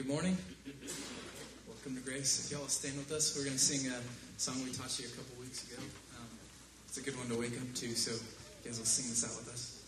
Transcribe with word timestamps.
Good 0.00 0.08
morning. 0.08 0.38
Welcome 1.68 1.94
to 1.94 2.00
Grace. 2.00 2.46
If 2.46 2.56
y'all 2.56 2.66
stand 2.68 2.96
with 2.96 3.12
us, 3.12 3.36
we're 3.36 3.44
going 3.44 3.56
to 3.56 3.60
sing 3.60 3.92
a 3.92 4.00
song 4.40 4.56
we 4.64 4.72
taught 4.72 4.98
you 4.98 5.04
a 5.04 5.10
couple 5.10 5.36
weeks 5.38 5.70
ago. 5.70 5.76
Um, 6.16 6.24
it's 6.88 6.96
a 6.96 7.02
good 7.02 7.18
one 7.18 7.28
to 7.28 7.36
wake 7.36 7.52
up 7.60 7.68
to, 7.84 7.86
so 7.94 8.12
you 8.12 8.18
guys 8.64 8.78
will 8.78 8.86
sing 8.86 9.10
this 9.10 9.28
out 9.28 9.36
with 9.36 9.52
us. 9.52 9.79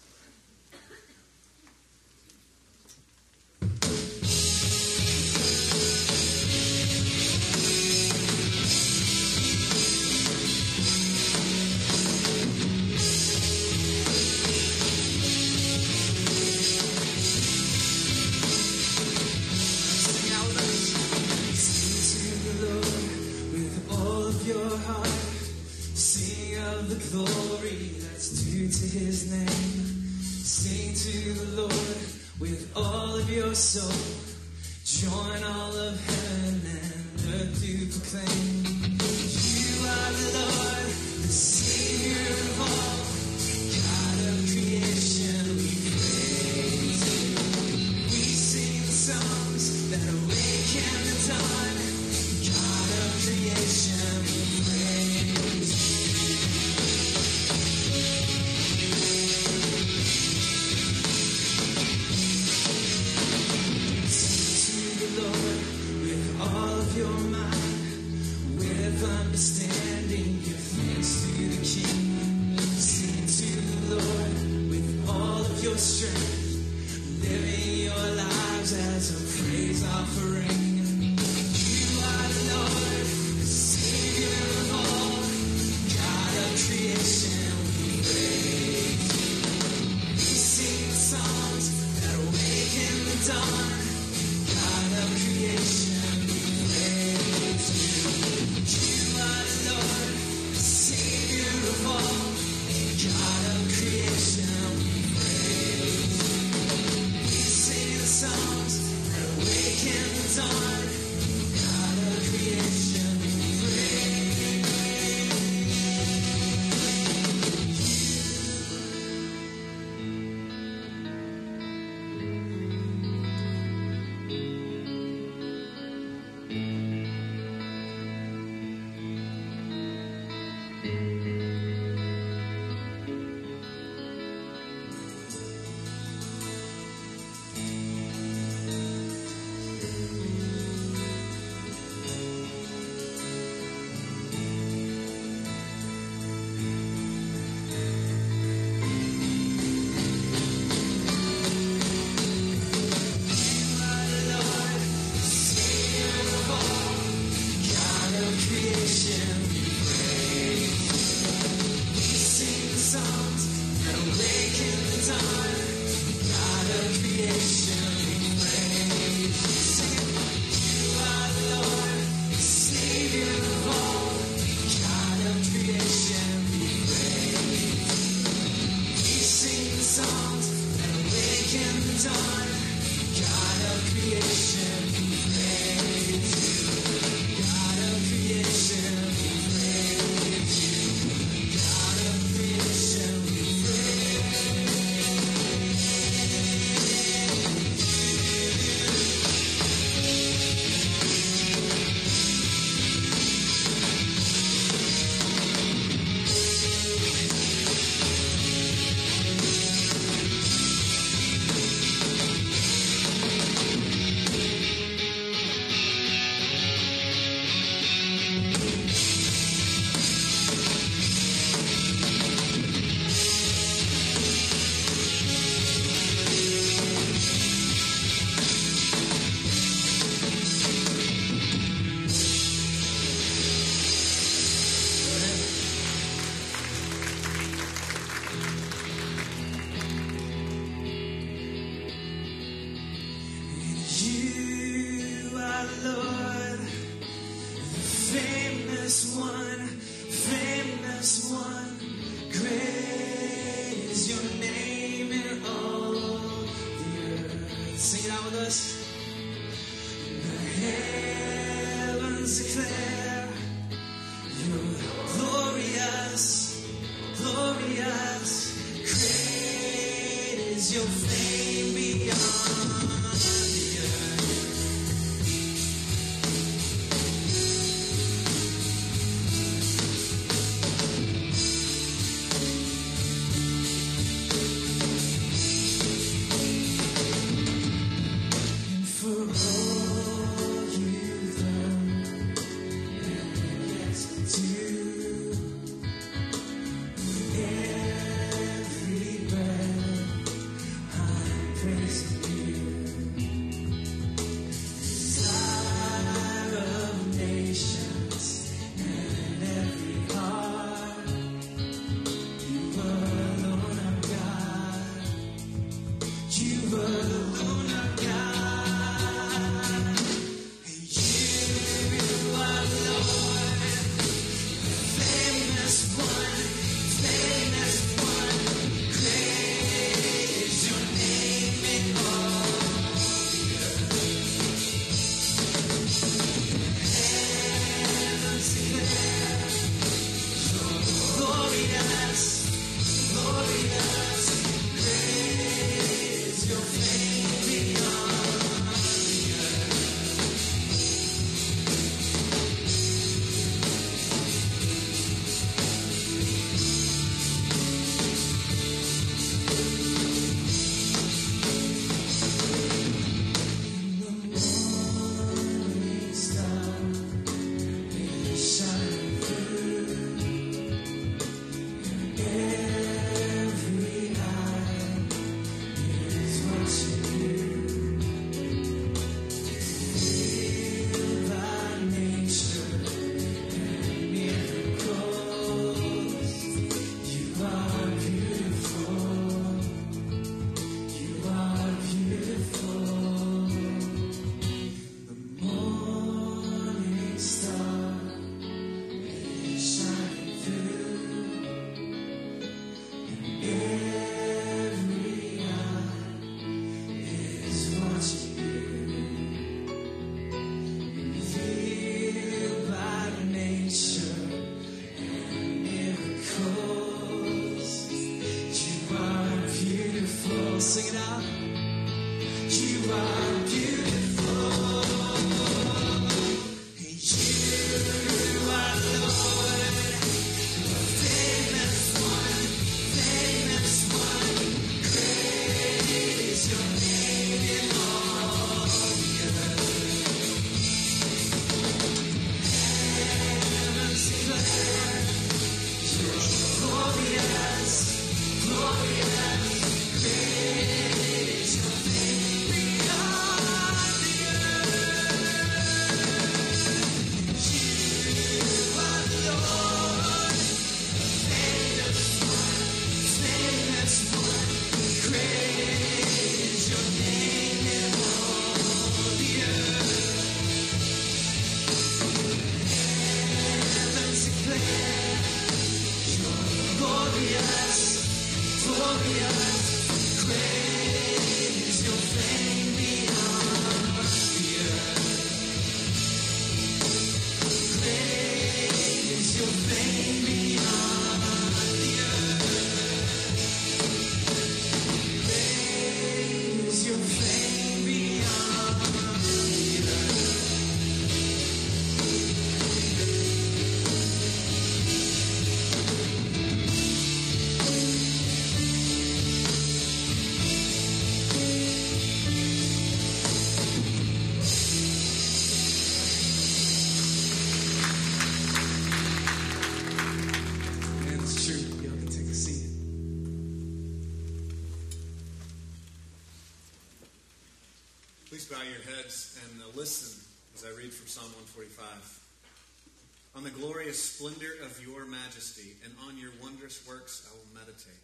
Splendor 533.92 534.52
of 534.64 534.82
your 534.82 535.06
majesty, 535.06 535.76
and 535.84 535.92
on 536.06 536.18
your 536.18 536.32
wondrous 536.42 536.86
works 536.86 537.28
I 537.30 537.36
will 537.36 537.60
meditate. 537.60 538.02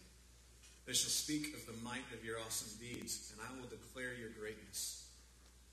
They 0.85 0.93
shall 0.93 1.11
speak 1.11 1.53
of 1.53 1.65
the 1.65 1.83
might 1.83 2.07
of 2.13 2.25
your 2.25 2.39
awesome 2.39 2.73
deeds, 2.79 3.31
and 3.31 3.41
I 3.41 3.59
will 3.59 3.69
declare 3.69 4.13
your 4.13 4.29
greatness. 4.39 5.05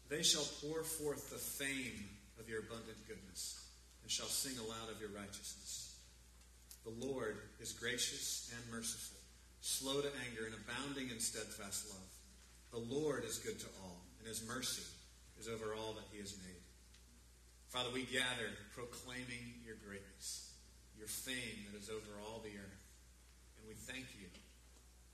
They 0.08 0.22
shall 0.22 0.46
pour 0.60 0.84
forth 0.84 1.30
the 1.30 1.36
fame 1.36 2.04
of 2.38 2.48
your 2.48 2.60
abundant 2.60 2.98
goodness, 3.08 3.64
and 4.02 4.10
shall 4.10 4.26
sing 4.26 4.58
aloud 4.58 4.90
of 4.90 5.00
your 5.00 5.10
righteousness. 5.10 5.96
The 6.84 7.06
Lord 7.06 7.38
is 7.60 7.72
gracious 7.72 8.52
and 8.54 8.74
merciful, 8.74 9.18
slow 9.60 10.00
to 10.00 10.10
anger, 10.28 10.46
and 10.46 10.54
abounding 10.54 11.10
in 11.10 11.18
steadfast 11.18 11.88
love. 11.90 12.08
The 12.70 12.94
Lord 12.94 13.24
is 13.24 13.38
good 13.38 13.58
to 13.58 13.66
all, 13.82 14.02
and 14.18 14.28
his 14.28 14.46
mercy 14.46 14.82
is 15.40 15.48
over 15.48 15.74
all 15.74 15.94
that 15.94 16.06
he 16.12 16.20
has 16.20 16.36
made. 16.44 16.55
Father, 17.76 17.92
we 17.92 18.08
gather 18.08 18.56
proclaiming 18.72 19.52
your 19.60 19.76
greatness, 19.84 20.56
your 20.96 21.12
fame 21.12 21.68
that 21.68 21.76
is 21.76 21.92
over 21.92 22.16
all 22.24 22.40
the 22.40 22.56
earth. 22.56 22.88
And 23.60 23.68
we 23.68 23.76
thank 23.76 24.16
you 24.16 24.32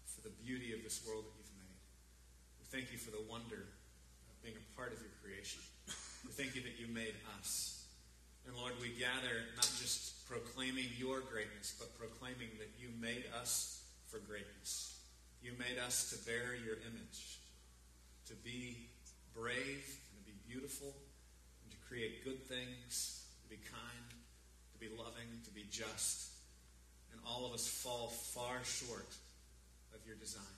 for 0.06 0.22
the 0.22 0.30
beauty 0.46 0.70
of 0.70 0.86
this 0.86 1.02
world 1.02 1.26
that 1.26 1.34
you've 1.34 1.58
made. 1.58 1.82
We 2.62 2.66
thank 2.70 2.94
you 2.94 3.02
for 3.02 3.10
the 3.10 3.26
wonder 3.26 3.66
of 3.66 4.34
being 4.46 4.54
a 4.54 4.62
part 4.78 4.94
of 4.94 5.02
your 5.02 5.10
creation. 5.18 5.58
We 6.22 6.30
thank 6.30 6.54
you 6.54 6.62
that 6.62 6.78
you 6.78 6.86
made 6.86 7.18
us. 7.34 7.82
And 8.46 8.54
Lord, 8.54 8.78
we 8.78 8.94
gather 8.94 9.42
not 9.58 9.66
just 9.82 10.22
proclaiming 10.30 10.86
your 10.94 11.18
greatness, 11.18 11.74
but 11.74 11.90
proclaiming 11.98 12.54
that 12.62 12.70
you 12.78 12.94
made 13.02 13.26
us 13.42 13.82
for 14.06 14.22
greatness. 14.22 15.02
You 15.42 15.50
made 15.58 15.82
us 15.82 16.14
to 16.14 16.30
bear 16.30 16.54
your 16.54 16.78
image, 16.86 17.42
to 18.30 18.38
be 18.46 18.86
brave 19.34 19.82
and 20.14 20.14
to 20.14 20.30
be 20.30 20.38
beautiful 20.46 20.94
create 21.92 22.10
good 22.24 22.42
things, 22.46 23.26
to 23.42 23.48
be 23.50 23.58
kind, 23.66 24.08
to 24.72 24.78
be 24.78 24.88
loving, 24.96 25.28
to 25.44 25.50
be 25.50 25.66
just. 25.70 26.30
And 27.12 27.20
all 27.26 27.46
of 27.46 27.52
us 27.52 27.66
fall 27.66 28.08
far 28.08 28.62
short 28.64 29.10
of 29.94 30.00
your 30.06 30.16
design. 30.16 30.56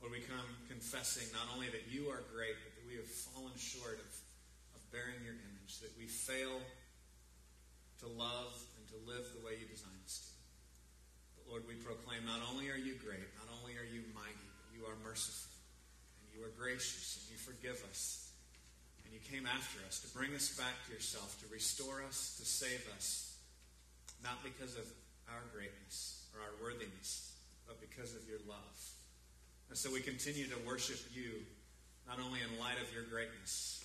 Lord, 0.00 0.14
we 0.14 0.22
come 0.22 0.46
confessing 0.70 1.26
not 1.34 1.50
only 1.54 1.66
that 1.74 1.90
you 1.90 2.06
are 2.08 2.22
great, 2.30 2.54
but 2.62 2.72
that 2.78 2.86
we 2.86 2.94
have 2.96 3.10
fallen 3.34 3.52
short 3.58 3.98
of, 3.98 4.10
of 4.78 4.80
bearing 4.94 5.18
your 5.26 5.34
image, 5.34 5.82
that 5.82 5.90
we 5.98 6.06
fail 6.06 6.62
to 8.00 8.06
love 8.06 8.54
and 8.78 8.84
to 8.94 8.98
live 9.10 9.26
the 9.34 9.42
way 9.42 9.58
you 9.58 9.66
designed 9.66 10.02
us 10.06 10.22
to. 10.22 10.32
But 11.34 11.44
Lord, 11.50 11.62
we 11.66 11.74
proclaim 11.82 12.22
not 12.22 12.38
only 12.46 12.70
are 12.70 12.78
you 12.78 12.94
great, 13.02 13.26
not 13.42 13.50
only 13.58 13.74
are 13.74 13.86
you 13.86 14.06
mighty, 14.14 14.48
but 14.62 14.70
you 14.70 14.86
are 14.86 14.94
merciful, 15.02 15.50
and 16.22 16.30
you 16.30 16.46
are 16.46 16.54
gracious, 16.54 17.18
and 17.18 17.34
you 17.34 17.38
forgive 17.42 17.82
us, 17.90 18.27
and 19.08 19.16
you 19.16 19.24
came 19.24 19.48
after 19.48 19.80
us 19.88 20.04
to 20.04 20.08
bring 20.12 20.36
us 20.36 20.52
back 20.52 20.76
to 20.84 20.92
yourself, 20.92 21.32
to 21.40 21.48
restore 21.48 22.04
us, 22.04 22.36
to 22.36 22.44
save 22.44 22.84
us, 22.92 23.40
not 24.20 24.44
because 24.44 24.76
of 24.76 24.84
our 25.32 25.40
greatness 25.56 26.28
or 26.36 26.44
our 26.44 26.52
worthiness, 26.60 27.32
but 27.64 27.80
because 27.80 28.12
of 28.12 28.28
your 28.28 28.36
love. 28.44 28.76
And 29.72 29.80
so 29.80 29.88
we 29.88 30.04
continue 30.04 30.44
to 30.52 30.60
worship 30.68 31.00
you, 31.16 31.40
not 32.04 32.20
only 32.20 32.44
in 32.44 32.52
light 32.60 32.76
of 32.84 32.92
your 32.92 33.08
greatness, 33.08 33.80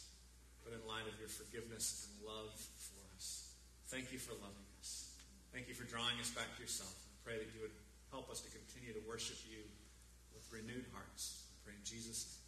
but 0.68 0.76
in 0.76 0.84
light 0.92 1.08
of 1.08 1.16
your 1.16 1.32
forgiveness 1.32 2.12
and 2.12 2.28
love 2.28 2.52
for 2.76 3.00
us. 3.16 3.48
Thank 3.88 4.12
you 4.12 4.20
for 4.20 4.36
loving 4.44 4.68
us. 4.84 5.08
Thank 5.56 5.72
you 5.72 5.74
for 5.74 5.88
drawing 5.88 6.20
us 6.20 6.36
back 6.36 6.52
to 6.56 6.60
yourself. 6.60 6.92
I 6.92 7.16
pray 7.24 7.40
that 7.40 7.48
you 7.56 7.64
would 7.64 7.76
help 8.12 8.28
us 8.28 8.44
to 8.44 8.52
continue 8.52 8.92
to 8.92 9.04
worship 9.08 9.40
you 9.48 9.64
with 10.36 10.44
renewed 10.52 10.84
hearts. 10.92 11.48
I 11.48 11.56
pray 11.64 11.76
in 11.80 11.86
Jesus' 11.88 12.28
name. 12.28 12.43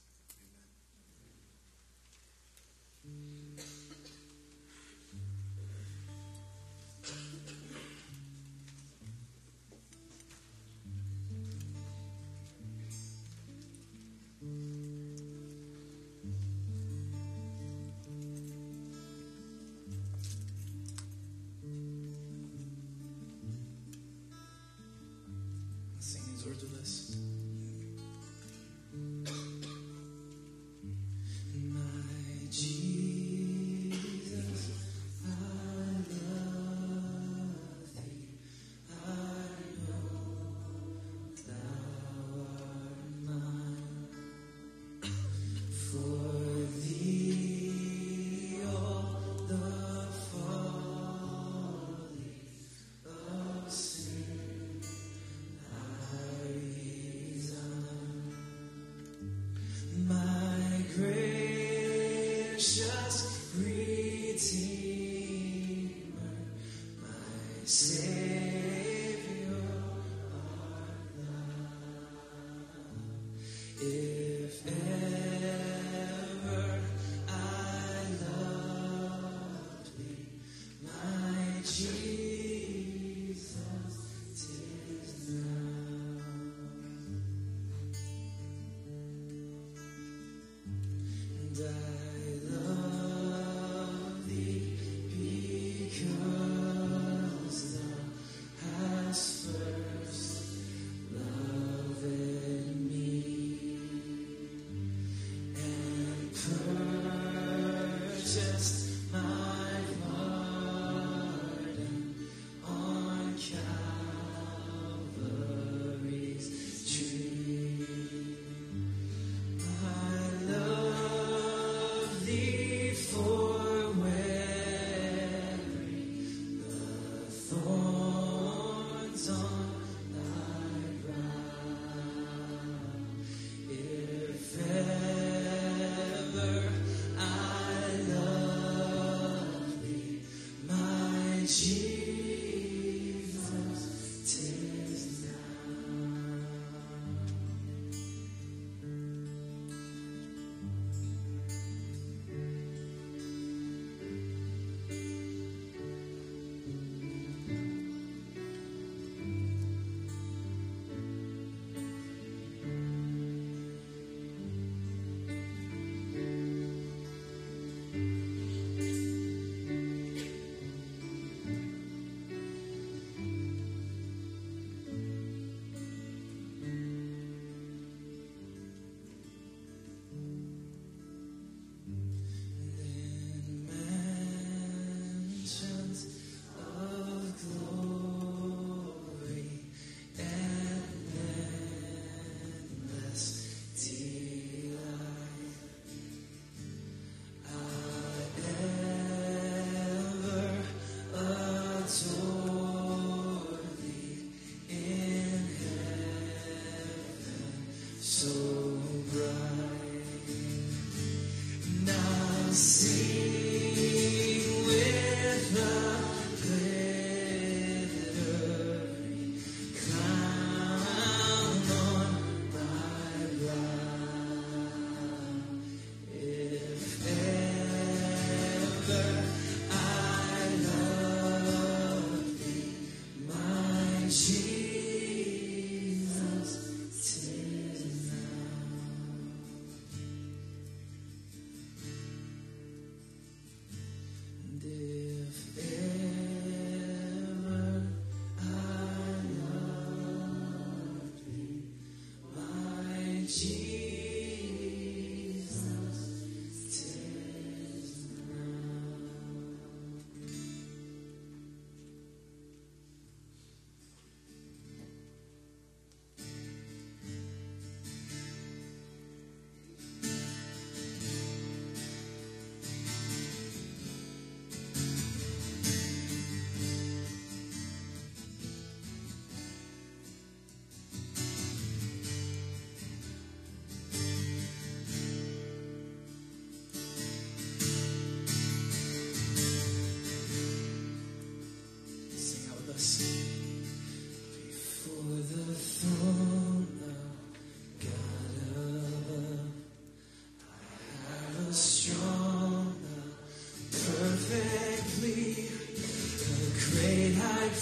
Gracious 62.73 63.04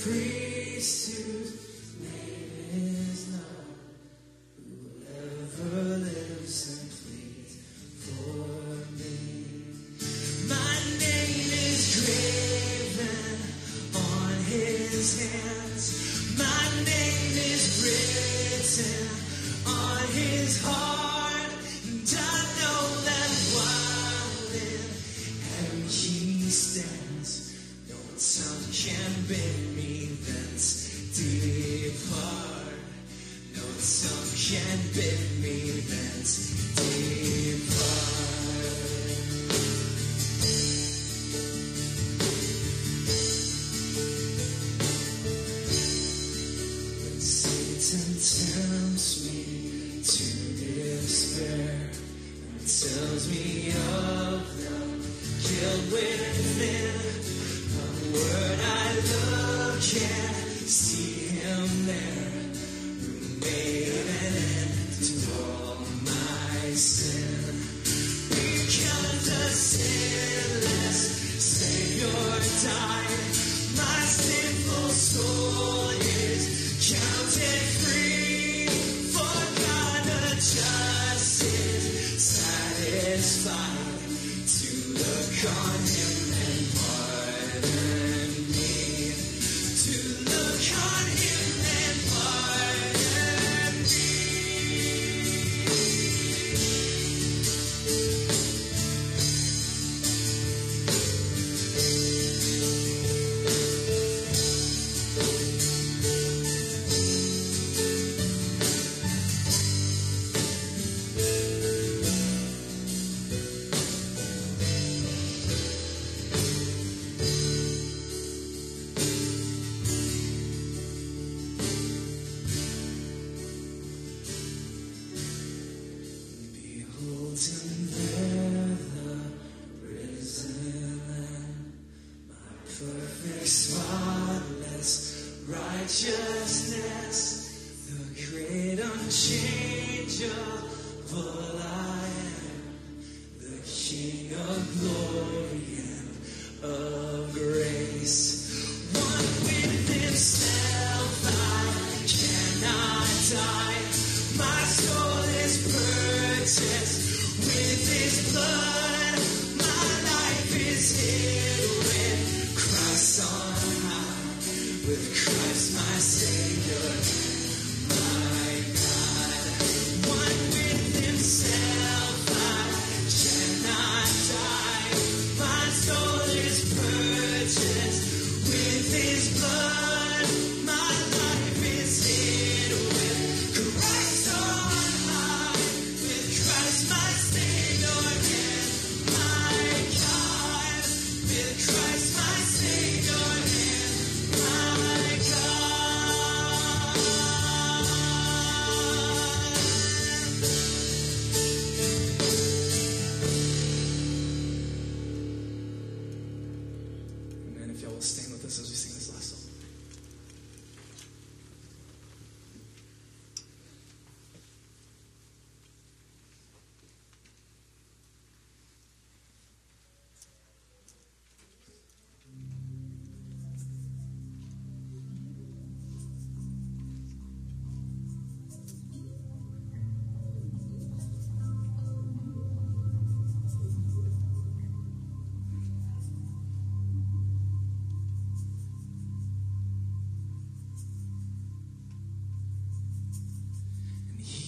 free. 0.03 0.52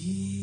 He 0.05 0.34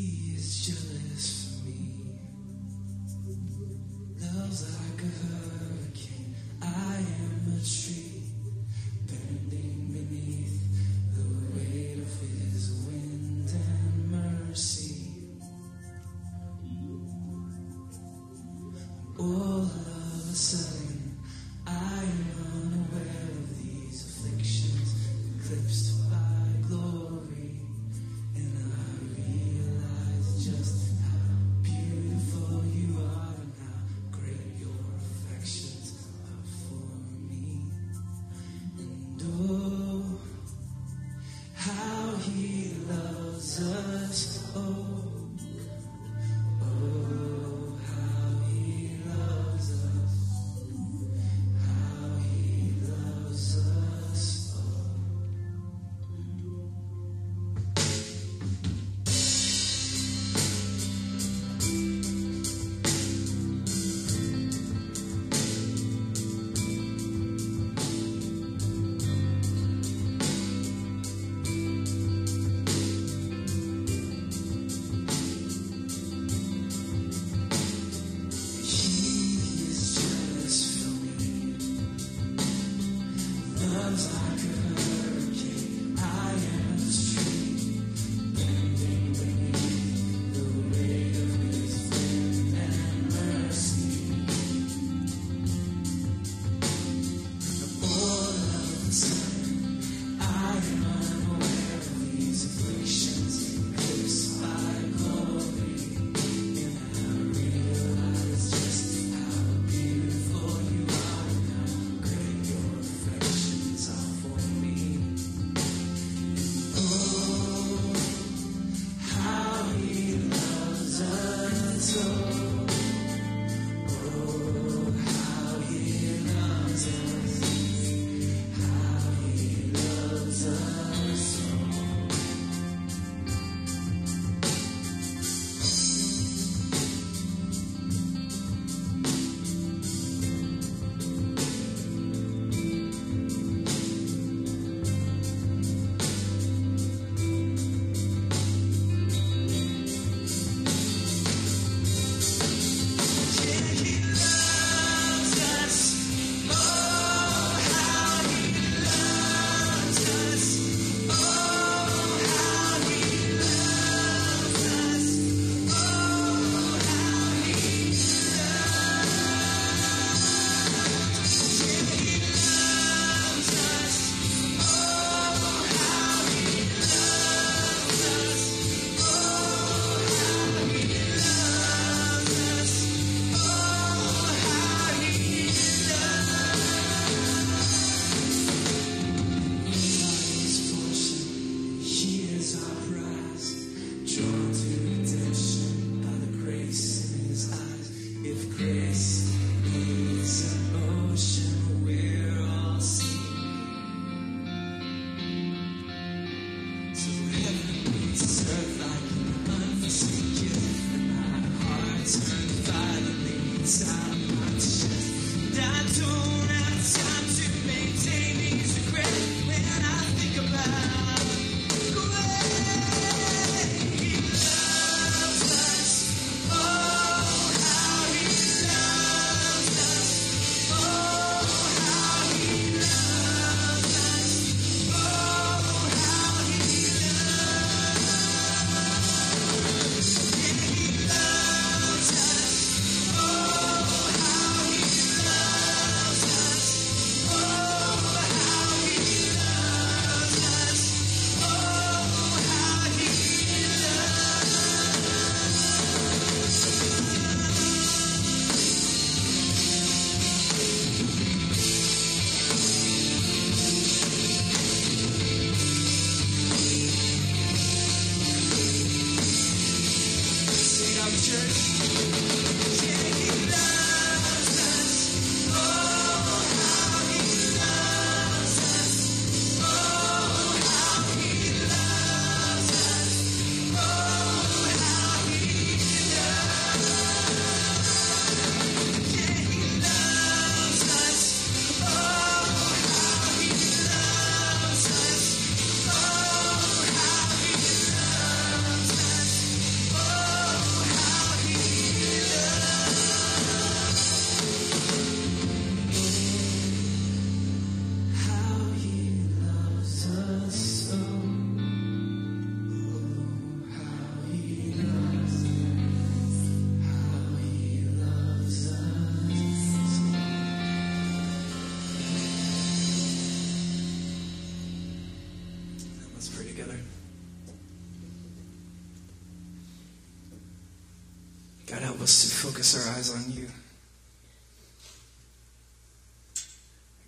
focus 332.63 332.87
our 332.87 332.95
eyes 332.97 333.13
on 333.13 333.33
you. 333.33 333.49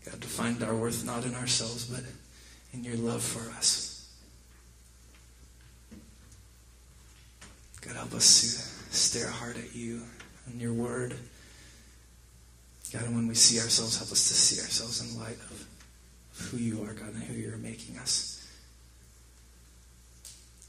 God, 0.04 0.20
to 0.20 0.28
find 0.28 0.62
our 0.64 0.74
worth 0.74 1.06
not 1.06 1.24
in 1.24 1.34
ourselves, 1.34 1.84
but 1.84 2.02
in 2.72 2.82
your 2.82 2.96
love 2.96 3.22
for 3.22 3.48
us. 3.56 4.12
God, 7.82 7.94
help 7.94 8.14
us 8.14 8.40
to 8.40 8.96
stare 8.96 9.28
hard 9.28 9.56
at 9.56 9.74
you 9.74 10.02
and 10.46 10.60
your 10.60 10.72
word. 10.72 11.14
God, 12.92 13.04
and 13.04 13.14
when 13.14 13.28
we 13.28 13.34
see 13.34 13.60
ourselves, 13.60 13.98
help 13.98 14.10
us 14.10 14.26
to 14.28 14.34
see 14.34 14.60
ourselves 14.60 15.08
in 15.08 15.20
light 15.20 15.38
of 15.50 15.66
who 16.50 16.56
you 16.56 16.82
are, 16.82 16.94
God, 16.94 17.14
and 17.14 17.22
who 17.22 17.34
you're 17.34 17.56
making 17.58 17.96
us. 17.98 18.44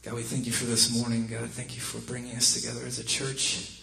God, 0.04 0.14
we 0.14 0.22
thank 0.22 0.46
you 0.46 0.52
for 0.52 0.66
this 0.66 0.96
morning. 0.96 1.26
God, 1.26 1.50
thank 1.50 1.76
you 1.76 1.82
for 1.82 1.98
bringing 2.00 2.36
us 2.36 2.54
together 2.54 2.86
as 2.86 3.00
a 3.00 3.04
church. 3.04 3.82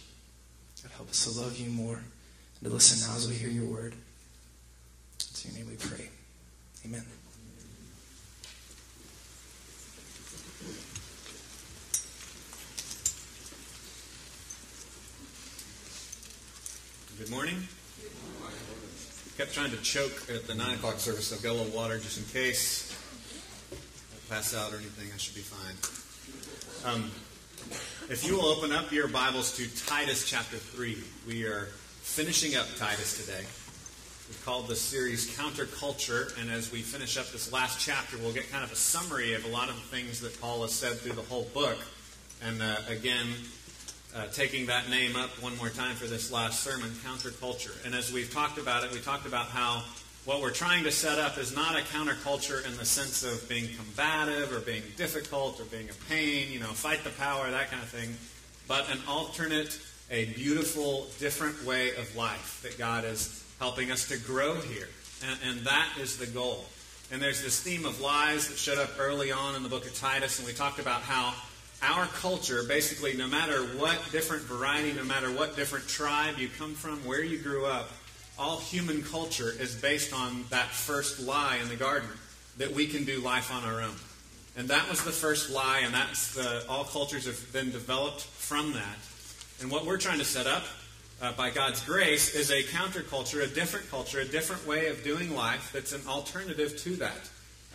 God, 0.82 0.92
help 0.96 1.10
us 1.10 1.24
to 1.24 1.40
love 1.40 1.56
you 1.58 1.70
more 1.70 1.94
and 1.94 2.64
to 2.64 2.68
listen 2.68 3.08
now 3.08 3.16
as 3.16 3.28
we 3.28 3.34
hear 3.34 3.48
your 3.48 3.66
word. 3.66 3.94
In 5.44 5.50
your 5.50 5.60
name 5.60 5.68
we 5.70 5.76
pray. 5.76 6.08
Amen. 6.84 7.04
Good 17.18 17.30
morning. 17.30 17.68
Kept 19.38 19.54
trying 19.54 19.70
to 19.70 19.76
choke 19.82 20.28
at 20.34 20.48
the 20.48 20.54
9 20.56 20.74
o'clock 20.74 20.98
service. 20.98 21.32
I've 21.32 21.42
got 21.42 21.50
a 21.50 21.58
little 21.62 21.76
water 21.76 21.98
just 21.98 22.18
in 22.18 22.24
case 22.24 22.92
I 23.70 24.34
pass 24.34 24.52
out 24.52 24.72
or 24.72 24.76
anything. 24.76 25.08
I 25.14 25.16
should 25.18 25.36
be 25.36 25.42
fine. 25.42 25.76
Um, 26.92 27.12
if 28.08 28.24
you 28.26 28.36
will 28.36 28.46
open 28.46 28.72
up 28.72 28.92
your 28.92 29.08
Bibles 29.08 29.56
to 29.56 29.86
Titus 29.86 30.28
chapter 30.28 30.56
3, 30.56 30.98
we 31.26 31.44
are 31.46 31.66
finishing 32.00 32.56
up 32.56 32.66
Titus 32.76 33.24
today. 33.24 33.44
We've 34.28 34.42
called 34.44 34.68
this 34.68 34.80
series 34.80 35.36
Counterculture, 35.36 36.38
and 36.40 36.50
as 36.50 36.72
we 36.72 36.80
finish 36.80 37.16
up 37.16 37.30
this 37.30 37.52
last 37.52 37.80
chapter, 37.84 38.16
we'll 38.18 38.32
get 38.32 38.50
kind 38.50 38.64
of 38.64 38.72
a 38.72 38.76
summary 38.76 39.34
of 39.34 39.44
a 39.44 39.48
lot 39.48 39.68
of 39.68 39.76
the 39.76 39.82
things 39.82 40.20
that 40.20 40.40
Paul 40.40 40.62
has 40.62 40.72
said 40.72 40.98
through 40.98 41.12
the 41.12 41.22
whole 41.22 41.48
book. 41.54 41.78
And 42.42 42.62
uh, 42.62 42.76
again, 42.88 43.28
uh, 44.14 44.26
taking 44.28 44.66
that 44.66 44.90
name 44.90 45.16
up 45.16 45.30
one 45.42 45.56
more 45.56 45.70
time 45.70 45.94
for 45.96 46.06
this 46.06 46.30
last 46.30 46.60
sermon, 46.60 46.90
counterculture. 47.04 47.74
And 47.84 47.94
as 47.94 48.12
we've 48.12 48.32
talked 48.32 48.58
about 48.58 48.84
it, 48.84 48.92
we 48.92 49.00
talked 49.00 49.26
about 49.26 49.46
how 49.46 49.84
what 50.24 50.40
we're 50.40 50.52
trying 50.52 50.84
to 50.84 50.92
set 50.92 51.18
up 51.18 51.36
is 51.36 51.54
not 51.54 51.76
a 51.76 51.82
counterculture 51.82 52.64
in 52.64 52.76
the 52.76 52.84
sense 52.84 53.24
of 53.24 53.48
being 53.48 53.68
combative 53.74 54.52
or 54.52 54.60
being 54.60 54.82
difficult 54.96 55.60
or 55.60 55.64
being 55.64 55.88
a 55.88 55.94
pain, 56.08 56.52
you 56.52 56.60
know, 56.60 56.66
fight 56.66 57.02
the 57.02 57.10
power, 57.10 57.50
that 57.50 57.70
kind 57.70 57.82
of 57.82 57.88
thing, 57.88 58.14
but 58.68 58.88
an 58.90 59.00
alternate, 59.08 59.80
a 60.10 60.26
beautiful, 60.26 61.08
different 61.18 61.64
way 61.64 61.96
of 61.96 62.14
life 62.14 62.60
that 62.62 62.78
God 62.78 63.04
is 63.04 63.44
helping 63.58 63.90
us 63.90 64.08
to 64.08 64.18
grow 64.18 64.54
here. 64.60 64.88
And, 65.28 65.38
and 65.56 65.66
that 65.66 65.88
is 66.00 66.16
the 66.18 66.26
goal. 66.26 66.66
And 67.10 67.20
there's 67.20 67.42
this 67.42 67.60
theme 67.60 67.84
of 67.84 68.00
lies 68.00 68.48
that 68.48 68.56
showed 68.56 68.78
up 68.78 68.90
early 69.00 69.32
on 69.32 69.56
in 69.56 69.64
the 69.64 69.68
book 69.68 69.86
of 69.86 69.94
Titus, 69.94 70.38
and 70.38 70.46
we 70.46 70.54
talked 70.54 70.78
about 70.78 71.02
how 71.02 71.34
our 71.82 72.06
culture, 72.06 72.62
basically, 72.62 73.14
no 73.14 73.26
matter 73.26 73.60
what 73.76 73.98
different 74.12 74.44
variety, 74.44 74.92
no 74.92 75.02
matter 75.02 75.32
what 75.32 75.56
different 75.56 75.88
tribe 75.88 76.38
you 76.38 76.48
come 76.48 76.74
from, 76.74 77.04
where 77.04 77.24
you 77.24 77.38
grew 77.38 77.66
up, 77.66 77.90
all 78.38 78.58
human 78.58 79.02
culture 79.02 79.52
is 79.58 79.74
based 79.74 80.12
on 80.12 80.44
that 80.50 80.68
first 80.68 81.20
lie 81.20 81.58
in 81.62 81.68
the 81.68 81.76
garden 81.76 82.08
that 82.58 82.72
we 82.72 82.86
can 82.86 83.04
do 83.04 83.20
life 83.20 83.52
on 83.52 83.64
our 83.64 83.82
own. 83.82 83.94
And 84.56 84.68
that 84.68 84.88
was 84.88 85.02
the 85.02 85.12
first 85.12 85.50
lie, 85.50 85.80
and 85.84 85.94
that's 85.94 86.34
the, 86.34 86.64
all 86.68 86.84
cultures 86.84 87.26
have 87.26 87.52
been 87.52 87.70
developed 87.70 88.20
from 88.20 88.72
that. 88.74 88.98
And 89.60 89.70
what 89.70 89.86
we're 89.86 89.98
trying 89.98 90.18
to 90.18 90.24
set 90.24 90.46
up 90.46 90.64
uh, 91.22 91.32
by 91.32 91.50
God's 91.50 91.82
grace 91.84 92.34
is 92.34 92.50
a 92.50 92.62
counterculture, 92.62 93.42
a 93.42 93.46
different 93.46 93.88
culture, 93.90 94.20
a 94.20 94.24
different 94.24 94.66
way 94.66 94.88
of 94.88 95.02
doing 95.04 95.34
life 95.34 95.70
that's 95.72 95.92
an 95.92 96.02
alternative 96.06 96.76
to 96.78 96.96
that. 96.96 97.30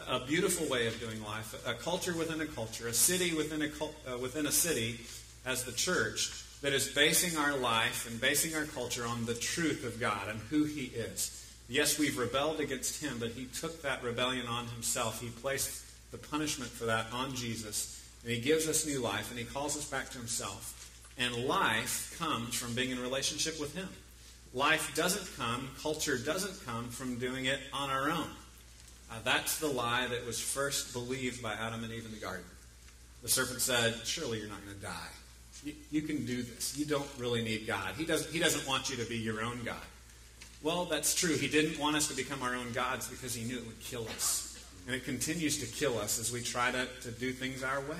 A 0.07 0.19
beautiful 0.25 0.67
way 0.67 0.87
of 0.87 0.99
doing 0.99 1.21
life, 1.23 1.55
a 1.67 1.73
culture 1.73 2.15
within 2.15 2.39
a 2.41 2.45
culture, 2.45 2.87
a 2.87 2.93
city 2.93 3.33
within 3.33 3.61
a, 3.61 4.13
uh, 4.13 4.17
within 4.17 4.45
a 4.45 4.51
city 4.51 4.99
as 5.45 5.63
the 5.63 5.71
church 5.71 6.43
that 6.61 6.73
is 6.73 6.87
basing 6.89 7.37
our 7.37 7.55
life 7.55 8.09
and 8.09 8.19
basing 8.19 8.55
our 8.55 8.65
culture 8.65 9.05
on 9.05 9.25
the 9.25 9.35
truth 9.35 9.85
of 9.85 9.99
God 9.99 10.29
and 10.29 10.39
who 10.49 10.63
He 10.63 10.85
is. 10.85 11.45
Yes, 11.69 11.99
we've 11.99 12.17
rebelled 12.17 12.59
against 12.59 13.01
Him, 13.01 13.17
but 13.19 13.31
He 13.31 13.45
took 13.45 13.81
that 13.81 14.03
rebellion 14.03 14.47
on 14.47 14.67
Himself. 14.67 15.21
He 15.21 15.29
placed 15.29 15.83
the 16.11 16.17
punishment 16.17 16.71
for 16.71 16.85
that 16.85 17.07
on 17.11 17.35
Jesus, 17.35 18.03
and 18.23 18.31
He 18.31 18.39
gives 18.39 18.67
us 18.67 18.85
new 18.85 18.99
life, 18.99 19.29
and 19.29 19.39
He 19.39 19.45
calls 19.45 19.77
us 19.77 19.85
back 19.85 20.09
to 20.11 20.17
Himself. 20.17 20.73
And 21.19 21.45
life 21.45 22.15
comes 22.19 22.55
from 22.55 22.73
being 22.73 22.91
in 22.91 22.99
relationship 22.99 23.59
with 23.59 23.75
Him. 23.75 23.89
Life 24.53 24.95
doesn't 24.95 25.37
come, 25.37 25.69
culture 25.81 26.17
doesn't 26.17 26.65
come 26.65 26.89
from 26.89 27.19
doing 27.19 27.45
it 27.45 27.59
on 27.73 27.89
our 27.89 28.09
own. 28.09 28.29
Uh, 29.11 29.15
that's 29.23 29.59
the 29.59 29.67
lie 29.67 30.07
that 30.07 30.25
was 30.25 30.39
first 30.39 30.93
believed 30.93 31.41
by 31.41 31.53
Adam 31.53 31.83
and 31.83 31.93
Eve 31.93 32.05
in 32.05 32.11
the 32.11 32.17
garden. 32.17 32.45
The 33.23 33.29
serpent 33.29 33.61
said, 33.61 33.95
Surely 34.05 34.39
you're 34.39 34.47
not 34.47 34.63
going 34.65 34.77
to 34.77 34.83
die. 34.83 35.09
You, 35.63 35.73
you, 35.91 36.01
can 36.01 36.25
do 36.25 36.43
this. 36.43 36.77
You 36.77 36.85
don't 36.85 37.07
really 37.17 37.43
need 37.43 37.67
God. 37.67 37.95
He 37.97 38.05
doesn't, 38.05 38.31
he 38.31 38.39
doesn't 38.39 38.67
want 38.67 38.89
you 38.89 38.97
to 38.97 39.05
be 39.05 39.17
your 39.17 39.41
own 39.41 39.61
God. 39.63 39.75
Well, 40.63 40.85
that's 40.85 41.13
true. 41.13 41.35
He 41.35 41.47
didn't 41.47 41.79
want 41.79 41.95
us 41.95 42.07
to 42.07 42.15
become 42.15 42.41
our 42.41 42.55
own 42.55 42.71
gods 42.73 43.07
because 43.07 43.33
he 43.33 43.43
knew 43.43 43.57
it 43.57 43.65
would 43.65 43.79
kill 43.79 44.05
us. 44.05 44.65
And 44.85 44.95
it 44.95 45.03
continues 45.03 45.59
to 45.59 45.65
kill 45.65 45.97
us 45.99 46.19
as 46.19 46.31
we 46.31 46.41
try 46.41 46.71
to, 46.71 46.87
to 47.01 47.11
do 47.11 47.31
things 47.31 47.63
our 47.63 47.81
way 47.81 47.97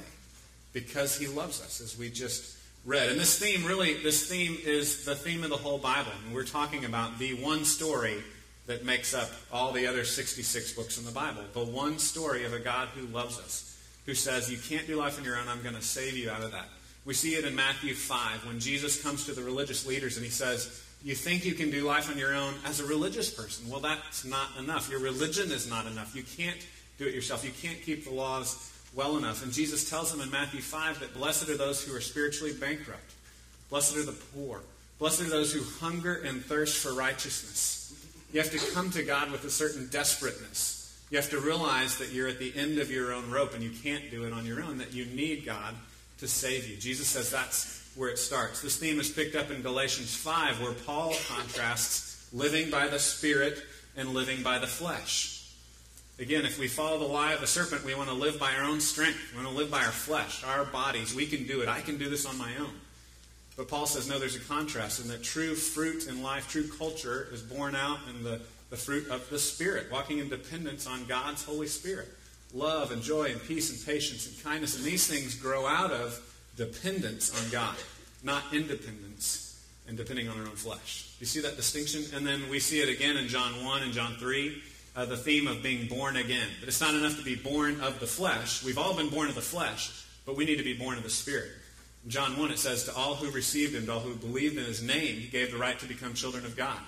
because 0.73 1.17
he 1.17 1.27
loves 1.27 1.61
us, 1.61 1.81
as 1.81 1.97
we 1.97 2.09
just 2.09 2.57
read. 2.85 3.09
And 3.09 3.19
this 3.19 3.37
theme, 3.37 3.65
really, 3.65 3.95
this 3.95 4.27
theme 4.27 4.57
is 4.63 5.05
the 5.05 5.15
theme 5.15 5.43
of 5.43 5.49
the 5.49 5.57
whole 5.57 5.77
Bible. 5.77 6.11
And 6.25 6.33
we're 6.33 6.45
talking 6.45 6.85
about 6.85 7.19
the 7.19 7.33
one 7.35 7.65
story 7.65 8.23
that 8.67 8.85
makes 8.85 9.13
up 9.13 9.29
all 9.51 9.71
the 9.71 9.87
other 9.87 10.03
66 10.03 10.73
books 10.73 10.97
in 10.97 11.05
the 11.05 11.11
Bible. 11.11 11.41
The 11.53 11.63
one 11.63 11.99
story 11.99 12.45
of 12.45 12.53
a 12.53 12.59
God 12.59 12.89
who 12.89 13.07
loves 13.07 13.39
us, 13.39 13.77
who 14.05 14.13
says, 14.13 14.51
You 14.51 14.57
can't 14.57 14.87
do 14.87 14.95
life 14.97 15.17
on 15.17 15.25
your 15.25 15.37
own, 15.37 15.47
I'm 15.47 15.63
going 15.63 15.75
to 15.75 15.81
save 15.81 16.17
you 16.17 16.29
out 16.29 16.41
of 16.41 16.51
that. 16.51 16.67
We 17.07 17.13
see 17.13 17.35
it 17.35 17.45
in 17.45 17.55
Matthew 17.55 17.93
5 17.93 18.45
when 18.47 18.59
Jesus 18.59 19.01
comes 19.01 19.25
to 19.27 19.31
the 19.31 19.41
religious 19.41 19.87
leaders 19.87 20.17
and 20.17 20.25
he 20.25 20.29
says, 20.29 20.83
You 21.01 21.15
think 21.15 21.45
you 21.45 21.53
can 21.53 21.71
do 21.71 21.85
life 21.85 22.11
on 22.11 22.17
your 22.17 22.35
own 22.35 22.53
as 22.65 22.81
a 22.81 22.85
religious 22.85 23.31
person? 23.31 23.69
Well, 23.69 23.79
that's 23.79 24.25
not 24.25 24.49
enough. 24.59 24.91
Your 24.91 24.99
religion 24.99 25.49
is 25.49 25.69
not 25.69 25.85
enough. 25.85 26.13
You 26.17 26.23
can't 26.23 26.59
do 26.97 27.07
it 27.07 27.13
yourself. 27.13 27.45
You 27.45 27.51
can't 27.61 27.81
keep 27.81 28.03
the 28.03 28.11
laws 28.11 28.73
well 28.93 29.15
enough. 29.15 29.41
And 29.41 29.53
Jesus 29.53 29.89
tells 29.89 30.11
them 30.11 30.19
in 30.19 30.29
Matthew 30.29 30.59
5 30.59 30.99
that 30.99 31.13
blessed 31.13 31.47
are 31.47 31.55
those 31.55 31.81
who 31.81 31.95
are 31.95 32.01
spiritually 32.01 32.51
bankrupt, 32.51 33.13
blessed 33.69 33.95
are 33.95 34.05
the 34.05 34.17
poor, 34.35 34.59
blessed 34.99 35.21
are 35.21 35.29
those 35.29 35.53
who 35.53 35.63
hunger 35.79 36.15
and 36.15 36.43
thirst 36.43 36.75
for 36.75 36.93
righteousness. 36.93 38.05
You 38.33 38.41
have 38.41 38.51
to 38.51 38.73
come 38.73 38.89
to 38.91 39.03
God 39.03 39.31
with 39.31 39.45
a 39.45 39.49
certain 39.49 39.87
desperateness. 39.89 40.93
You 41.09 41.19
have 41.19 41.29
to 41.29 41.39
realize 41.39 41.99
that 41.99 42.11
you're 42.11 42.27
at 42.27 42.39
the 42.39 42.51
end 42.53 42.79
of 42.79 42.91
your 42.91 43.13
own 43.13 43.31
rope 43.31 43.53
and 43.53 43.63
you 43.63 43.71
can't 43.81 44.11
do 44.11 44.25
it 44.25 44.33
on 44.33 44.45
your 44.45 44.61
own, 44.61 44.79
that 44.79 44.93
you 44.93 45.05
need 45.05 45.45
God 45.45 45.73
to 46.19 46.27
save 46.27 46.67
you. 46.67 46.77
Jesus 46.77 47.07
says 47.07 47.29
that's 47.29 47.91
where 47.95 48.09
it 48.09 48.19
starts. 48.19 48.61
This 48.61 48.77
theme 48.77 48.99
is 48.99 49.09
picked 49.09 49.35
up 49.35 49.51
in 49.51 49.61
Galatians 49.61 50.15
5, 50.15 50.61
where 50.61 50.73
Paul 50.73 51.13
contrasts 51.27 52.29
living 52.33 52.69
by 52.69 52.87
the 52.87 52.99
Spirit 52.99 53.63
and 53.95 54.09
living 54.09 54.43
by 54.43 54.59
the 54.59 54.67
flesh. 54.67 55.51
Again, 56.19 56.45
if 56.45 56.57
we 56.57 56.67
follow 56.67 56.97
the 56.97 57.05
lie 57.05 57.33
of 57.33 57.41
the 57.41 57.47
serpent, 57.47 57.85
we 57.85 57.93
want 57.93 58.09
to 58.09 58.15
live 58.15 58.39
by 58.39 58.53
our 58.53 58.63
own 58.63 58.79
strength. 58.79 59.19
We 59.31 59.43
want 59.43 59.53
to 59.53 59.57
live 59.57 59.69
by 59.69 59.83
our 59.83 59.91
flesh, 59.91 60.43
our 60.43 60.65
bodies. 60.65 61.13
We 61.13 61.27
can 61.27 61.45
do 61.45 61.61
it. 61.61 61.67
I 61.67 61.81
can 61.81 61.97
do 61.97 62.09
this 62.09 62.25
on 62.25 62.37
my 62.37 62.55
own. 62.57 62.73
But 63.55 63.67
Paul 63.67 63.85
says, 63.87 64.07
no, 64.07 64.19
there's 64.19 64.35
a 64.35 64.39
contrast, 64.39 64.99
and 64.99 65.09
that 65.09 65.23
true 65.23 65.55
fruit 65.55 66.07
in 66.07 66.21
life, 66.21 66.47
true 66.47 66.67
culture, 66.67 67.27
is 67.31 67.41
born 67.41 67.75
out 67.75 67.99
in 68.09 68.23
the, 68.23 68.39
the 68.69 68.77
fruit 68.77 69.09
of 69.09 69.27
the 69.29 69.39
Spirit, 69.39 69.91
walking 69.91 70.19
in 70.19 70.29
dependence 70.29 70.85
on 70.85 71.05
God's 71.05 71.43
Holy 71.43 71.67
Spirit. 71.67 72.07
Love 72.53 72.91
and 72.91 73.01
joy 73.01 73.25
and 73.25 73.43
peace 73.43 73.69
and 73.69 73.85
patience 73.85 74.27
and 74.27 74.43
kindness. 74.43 74.75
And 74.77 74.85
these 74.85 75.07
things 75.07 75.35
grow 75.35 75.65
out 75.65 75.91
of 75.91 76.19
dependence 76.55 77.43
on 77.43 77.51
God, 77.51 77.75
not 78.23 78.43
independence 78.53 79.65
and 79.87 79.97
depending 79.97 80.27
on 80.27 80.37
our 80.39 80.47
own 80.47 80.55
flesh. 80.55 81.13
You 81.19 81.25
see 81.25 81.41
that 81.41 81.55
distinction? 81.55 82.03
And 82.15 82.25
then 82.25 82.49
we 82.49 82.59
see 82.59 82.81
it 82.81 82.89
again 82.89 83.17
in 83.17 83.27
John 83.27 83.63
1 83.63 83.83
and 83.83 83.93
John 83.93 84.15
3 84.15 84.61
uh, 84.97 85.05
the 85.05 85.15
theme 85.15 85.47
of 85.47 85.61
being 85.61 85.87
born 85.87 86.17
again. 86.17 86.47
But 86.59 86.67
it's 86.67 86.81
not 86.81 86.95
enough 86.95 87.17
to 87.17 87.23
be 87.23 87.35
born 87.35 87.79
of 87.81 87.99
the 87.99 88.07
flesh. 88.07 88.63
We've 88.63 88.79
all 88.79 88.95
been 88.95 89.09
born 89.09 89.29
of 89.29 89.35
the 89.35 89.41
flesh, 89.41 90.03
but 90.25 90.35
we 90.35 90.43
need 90.43 90.57
to 90.57 90.63
be 90.63 90.73
born 90.73 90.97
of 90.97 91.03
the 91.03 91.09
Spirit. 91.09 91.51
In 92.03 92.09
John 92.09 92.35
1, 92.35 92.51
it 92.51 92.57
says, 92.57 92.85
To 92.85 92.95
all 92.95 93.13
who 93.13 93.29
received 93.29 93.75
him, 93.75 93.85
to 93.85 93.93
all 93.93 93.99
who 93.99 94.15
believed 94.15 94.57
in 94.57 94.65
his 94.65 94.81
name, 94.81 95.17
he 95.17 95.27
gave 95.27 95.51
the 95.51 95.57
right 95.57 95.77
to 95.79 95.85
become 95.85 96.15
children 96.15 96.45
of 96.45 96.57
God. 96.57 96.79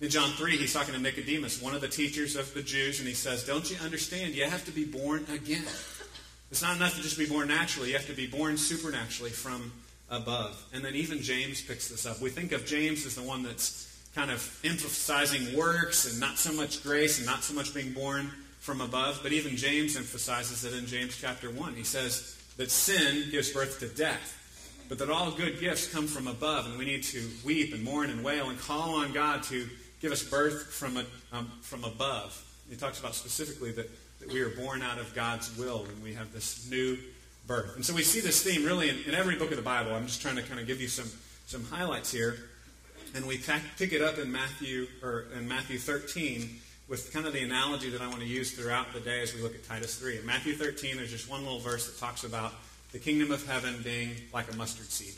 In 0.00 0.08
John 0.08 0.30
3, 0.30 0.56
he's 0.56 0.72
talking 0.72 0.94
to 0.94 1.00
Nicodemus, 1.00 1.60
one 1.60 1.74
of 1.74 1.82
the 1.82 1.88
teachers 1.88 2.34
of 2.34 2.54
the 2.54 2.62
Jews, 2.62 3.00
and 3.00 3.08
he 3.08 3.12
says, 3.12 3.44
Don't 3.44 3.70
you 3.70 3.76
understand? 3.84 4.34
You 4.34 4.44
have 4.44 4.64
to 4.64 4.70
be 4.70 4.86
born 4.86 5.26
again. 5.30 5.62
It's 6.50 6.62
not 6.62 6.74
enough 6.74 6.96
to 6.96 7.02
just 7.02 7.18
be 7.18 7.26
born 7.26 7.48
naturally. 7.48 7.88
You 7.88 7.96
have 7.96 8.06
to 8.06 8.14
be 8.14 8.26
born 8.26 8.56
supernaturally 8.56 9.30
from 9.30 9.70
above. 10.10 10.64
And 10.72 10.82
then 10.82 10.94
even 10.94 11.20
James 11.20 11.60
picks 11.60 11.88
this 11.88 12.06
up. 12.06 12.18
We 12.18 12.30
think 12.30 12.52
of 12.52 12.64
James 12.64 13.04
as 13.04 13.14
the 13.14 13.22
one 13.22 13.42
that's 13.42 13.94
kind 14.14 14.30
of 14.30 14.60
emphasizing 14.64 15.54
works 15.54 16.10
and 16.10 16.18
not 16.18 16.38
so 16.38 16.52
much 16.54 16.82
grace 16.82 17.18
and 17.18 17.26
not 17.26 17.44
so 17.44 17.52
much 17.52 17.74
being 17.74 17.92
born 17.92 18.30
from 18.60 18.80
above. 18.80 19.20
But 19.22 19.32
even 19.32 19.54
James 19.54 19.98
emphasizes 19.98 20.64
it 20.64 20.72
in 20.72 20.86
James 20.86 21.14
chapter 21.20 21.50
1. 21.50 21.74
He 21.74 21.84
says 21.84 22.38
that 22.56 22.70
sin 22.70 23.30
gives 23.30 23.50
birth 23.50 23.78
to 23.80 23.88
death, 23.88 24.38
but 24.88 24.98
that 24.98 25.10
all 25.10 25.30
good 25.30 25.60
gifts 25.60 25.92
come 25.92 26.06
from 26.06 26.26
above, 26.26 26.66
and 26.66 26.78
we 26.78 26.86
need 26.86 27.02
to 27.04 27.28
weep 27.44 27.74
and 27.74 27.84
mourn 27.84 28.08
and 28.08 28.24
wail 28.24 28.48
and 28.48 28.58
call 28.58 28.94
on 28.94 29.12
God 29.12 29.42
to 29.44 29.68
give 30.00 30.12
us 30.12 30.22
birth 30.22 30.72
from, 30.72 30.96
a, 30.96 31.04
um, 31.32 31.50
from 31.62 31.84
above. 31.84 32.44
He 32.68 32.76
talks 32.76 33.00
about 33.00 33.14
specifically 33.14 33.72
that, 33.72 33.90
that 34.20 34.32
we 34.32 34.40
are 34.40 34.50
born 34.50 34.82
out 34.82 34.98
of 34.98 35.14
God's 35.14 35.56
will 35.56 35.84
and 35.84 36.02
we 36.02 36.14
have 36.14 36.32
this 36.32 36.68
new 36.70 36.96
birth. 37.46 37.76
And 37.76 37.84
so 37.84 37.94
we 37.94 38.02
see 38.02 38.20
this 38.20 38.42
theme 38.42 38.64
really 38.64 38.88
in, 38.88 38.96
in 39.06 39.14
every 39.14 39.36
book 39.36 39.50
of 39.50 39.56
the 39.56 39.62
Bible. 39.62 39.94
I'm 39.94 40.06
just 40.06 40.22
trying 40.22 40.36
to 40.36 40.42
kind 40.42 40.60
of 40.60 40.66
give 40.66 40.80
you 40.80 40.88
some, 40.88 41.10
some 41.46 41.64
highlights 41.64 42.12
here 42.12 42.36
and 43.14 43.26
we 43.26 43.40
pick 43.76 43.92
it 43.92 44.02
up 44.02 44.18
in 44.18 44.30
Matthew 44.30 44.86
or 45.02 45.26
in 45.36 45.48
Matthew 45.48 45.78
13 45.78 46.48
with 46.88 47.12
kind 47.12 47.26
of 47.26 47.32
the 47.32 47.42
analogy 47.42 47.90
that 47.90 48.00
I 48.00 48.08
want 48.08 48.20
to 48.20 48.26
use 48.26 48.52
throughout 48.52 48.92
the 48.92 49.00
day 49.00 49.20
as 49.22 49.34
we 49.34 49.42
look 49.42 49.54
at 49.54 49.64
Titus 49.64 49.96
3. 49.96 50.18
In 50.18 50.26
Matthew 50.26 50.54
13, 50.54 50.96
there's 50.96 51.10
just 51.10 51.30
one 51.30 51.42
little 51.42 51.60
verse 51.60 51.86
that 51.86 51.98
talks 51.98 52.24
about 52.24 52.52
the 52.92 52.98
kingdom 52.98 53.30
of 53.30 53.46
heaven 53.46 53.80
being 53.82 54.10
like 54.32 54.52
a 54.52 54.56
mustard 54.56 54.90
seed. 54.90 55.14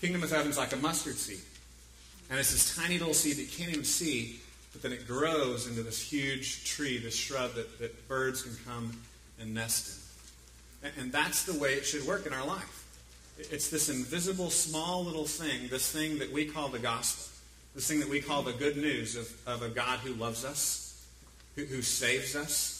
Kingdom 0.00 0.22
of 0.22 0.30
heaven's 0.30 0.58
like 0.58 0.72
a 0.72 0.76
mustard 0.76 1.16
seed. 1.16 1.40
And 2.30 2.38
it's 2.38 2.52
this 2.52 2.76
tiny 2.76 2.98
little 2.98 3.14
seed 3.14 3.36
that 3.36 3.42
you 3.42 3.48
can't 3.48 3.70
even 3.70 3.84
see, 3.84 4.40
but 4.72 4.82
then 4.82 4.92
it 4.92 5.06
grows 5.06 5.66
into 5.66 5.82
this 5.82 6.00
huge 6.00 6.64
tree, 6.64 6.98
this 6.98 7.14
shrub 7.14 7.54
that, 7.54 7.78
that 7.78 8.08
birds 8.08 8.42
can 8.42 8.56
come 8.66 8.92
and 9.40 9.54
nest 9.54 9.88
in. 10.82 10.88
And, 10.88 10.98
and 10.98 11.12
that's 11.12 11.44
the 11.44 11.58
way 11.58 11.74
it 11.74 11.86
should 11.86 12.06
work 12.06 12.26
in 12.26 12.32
our 12.32 12.46
life. 12.46 12.84
It's 13.38 13.68
this 13.68 13.88
invisible, 13.88 14.50
small 14.50 15.04
little 15.04 15.26
thing, 15.26 15.68
this 15.68 15.90
thing 15.90 16.18
that 16.18 16.32
we 16.32 16.46
call 16.46 16.68
the 16.68 16.78
gospel, 16.78 17.32
this 17.74 17.86
thing 17.86 18.00
that 18.00 18.08
we 18.08 18.20
call 18.20 18.42
the 18.42 18.52
good 18.52 18.76
news 18.76 19.14
of, 19.14 19.30
of 19.46 19.62
a 19.62 19.68
God 19.68 19.98
who 20.00 20.14
loves 20.14 20.44
us, 20.44 21.06
who, 21.54 21.64
who 21.64 21.82
saves 21.82 22.34
us. 22.34 22.72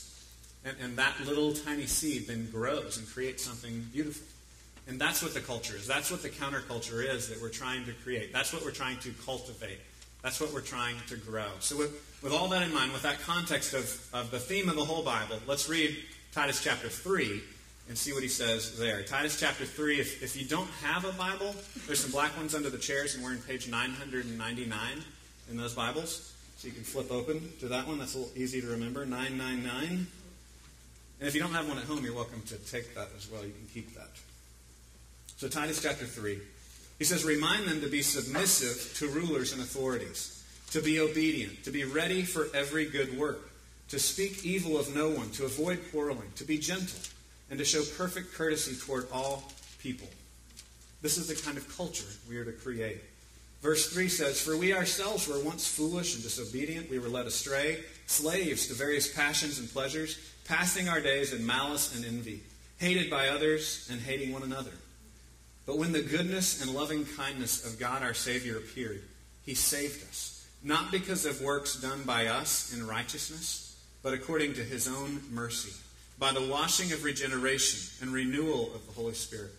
And, 0.64 0.76
and 0.82 0.96
that 0.96 1.14
little 1.24 1.52
tiny 1.52 1.86
seed 1.86 2.26
then 2.26 2.48
grows 2.50 2.96
and 2.96 3.06
creates 3.06 3.44
something 3.44 3.86
beautiful. 3.92 4.26
And 4.88 5.00
that's 5.00 5.22
what 5.22 5.34
the 5.34 5.40
culture 5.40 5.74
is. 5.74 5.86
That's 5.86 6.10
what 6.10 6.22
the 6.22 6.28
counterculture 6.28 7.04
is 7.04 7.28
that 7.28 7.40
we're 7.42 7.48
trying 7.48 7.84
to 7.86 7.92
create. 7.92 8.32
That's 8.32 8.52
what 8.52 8.64
we're 8.64 8.70
trying 8.70 8.98
to 8.98 9.10
cultivate. 9.24 9.78
That's 10.22 10.40
what 10.40 10.52
we're 10.52 10.60
trying 10.60 10.96
to 11.08 11.16
grow. 11.16 11.46
So, 11.60 11.76
with, 11.76 12.18
with 12.22 12.32
all 12.32 12.48
that 12.48 12.62
in 12.62 12.72
mind, 12.72 12.92
with 12.92 13.02
that 13.02 13.20
context 13.20 13.74
of, 13.74 14.08
of 14.12 14.30
the 14.30 14.38
theme 14.38 14.68
of 14.68 14.76
the 14.76 14.84
whole 14.84 15.02
Bible, 15.02 15.38
let's 15.46 15.68
read 15.68 15.96
Titus 16.32 16.62
chapter 16.62 16.88
3 16.88 17.40
and 17.88 17.96
see 17.96 18.12
what 18.12 18.22
he 18.22 18.28
says 18.28 18.78
there. 18.78 19.02
Titus 19.02 19.38
chapter 19.38 19.64
3, 19.64 20.00
if, 20.00 20.22
if 20.22 20.36
you 20.36 20.46
don't 20.46 20.68
have 20.82 21.04
a 21.04 21.12
Bible, 21.12 21.54
there's 21.86 22.00
some 22.00 22.10
black 22.10 22.36
ones 22.36 22.54
under 22.54 22.70
the 22.70 22.78
chairs, 22.78 23.14
and 23.14 23.22
we're 23.22 23.32
in 23.32 23.38
page 23.38 23.68
999 23.68 25.04
in 25.50 25.56
those 25.56 25.74
Bibles. 25.74 26.32
So 26.56 26.68
you 26.68 26.74
can 26.74 26.84
flip 26.84 27.12
open 27.12 27.52
to 27.60 27.68
that 27.68 27.86
one. 27.86 27.98
That's 27.98 28.14
a 28.14 28.18
little 28.18 28.32
easy 28.36 28.60
to 28.60 28.66
remember 28.68 29.04
999. 29.04 30.06
And 31.18 31.28
if 31.28 31.34
you 31.34 31.40
don't 31.40 31.52
have 31.52 31.68
one 31.68 31.78
at 31.78 31.84
home, 31.84 32.04
you're 32.04 32.14
welcome 32.14 32.42
to 32.48 32.56
take 32.56 32.94
that 32.94 33.08
as 33.16 33.30
well. 33.30 33.44
You 33.44 33.52
can 33.52 33.68
keep 33.72 33.94
that. 33.94 34.10
So, 35.36 35.48
Titus 35.48 35.82
chapter 35.82 36.06
3. 36.06 36.38
He 36.98 37.04
says, 37.04 37.24
Remind 37.24 37.66
them 37.66 37.82
to 37.82 37.88
be 37.88 38.00
submissive 38.00 38.96
to 38.98 39.08
rulers 39.08 39.52
and 39.52 39.60
authorities, 39.60 40.42
to 40.70 40.80
be 40.80 40.98
obedient, 40.98 41.64
to 41.64 41.70
be 41.70 41.84
ready 41.84 42.22
for 42.22 42.48
every 42.54 42.86
good 42.86 43.18
work, 43.18 43.50
to 43.88 43.98
speak 43.98 44.46
evil 44.46 44.78
of 44.78 44.94
no 44.94 45.10
one, 45.10 45.30
to 45.32 45.44
avoid 45.44 45.80
quarreling, 45.90 46.32
to 46.36 46.44
be 46.44 46.56
gentle, 46.56 46.98
and 47.50 47.58
to 47.58 47.66
show 47.66 47.82
perfect 47.98 48.32
courtesy 48.34 48.74
toward 48.76 49.08
all 49.12 49.52
people. 49.78 50.08
This 51.02 51.18
is 51.18 51.28
the 51.28 51.34
kind 51.34 51.58
of 51.58 51.76
culture 51.76 52.08
we 52.28 52.38
are 52.38 52.44
to 52.44 52.52
create. 52.52 53.02
Verse 53.60 53.92
3 53.92 54.08
says, 54.08 54.40
For 54.40 54.56
we 54.56 54.72
ourselves 54.72 55.28
were 55.28 55.42
once 55.44 55.66
foolish 55.66 56.14
and 56.14 56.22
disobedient. 56.22 56.90
We 56.90 56.98
were 56.98 57.08
led 57.08 57.26
astray, 57.26 57.84
slaves 58.06 58.68
to 58.68 58.74
various 58.74 59.12
passions 59.12 59.58
and 59.58 59.70
pleasures, 59.70 60.18
passing 60.46 60.88
our 60.88 61.00
days 61.00 61.34
in 61.34 61.44
malice 61.44 61.94
and 61.94 62.06
envy, 62.06 62.42
hated 62.78 63.10
by 63.10 63.28
others 63.28 63.86
and 63.90 64.00
hating 64.00 64.32
one 64.32 64.42
another. 64.42 64.72
But 65.66 65.78
when 65.78 65.92
the 65.92 66.02
goodness 66.02 66.62
and 66.62 66.72
loving 66.72 67.04
kindness 67.04 67.66
of 67.66 67.78
God 67.78 68.02
our 68.02 68.14
Savior 68.14 68.56
appeared, 68.56 69.02
he 69.44 69.54
saved 69.54 70.08
us, 70.08 70.46
not 70.62 70.92
because 70.92 71.26
of 71.26 71.42
works 71.42 71.74
done 71.80 72.04
by 72.04 72.26
us 72.28 72.72
in 72.72 72.86
righteousness, 72.86 73.76
but 74.02 74.14
according 74.14 74.54
to 74.54 74.64
his 74.64 74.86
own 74.86 75.20
mercy, 75.30 75.72
by 76.18 76.32
the 76.32 76.46
washing 76.46 76.92
of 76.92 77.02
regeneration 77.02 77.80
and 78.00 78.12
renewal 78.14 78.72
of 78.74 78.86
the 78.86 78.92
Holy 78.92 79.14
Spirit, 79.14 79.52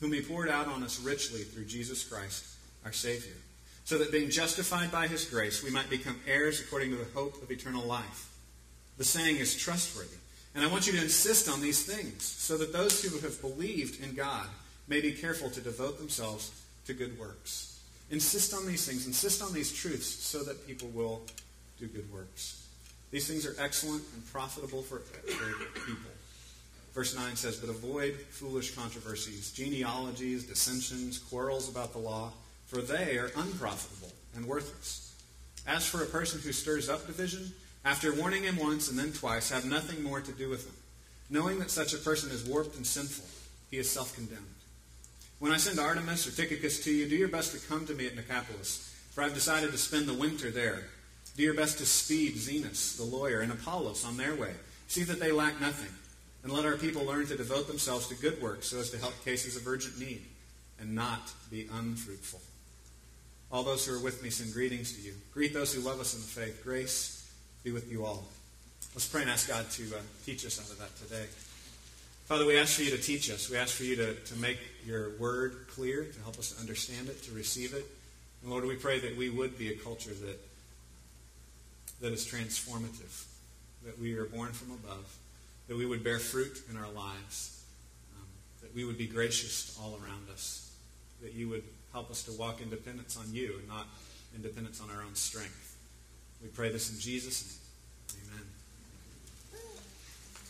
whom 0.00 0.12
he 0.12 0.20
poured 0.20 0.48
out 0.48 0.66
on 0.66 0.82
us 0.82 1.00
richly 1.00 1.42
through 1.42 1.64
Jesus 1.64 2.02
Christ, 2.02 2.44
our 2.84 2.92
Savior, 2.92 3.36
so 3.84 3.98
that 3.98 4.10
being 4.10 4.30
justified 4.30 4.90
by 4.90 5.06
his 5.06 5.24
grace, 5.24 5.62
we 5.62 5.70
might 5.70 5.88
become 5.88 6.18
heirs 6.26 6.60
according 6.60 6.90
to 6.90 6.96
the 6.96 7.10
hope 7.14 7.40
of 7.40 7.50
eternal 7.50 7.84
life. 7.84 8.28
The 8.98 9.04
saying 9.04 9.36
is 9.36 9.56
trustworthy. 9.56 10.16
And 10.54 10.64
I 10.64 10.68
want 10.68 10.86
you 10.86 10.92
to 10.92 11.02
insist 11.02 11.48
on 11.48 11.62
these 11.62 11.84
things, 11.84 12.24
so 12.24 12.58
that 12.58 12.72
those 12.72 13.02
who 13.02 13.18
have 13.20 13.40
believed 13.40 14.02
in 14.04 14.14
God 14.14 14.46
may 14.88 15.00
be 15.00 15.12
careful 15.12 15.50
to 15.50 15.60
devote 15.60 15.98
themselves 15.98 16.50
to 16.86 16.94
good 16.94 17.18
works. 17.18 17.80
Insist 18.10 18.52
on 18.52 18.66
these 18.66 18.86
things, 18.86 19.06
insist 19.06 19.42
on 19.42 19.52
these 19.54 19.72
truths 19.72 20.06
so 20.06 20.42
that 20.42 20.66
people 20.66 20.88
will 20.88 21.22
do 21.78 21.86
good 21.86 22.10
works. 22.12 22.66
These 23.10 23.26
things 23.26 23.46
are 23.46 23.54
excellent 23.58 24.02
and 24.14 24.26
profitable 24.32 24.82
for, 24.82 24.98
people. 24.98 26.10
Verse 26.94 27.16
9 27.16 27.36
says, 27.36 27.56
But 27.56 27.70
avoid 27.70 28.14
foolish 28.30 28.74
controversies, 28.74 29.50
genealogies, 29.52 30.44
dissensions, 30.44 31.18
quarrels 31.18 31.68
about 31.68 31.92
the 31.92 31.98
law, 31.98 32.32
for 32.66 32.82
they 32.82 33.18
are 33.18 33.30
unprofitable 33.36 34.12
and 34.34 34.46
worthless. 34.46 35.14
As 35.66 35.86
for 35.86 36.02
a 36.02 36.06
person 36.06 36.40
who 36.40 36.52
stirs 36.52 36.88
up 36.88 37.06
division, 37.06 37.52
after 37.84 38.14
warning 38.14 38.44
him 38.44 38.56
once 38.56 38.90
and 38.90 38.98
then 38.98 39.12
twice, 39.12 39.50
have 39.50 39.64
nothing 39.64 40.02
more 40.02 40.20
to 40.20 40.32
do 40.32 40.48
with 40.48 40.66
him. 40.66 40.74
Knowing 41.30 41.58
that 41.58 41.70
such 41.70 41.94
a 41.94 41.98
person 41.98 42.30
is 42.30 42.44
warped 42.44 42.76
and 42.76 42.86
sinful, 42.86 43.24
he 43.70 43.78
is 43.78 43.90
self 43.90 44.14
condemned. 44.14 44.51
When 45.42 45.50
I 45.50 45.56
send 45.56 45.80
Artemas 45.80 46.24
or 46.28 46.30
Tychicus 46.30 46.84
to 46.84 46.92
you, 46.92 47.08
do 47.08 47.16
your 47.16 47.26
best 47.26 47.50
to 47.50 47.66
come 47.66 47.84
to 47.86 47.94
me 47.94 48.06
at 48.06 48.14
Nicopolis, 48.14 48.94
for 49.10 49.24
I've 49.24 49.34
decided 49.34 49.72
to 49.72 49.76
spend 49.76 50.06
the 50.06 50.14
winter 50.14 50.52
there. 50.52 50.84
Do 51.36 51.42
your 51.42 51.54
best 51.54 51.78
to 51.78 51.84
speed 51.84 52.36
Zenas, 52.36 52.96
the 52.96 53.02
lawyer, 53.02 53.40
and 53.40 53.50
Apollos 53.50 54.04
on 54.04 54.16
their 54.16 54.36
way. 54.36 54.52
See 54.86 55.02
that 55.02 55.18
they 55.18 55.32
lack 55.32 55.60
nothing. 55.60 55.90
And 56.44 56.52
let 56.52 56.64
our 56.64 56.76
people 56.76 57.04
learn 57.04 57.26
to 57.26 57.36
devote 57.36 57.66
themselves 57.66 58.06
to 58.06 58.14
good 58.14 58.40
work 58.40 58.62
so 58.62 58.78
as 58.78 58.90
to 58.90 58.98
help 58.98 59.14
cases 59.24 59.56
of 59.56 59.66
urgent 59.66 59.98
need 59.98 60.22
and 60.78 60.94
not 60.94 61.32
be 61.50 61.68
unfruitful. 61.72 62.40
All 63.50 63.64
those 63.64 63.84
who 63.84 63.96
are 63.96 64.00
with 64.00 64.22
me 64.22 64.30
send 64.30 64.52
greetings 64.52 64.92
to 64.94 65.02
you. 65.02 65.12
Greet 65.34 65.52
those 65.52 65.74
who 65.74 65.80
love 65.80 65.98
us 65.98 66.14
in 66.14 66.20
the 66.20 66.26
faith. 66.26 66.62
Grace 66.62 67.28
be 67.64 67.72
with 67.72 67.90
you 67.90 68.04
all. 68.04 68.28
Let's 68.94 69.08
pray 69.08 69.22
and 69.22 69.30
ask 69.30 69.48
God 69.48 69.68
to 69.70 69.82
uh, 69.96 70.00
teach 70.24 70.46
us 70.46 70.60
out 70.60 70.70
of 70.70 70.78
that 70.78 70.96
today. 71.04 71.26
Father, 72.24 72.46
we 72.46 72.56
ask 72.56 72.76
for 72.76 72.82
you 72.82 72.90
to 72.90 73.02
teach 73.02 73.30
us. 73.30 73.50
We 73.50 73.56
ask 73.56 73.74
for 73.74 73.82
you 73.82 73.96
to, 73.96 74.14
to 74.14 74.36
make 74.36 74.58
your 74.86 75.18
word 75.18 75.66
clear, 75.68 76.04
to 76.04 76.20
help 76.22 76.38
us 76.38 76.58
understand 76.60 77.08
it, 77.08 77.22
to 77.24 77.32
receive 77.32 77.74
it. 77.74 77.84
And 78.42 78.50
Lord, 78.50 78.64
we 78.64 78.76
pray 78.76 79.00
that 79.00 79.16
we 79.16 79.28
would 79.28 79.58
be 79.58 79.70
a 79.70 79.76
culture 79.76 80.14
that, 80.14 80.40
that 82.00 82.12
is 82.12 82.26
transformative, 82.26 83.26
that 83.84 83.98
we 83.98 84.16
are 84.16 84.24
born 84.24 84.52
from 84.52 84.70
above, 84.70 85.16
that 85.68 85.76
we 85.76 85.84
would 85.84 86.04
bear 86.04 86.18
fruit 86.18 86.62
in 86.70 86.76
our 86.76 86.90
lives, 86.90 87.64
um, 88.16 88.26
that 88.62 88.74
we 88.74 88.84
would 88.84 88.98
be 88.98 89.06
gracious 89.06 89.76
all 89.80 89.98
around 90.02 90.28
us, 90.32 90.72
that 91.22 91.34
you 91.34 91.48
would 91.48 91.64
help 91.92 92.10
us 92.10 92.22
to 92.22 92.32
walk 92.32 92.60
in 92.60 92.70
dependence 92.70 93.16
on 93.16 93.32
you 93.34 93.56
and 93.58 93.68
not 93.68 93.86
in 94.34 94.42
dependence 94.42 94.80
on 94.80 94.90
our 94.90 95.02
own 95.02 95.14
strength. 95.14 95.76
We 96.40 96.48
pray 96.48 96.70
this 96.70 96.92
in 96.92 96.98
Jesus' 96.98 97.58
name. 98.14 98.51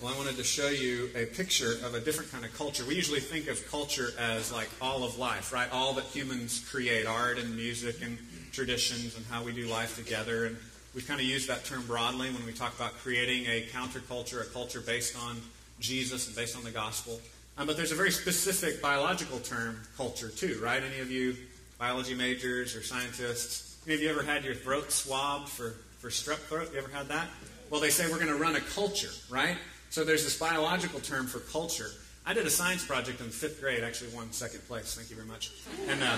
Well, 0.03 0.13
I 0.13 0.17
wanted 0.17 0.37
to 0.39 0.43
show 0.43 0.69
you 0.69 1.11
a 1.15 1.27
picture 1.27 1.75
of 1.85 1.95
a 1.95 2.01
different 2.01 2.33
kind 2.33 2.45
of 2.45 2.53
culture. 2.59 2.85
We 2.85 2.97
usually 2.97 3.21
think 3.21 3.47
of 3.47 3.65
culture 3.71 4.09
as 4.19 4.51
like 4.51 4.69
all 4.81 5.05
of 5.05 5.17
life, 5.17 5.53
right? 5.53 5.71
All 5.71 5.93
that 5.93 6.07
humans 6.07 6.59
create, 6.69 7.07
art 7.07 7.39
and 7.39 7.55
music 7.55 8.03
and 8.03 8.19
traditions 8.51 9.17
and 9.17 9.25
how 9.27 9.45
we 9.45 9.53
do 9.53 9.69
life 9.69 9.95
together. 9.95 10.47
And 10.47 10.57
we've 10.93 11.07
kind 11.07 11.21
of 11.21 11.27
use 11.27 11.47
that 11.47 11.65
term 11.65 11.87
broadly 11.87 12.31
when 12.33 12.45
we 12.45 12.53
talk 12.53 12.75
about 12.75 12.95
creating 12.95 13.47
a 13.47 13.69
counterculture, 13.73 14.43
a 14.43 14.45
culture 14.47 14.81
based 14.81 15.17
on 15.17 15.41
Jesus 15.79 16.27
and 16.27 16.35
based 16.35 16.57
on 16.57 16.65
the 16.65 16.73
gospel. 16.73 17.21
Um, 17.57 17.69
but 17.69 17.77
there's 17.77 17.93
a 17.93 17.97
very 17.97 18.11
specific 18.11 18.83
biological 18.83 19.39
term, 19.39 19.83
culture, 19.97 20.31
too, 20.31 20.59
right? 20.61 20.83
Any 20.83 20.99
of 20.99 21.13
you 21.13 21.37
biology 21.79 22.15
majors 22.15 22.75
or 22.75 22.83
scientists, 22.83 23.79
any 23.87 23.95
of 23.95 24.01
you 24.01 24.11
ever 24.11 24.25
had 24.25 24.45
your 24.45 24.55
throat 24.55 24.91
swabbed 24.91 25.49
for, 25.49 25.77
for 26.01 26.09
strep 26.09 26.39
throat? 26.39 26.71
You 26.73 26.81
ever 26.81 26.91
had 26.91 27.07
that? 27.07 27.29
Well, 27.71 27.81
they 27.81 27.91
say 27.91 28.11
we're 28.11 28.19
going 28.19 28.33
to 28.33 28.35
run 28.35 28.57
a 28.57 28.61
culture, 28.61 29.09
right? 29.31 29.57
So 29.93 30.05
there's 30.05 30.25
this 30.25 30.39
biological 30.39 31.01
term 31.01 31.27
for 31.27 31.41
culture. 31.41 31.91
I 32.25 32.33
did 32.33 32.47
a 32.47 32.51
science 32.51 32.83
project 32.83 33.21
in 33.21 33.29
fifth 33.29 33.61
grade, 33.61 33.85
actually 33.85 34.09
won 34.17 34.33
second 34.33 34.67
place. 34.67 34.95
Thank 34.95 35.11
you 35.11 35.17
very 35.17 35.29
much. 35.29 35.53
And 35.87 36.03
uh, 36.03 36.17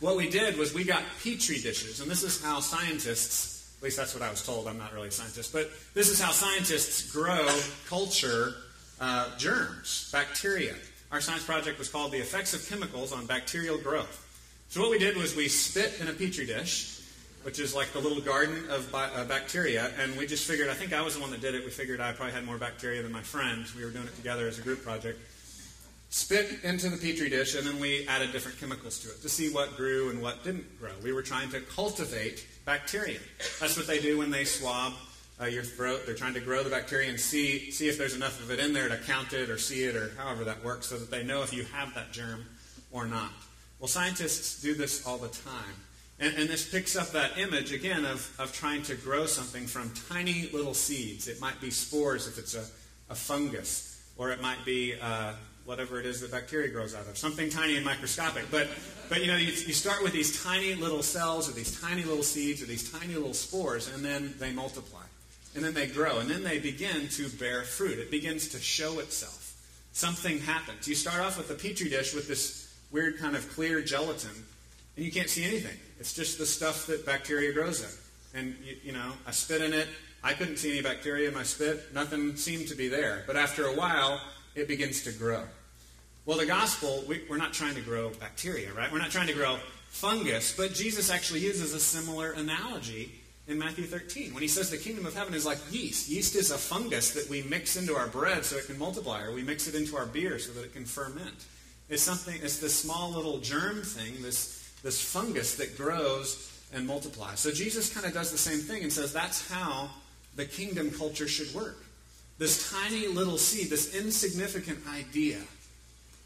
what 0.00 0.16
we 0.16 0.30
did 0.30 0.56
was 0.56 0.72
we 0.72 0.82
got 0.82 1.02
petri 1.22 1.60
dishes, 1.60 2.00
and 2.00 2.10
this 2.10 2.22
is 2.22 2.42
how 2.42 2.60
scientists, 2.60 3.76
at 3.76 3.84
least 3.84 3.98
that's 3.98 4.14
what 4.14 4.22
I 4.22 4.30
was 4.30 4.42
told. 4.42 4.66
I'm 4.66 4.78
not 4.78 4.94
really 4.94 5.08
a 5.08 5.10
scientist, 5.10 5.52
but 5.52 5.72
this 5.92 6.08
is 6.08 6.18
how 6.18 6.30
scientists 6.30 7.12
grow 7.12 7.46
culture 7.86 8.54
uh, 8.98 9.36
germs, 9.36 10.08
bacteria. 10.10 10.74
Our 11.12 11.20
science 11.20 11.44
project 11.44 11.78
was 11.78 11.90
called 11.90 12.12
The 12.12 12.18
Effects 12.18 12.54
of 12.54 12.66
Chemicals 12.66 13.12
on 13.12 13.26
Bacterial 13.26 13.76
Growth. 13.76 14.24
So 14.70 14.80
what 14.80 14.90
we 14.90 14.98
did 14.98 15.18
was 15.18 15.36
we 15.36 15.48
spit 15.48 16.00
in 16.00 16.08
a 16.08 16.14
petri 16.14 16.46
dish 16.46 16.93
which 17.44 17.60
is 17.60 17.74
like 17.74 17.92
the 17.92 18.00
little 18.00 18.22
garden 18.22 18.68
of 18.70 18.90
bi- 18.90 19.10
uh, 19.14 19.24
bacteria. 19.24 19.92
And 20.00 20.16
we 20.16 20.26
just 20.26 20.46
figured, 20.46 20.68
I 20.68 20.74
think 20.74 20.92
I 20.92 21.02
was 21.02 21.14
the 21.14 21.20
one 21.20 21.30
that 21.30 21.40
did 21.40 21.54
it. 21.54 21.64
We 21.64 21.70
figured 21.70 22.00
I 22.00 22.12
probably 22.12 22.34
had 22.34 22.44
more 22.44 22.58
bacteria 22.58 23.02
than 23.02 23.12
my 23.12 23.22
friend. 23.22 23.66
We 23.76 23.84
were 23.84 23.90
doing 23.90 24.06
it 24.06 24.16
together 24.16 24.48
as 24.48 24.58
a 24.58 24.62
group 24.62 24.82
project. 24.82 25.20
Spit 26.08 26.60
into 26.62 26.88
the 26.88 26.96
petri 26.96 27.28
dish, 27.28 27.54
and 27.54 27.66
then 27.66 27.78
we 27.78 28.06
added 28.08 28.32
different 28.32 28.58
chemicals 28.58 29.00
to 29.00 29.10
it 29.10 29.20
to 29.22 29.28
see 29.28 29.52
what 29.52 29.76
grew 29.76 30.10
and 30.10 30.22
what 30.22 30.42
didn't 30.44 30.80
grow. 30.80 30.92
We 31.02 31.12
were 31.12 31.22
trying 31.22 31.50
to 31.50 31.60
cultivate 31.60 32.46
bacteria. 32.64 33.18
That's 33.60 33.76
what 33.76 33.86
they 33.86 34.00
do 34.00 34.18
when 34.18 34.30
they 34.30 34.44
swab 34.44 34.94
uh, 35.40 35.46
your 35.46 35.64
throat. 35.64 36.02
They're 36.06 36.14
trying 36.14 36.34
to 36.34 36.40
grow 36.40 36.62
the 36.62 36.70
bacteria 36.70 37.10
and 37.10 37.18
see, 37.18 37.70
see 37.70 37.88
if 37.88 37.98
there's 37.98 38.14
enough 38.14 38.40
of 38.40 38.50
it 38.50 38.58
in 38.58 38.72
there 38.72 38.88
to 38.88 38.96
count 38.96 39.32
it 39.32 39.50
or 39.50 39.58
see 39.58 39.84
it 39.84 39.96
or 39.96 40.12
however 40.16 40.44
that 40.44 40.64
works 40.64 40.86
so 40.86 40.96
that 40.96 41.10
they 41.10 41.24
know 41.24 41.42
if 41.42 41.52
you 41.52 41.64
have 41.64 41.92
that 41.94 42.12
germ 42.12 42.46
or 42.90 43.06
not. 43.06 43.32
Well, 43.80 43.88
scientists 43.88 44.62
do 44.62 44.74
this 44.74 45.06
all 45.06 45.18
the 45.18 45.28
time. 45.28 45.74
And, 46.20 46.34
and, 46.36 46.48
this 46.48 46.70
picks 46.70 46.94
up 46.94 47.10
that 47.10 47.38
image 47.38 47.72
again 47.72 48.04
of, 48.04 48.32
of 48.38 48.52
trying 48.52 48.82
to 48.84 48.94
grow 48.94 49.26
something 49.26 49.66
from 49.66 49.92
tiny 50.08 50.48
little 50.52 50.74
seeds. 50.74 51.26
It 51.26 51.40
might 51.40 51.60
be 51.60 51.70
spores 51.70 52.28
if 52.28 52.38
it's 52.38 52.54
a, 52.54 52.64
a 53.10 53.16
fungus, 53.16 54.00
or 54.16 54.30
it 54.30 54.40
might 54.40 54.64
be 54.64 54.94
uh, 55.00 55.32
whatever 55.64 55.98
it 55.98 56.06
is 56.06 56.20
that 56.20 56.30
bacteria 56.30 56.68
grows 56.68 56.94
out 56.94 57.08
of, 57.08 57.18
something 57.18 57.50
tiny 57.50 57.76
and 57.76 57.84
microscopic. 57.84 58.48
But, 58.50 58.68
but 59.08 59.22
you 59.22 59.26
know, 59.26 59.36
you, 59.36 59.46
you 59.46 59.72
start 59.72 60.04
with 60.04 60.12
these 60.12 60.42
tiny 60.44 60.74
little 60.74 61.02
cells, 61.02 61.48
or 61.48 61.52
these 61.52 61.80
tiny 61.80 62.04
little 62.04 62.22
seeds, 62.22 62.62
or 62.62 62.66
these 62.66 62.92
tiny 62.92 63.14
little 63.14 63.34
spores, 63.34 63.92
and 63.92 64.04
then 64.04 64.34
they 64.38 64.52
multiply. 64.52 65.02
And 65.56 65.64
then 65.64 65.74
they 65.74 65.86
grow, 65.86 66.20
and 66.20 66.30
then 66.30 66.44
they 66.44 66.58
begin 66.58 67.08
to 67.08 67.28
bear 67.28 67.62
fruit. 67.62 67.98
It 67.98 68.10
begins 68.10 68.48
to 68.50 68.60
show 68.60 69.00
itself. 69.00 69.56
Something 69.92 70.40
happens. 70.40 70.86
You 70.86 70.94
start 70.94 71.20
off 71.20 71.38
with 71.38 71.50
a 71.50 71.54
petri 71.54 71.88
dish 71.88 72.14
with 72.14 72.28
this 72.28 72.72
weird 72.90 73.18
kind 73.18 73.34
of 73.36 73.48
clear 73.52 73.80
gelatin 73.80 74.44
and 74.96 75.04
you 75.04 75.10
can't 75.10 75.28
see 75.28 75.44
anything. 75.44 75.76
It's 75.98 76.12
just 76.12 76.38
the 76.38 76.46
stuff 76.46 76.86
that 76.86 77.04
bacteria 77.04 77.52
grows 77.52 77.82
in. 77.82 78.38
And, 78.38 78.56
you, 78.64 78.76
you, 78.84 78.92
know, 78.92 79.12
I 79.26 79.30
spit 79.30 79.62
in 79.62 79.72
it. 79.72 79.88
I 80.22 80.32
couldn't 80.32 80.56
see 80.56 80.72
any 80.72 80.82
bacteria 80.82 81.28
in 81.28 81.34
my 81.34 81.42
spit. 81.42 81.92
Nothing 81.92 82.36
seemed 82.36 82.68
to 82.68 82.74
be 82.74 82.88
there. 82.88 83.24
But 83.26 83.36
after 83.36 83.66
a 83.66 83.74
while, 83.74 84.20
it 84.54 84.68
begins 84.68 85.02
to 85.02 85.12
grow. 85.12 85.44
Well, 86.26 86.38
the 86.38 86.46
gospel, 86.46 87.04
we, 87.06 87.22
we're 87.28 87.36
not 87.36 87.52
trying 87.52 87.74
to 87.74 87.82
grow 87.82 88.10
bacteria, 88.10 88.72
right? 88.72 88.90
We're 88.90 88.98
not 88.98 89.10
trying 89.10 89.26
to 89.26 89.34
grow 89.34 89.58
fungus. 89.88 90.56
But 90.56 90.74
Jesus 90.74 91.10
actually 91.10 91.40
uses 91.40 91.74
a 91.74 91.80
similar 91.80 92.32
analogy 92.32 93.12
in 93.46 93.58
Matthew 93.58 93.84
13 93.84 94.32
when 94.32 94.40
he 94.42 94.48
says 94.48 94.70
the 94.70 94.78
kingdom 94.78 95.04
of 95.04 95.14
heaven 95.14 95.34
is 95.34 95.44
like 95.44 95.58
yeast. 95.70 96.08
Yeast 96.08 96.34
is 96.34 96.50
a 96.50 96.56
fungus 96.56 97.10
that 97.10 97.28
we 97.28 97.42
mix 97.42 97.76
into 97.76 97.94
our 97.94 98.06
bread 98.06 98.44
so 98.44 98.56
it 98.56 98.66
can 98.66 98.78
multiply, 98.78 99.22
or 99.22 99.32
we 99.32 99.42
mix 99.42 99.66
it 99.66 99.74
into 99.74 99.96
our 99.96 100.06
beer 100.06 100.38
so 100.38 100.52
that 100.52 100.64
it 100.64 100.72
can 100.72 100.86
ferment. 100.86 101.44
It's 101.90 102.02
something, 102.02 102.34
it's 102.42 102.58
this 102.58 102.74
small 102.74 103.10
little 103.10 103.38
germ 103.38 103.82
thing, 103.82 104.22
this 104.22 104.63
this 104.84 105.02
fungus 105.02 105.56
that 105.56 105.76
grows 105.76 106.52
and 106.72 106.86
multiplies. 106.86 107.40
So 107.40 107.50
Jesus 107.50 107.92
kind 107.92 108.06
of 108.06 108.12
does 108.12 108.30
the 108.30 108.38
same 108.38 108.60
thing 108.60 108.84
and 108.84 108.92
says 108.92 109.12
that's 109.12 109.50
how 109.50 109.90
the 110.36 110.44
kingdom 110.44 110.92
culture 110.92 111.26
should 111.26 111.52
work. 111.54 111.84
This 112.38 112.70
tiny 112.70 113.08
little 113.08 113.38
seed, 113.38 113.70
this 113.70 113.94
insignificant 113.94 114.78
idea, 114.92 115.38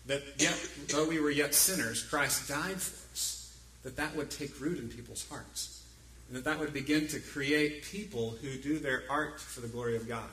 That 0.09 0.23
yet, 0.39 0.59
though 0.89 1.07
we 1.07 1.21
were 1.21 1.31
yet 1.31 1.55
sinners, 1.55 2.03
Christ 2.03 2.49
died 2.49 2.81
for 2.81 3.13
us. 3.13 3.55
That 3.83 3.97
that 3.97 4.17
would 4.17 4.31
take 4.31 4.59
root 4.59 4.79
in 4.79 4.89
people's 4.89 5.29
hearts. 5.29 5.85
And 6.29 6.37
that 6.37 6.45
that 6.45 6.59
would 6.59 6.73
begin 6.73 7.07
to 7.09 7.21
create 7.21 7.85
people 7.85 8.37
who 8.43 8.57
do 8.57 8.79
their 8.79 9.05
art 9.11 9.39
for 9.39 9.61
the 9.61 9.69
glory 9.69 9.97
of 9.97 10.09
God. 10.09 10.29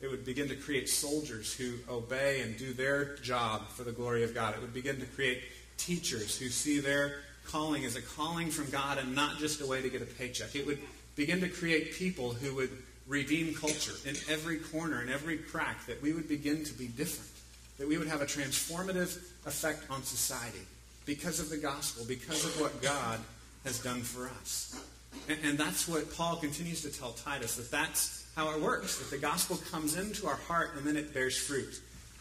It 0.00 0.10
would 0.10 0.24
begin 0.24 0.48
to 0.48 0.56
create 0.56 0.88
soldiers 0.88 1.54
who 1.54 1.74
obey 1.90 2.40
and 2.40 2.56
do 2.56 2.72
their 2.72 3.16
job 3.16 3.68
for 3.68 3.82
the 3.82 3.92
glory 3.92 4.24
of 4.24 4.34
God. 4.34 4.54
It 4.54 4.62
would 4.62 4.74
begin 4.74 4.98
to 5.00 5.06
create 5.06 5.42
teachers 5.76 6.38
who 6.38 6.48
see 6.48 6.80
their 6.80 7.16
calling 7.48 7.82
is 7.82 7.96
a 7.96 8.02
calling 8.02 8.50
from 8.50 8.70
God 8.70 8.98
and 8.98 9.14
not 9.14 9.38
just 9.38 9.60
a 9.60 9.66
way 9.66 9.82
to 9.82 9.88
get 9.88 10.02
a 10.02 10.06
paycheck. 10.06 10.54
It 10.54 10.66
would 10.66 10.78
begin 11.16 11.40
to 11.40 11.48
create 11.48 11.94
people 11.94 12.32
who 12.32 12.54
would 12.54 12.70
redeem 13.06 13.54
culture 13.54 13.94
in 14.04 14.14
every 14.28 14.58
corner, 14.58 15.02
in 15.02 15.08
every 15.08 15.38
crack, 15.38 15.86
that 15.86 16.00
we 16.02 16.12
would 16.12 16.28
begin 16.28 16.62
to 16.64 16.74
be 16.74 16.86
different, 16.86 17.30
that 17.78 17.88
we 17.88 17.96
would 17.98 18.06
have 18.06 18.20
a 18.20 18.26
transformative 18.26 19.16
effect 19.46 19.90
on 19.90 20.02
society 20.02 20.60
because 21.06 21.40
of 21.40 21.48
the 21.48 21.56
gospel, 21.56 22.04
because 22.06 22.44
of 22.44 22.60
what 22.60 22.82
God 22.82 23.18
has 23.64 23.82
done 23.82 24.02
for 24.02 24.28
us. 24.40 24.78
And, 25.28 25.38
and 25.42 25.58
that's 25.58 25.88
what 25.88 26.14
Paul 26.14 26.36
continues 26.36 26.82
to 26.82 26.90
tell 26.90 27.12
Titus, 27.12 27.56
that 27.56 27.70
that's 27.70 28.26
how 28.36 28.54
it 28.54 28.60
works, 28.60 28.98
that 28.98 29.10
the 29.10 29.18
gospel 29.18 29.56
comes 29.70 29.96
into 29.96 30.26
our 30.26 30.36
heart 30.36 30.72
and 30.76 30.86
then 30.86 30.96
it 30.96 31.14
bears 31.14 31.36
fruit. 31.36 31.80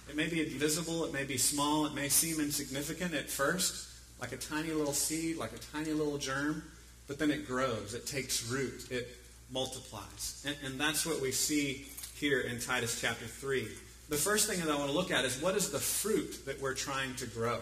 It 0.10 0.16
may 0.16 0.28
be 0.28 0.42
invisible, 0.42 1.04
it 1.04 1.12
may 1.12 1.26
be 1.26 1.38
small, 1.38 1.86
it 1.86 1.94
may 1.94 2.08
seem 2.08 2.40
insignificant 2.40 3.14
at 3.14 3.30
first, 3.30 3.87
like 4.20 4.32
a 4.32 4.38
tiny 4.38 4.72
little 4.72 4.94
seed, 4.94 5.38
like 5.38 5.54
a 5.54 5.78
tiny 5.78 5.92
little 5.94 6.18
germ, 6.18 6.64
but 7.08 7.20
then 7.20 7.32
it 7.32 7.48
grows, 7.48 7.94
it 7.94 8.06
takes 8.06 8.50
root, 8.50 8.88
it 8.92 9.08
multiplies. 9.52 10.44
And, 10.46 10.56
and 10.66 10.80
that's 10.80 11.06
what 11.06 11.22
we 11.22 11.32
see 11.32 11.86
here 12.16 12.42
in 12.42 12.60
Titus 12.60 13.00
chapter 13.00 13.26
3. 13.26 13.68
The 14.10 14.18
first 14.18 14.50
thing 14.50 14.60
that 14.60 14.70
I 14.70 14.76
want 14.76 14.90
to 14.90 14.96
look 14.96 15.12
at 15.12 15.26
is 15.26 15.42
what 15.42 15.56
is 15.56 15.70
the 15.70 15.80
fruit 15.80 16.46
that 16.46 16.60
we're 16.62 16.74
trying 16.74 17.16
to 17.16 17.28
grow? 17.28 17.60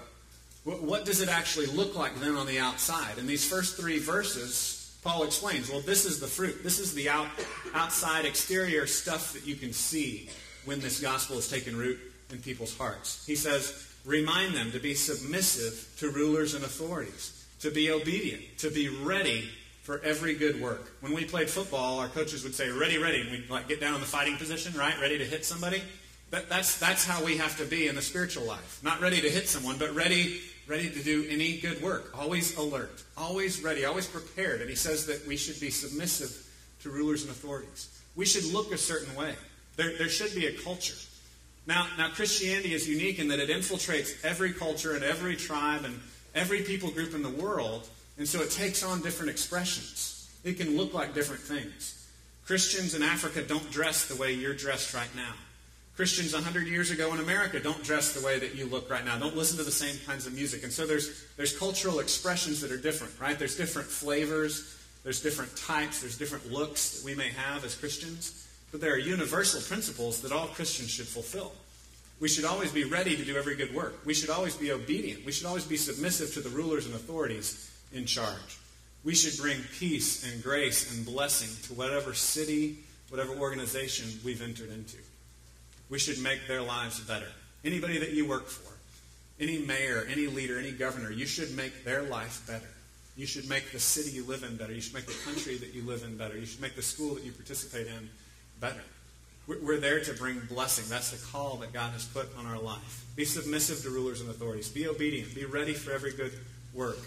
What, 0.64 0.82
what 0.82 1.06
does 1.06 1.22
it 1.22 1.30
actually 1.30 1.68
look 1.68 1.95
like 1.95 2.20
then 2.20 2.36
on 2.36 2.47
the 2.47 2.60
outside? 2.60 3.18
In 3.18 3.28
these 3.28 3.47
first 3.47 3.78
three 3.78 3.99
verses, 3.99 4.97
Paul 5.03 5.24
explains, 5.24 5.70
well, 5.70 5.82
this 5.82 6.06
is 6.06 6.20
the 6.20 6.28
fruit. 6.28 6.64
This 6.64 6.80
is 6.80 6.93
the 6.93 7.10
out, 7.10 7.28
outside 7.74 8.26
exterior 8.26 8.88
stuff 8.88 9.34
that 9.34 9.45
you 9.45 9.56
can 9.56 9.74
see 9.74 10.30
when 10.66 10.80
this 10.80 10.99
gospel 10.99 11.38
is 11.38 11.47
taken 11.47 11.78
root 11.78 11.99
in 12.32 12.39
people's 12.39 12.76
hearts. 12.76 13.24
He 13.26 13.36
says, 13.36 13.88
remind 14.06 14.53
them 14.53 14.72
to 14.72 14.80
be 14.80 14.93
submissive 14.93 15.93
to 15.99 16.10
rulers 16.10 16.53
and 16.53 16.64
authorities, 16.64 17.45
to 17.60 17.72
be 17.72 17.91
obedient, 17.91 18.58
to 18.60 18.70
be 18.70 18.89
ready 18.89 19.49
for 19.82 20.01
every 20.03 20.36
good 20.36 20.62
work. 20.62 20.91
When 21.01 21.14
we 21.14 21.26
played 21.26 21.49
football, 21.49 21.99
our 21.99 22.08
coaches 22.08 22.43
would 22.43 22.56
say, 22.56 22.70
ready, 22.70 22.97
ready, 22.97 23.22
and 23.22 23.32
we'd 23.32 23.49
like 23.49 23.68
get 23.68 23.80
down 23.80 23.95
in 23.95 24.01
the 24.01 24.08
fighting 24.08 24.38
position, 24.38 24.74
right? 24.78 24.99
Ready 24.99 25.18
to 25.18 25.26
hit 25.26 25.45
somebody. 25.45 25.82
That, 26.32 26.49
that's, 26.49 26.80
that's 26.80 27.06
how 27.06 27.24
we 27.24 27.38
have 27.38 27.58
to 27.58 27.66
be 27.66 27.88
in 27.88 27.95
the 27.95 28.01
spiritual 28.01 28.45
life. 28.45 28.80
Not 28.84 28.99
ready 28.99 29.22
to 29.22 29.30
hit 29.30 29.47
someone, 29.47 29.78
but 29.78 29.93
ready, 29.93 30.41
ready 30.68 30.89
to 30.89 31.03
do 31.03 31.28
any 31.30 31.58
good 31.58 31.82
work. 31.82 32.18
Always 32.18 32.58
alert, 32.58 33.03
always 33.16 33.64
ready, 33.64 33.86
always 33.86 34.08
prepared. 34.08 34.62
And 34.62 34.70
he 34.70 34.76
says 34.76 35.06
that 35.06 35.26
we 35.28 35.38
should 35.38 35.60
be 35.60 35.70
submissive 35.70 36.51
to 36.82 36.89
rulers 36.89 37.22
and 37.22 37.32
authorities. 37.32 37.89
We 38.16 38.26
should 38.26 38.45
look 38.45 38.72
a 38.72 38.78
certain 38.78 39.16
way. 39.16 39.36
There, 39.76 39.97
there 39.97 40.10
should 40.10 40.34
be 40.34 40.47
a 40.47 40.53
culture. 40.53 40.95
Now, 41.68 41.88
now, 41.97 42.09
Christianity 42.09 42.74
is 42.74 42.88
unique 42.88 43.18
in 43.18 43.28
that 43.30 43.39
it 43.39 43.49
infiltrates 43.49 44.24
every 44.24 44.53
culture 44.53 44.93
and 44.93 45.03
every 45.03 45.36
tribe 45.36 45.84
and 45.84 45.99
every 46.36 46.61
people 46.61 46.91
group 46.91 47.16
in 47.16 47.24
the 47.24 47.30
world, 47.30 47.88
and 48.18 48.28
so 48.28 48.41
it 48.41 48.51
takes 48.51 48.84
on 48.84 49.01
different 49.01 49.32
expressions. 49.32 50.30
It 50.43 50.57
can 50.57 50.78
look 50.78 50.93
like 50.93 51.16
different 51.16 51.41
things. 51.41 52.07
Christians 52.45 52.93
in 52.93 53.01
Africa 53.01 53.41
don't 53.41 53.72
dress 53.72 54.05
the 54.05 54.16
way 54.16 54.34
you're 54.34 54.53
dressed 54.53 54.93
right 54.93 55.09
now. 55.16 55.34
Christians 55.95 56.34
100 56.34 56.68
years 56.68 56.91
ago 56.91 57.13
in 57.13 57.20
America 57.20 57.59
don't 57.59 57.82
dress 57.82 58.13
the 58.13 58.24
way 58.24 58.38
that 58.38 58.53
you 58.53 58.68
look 58.68 58.89
right 58.89 59.03
now, 59.03 59.18
don't 59.18 59.36
listen 59.36 59.57
to 59.57 59.63
the 59.63 59.72
same 59.72 59.95
kinds 60.05 60.28
of 60.28 60.34
music. 60.34 60.63
And 60.63 60.72
so 60.72 60.86
there's, 60.86 61.26
there's 61.38 61.57
cultural 61.57 61.99
expressions 61.99 62.61
that 62.61 62.72
are 62.72 62.78
different, 62.78 63.13
right? 63.20 63.39
There's 63.39 63.55
different 63.55 63.88
flavors, 63.88 64.78
there's 65.03 65.22
different 65.22 65.55
types, 65.55 66.01
there's 66.01 66.18
different 66.18 66.51
looks 66.51 66.99
that 66.99 67.05
we 67.05 67.16
may 67.16 67.30
have 67.30 67.63
as 67.63 67.76
Christians. 67.76 68.45
But 68.76 68.82
there 68.82 68.93
are 68.93 68.97
universal 68.97 69.61
principles 69.61 70.19
that 70.19 70.34
all 70.34 70.47
Christians 70.47 70.89
should 70.89 71.07
fulfill. 71.07 71.53
We 72.19 72.28
should 72.28 72.43
always 72.43 72.73
be 72.73 72.84
ready 72.84 73.15
to 73.15 73.23
do 73.23 73.38
every 73.38 73.55
good 73.55 73.73
work. 73.73 74.05
We 74.05 74.13
should 74.13 74.30
always 74.30 74.53
be 74.53 74.73
obedient. 74.73 75.26
We 75.26 75.32
should 75.32 75.47
always 75.47 75.63
be 75.63 75.78
submissive 75.78 76.34
to 76.34 76.41
the 76.41 76.49
rulers 76.49 76.86
and 76.86 76.93
authorities 76.93 77.71
in 77.93 78.05
charge. 78.05 78.59
We 79.05 79.15
should 79.15 79.41
bring 79.41 79.61
peace 79.80 80.30
and 80.30 80.43
grace 80.43 80.93
and 80.93 81.05
blessing 81.05 81.47
to 81.69 81.73
whatever 81.73 82.13
city, 82.13 82.80
whatever 83.07 83.34
organization 83.38 84.09
we've 84.26 84.41
entered 84.41 84.71
into. 84.71 84.97
We 85.89 85.97
should 85.97 86.21
make 86.21 86.45
their 86.45 86.61
lives 86.61 86.99
better. 86.99 87.30
Anybody 87.63 87.97
that 87.99 88.11
you 88.11 88.28
work 88.28 88.47
for, 88.47 88.73
any 89.39 89.59
mayor, 89.59 90.05
any 90.11 90.28
leader, 90.28 90.59
any 90.59 90.73
governor, 90.73 91.11
you 91.11 91.28
should 91.28 91.55
make 91.55 91.86
their 91.86 92.03
life 92.03 92.43
better. 92.45 92.67
You 93.15 93.26
should 93.26 93.47
make 93.47 93.71
the 93.71 93.80
city 93.80 94.11
you 94.11 94.26
live 94.26 94.43
in 94.43 94.57
better. 94.57 94.73
You 94.73 94.82
should 94.82 94.95
make 94.95 95.05
the 95.05 95.15
country 95.23 95.55
that 95.59 95.73
you 95.73 95.84
live 95.84 96.03
in 96.03 96.17
better. 96.17 96.38
You 96.38 96.45
should 96.45 96.59
make 96.59 96.76
the 96.76 96.82
school 96.82 97.15
that 97.15 97.23
you 97.23 97.32
participate 97.32 97.88
in 97.88 98.09
better. 98.60 98.82
We're 99.47 99.80
there 99.80 99.99
to 99.99 100.14
bring 100.14 100.39
blessing. 100.49 100.86
That's 100.89 101.12
the 101.12 101.24
call 101.28 101.58
that 101.58 101.72
God 101.72 101.91
has 101.91 102.06
put 102.06 102.36
on 102.38 102.47
our 102.47 102.58
life. 102.58 103.06
Be 103.16 103.26
submissive 103.26 103.82
to 103.84 103.89
rulers 103.89 104.22
and 104.22 104.30
authorities. 104.30 104.70
Be 104.70 104.88
obedient. 104.88 105.36
Be 105.36 105.45
ready 105.45 105.74
for 105.74 105.91
every 105.91 106.14
good 106.14 106.32
work. 106.74 106.97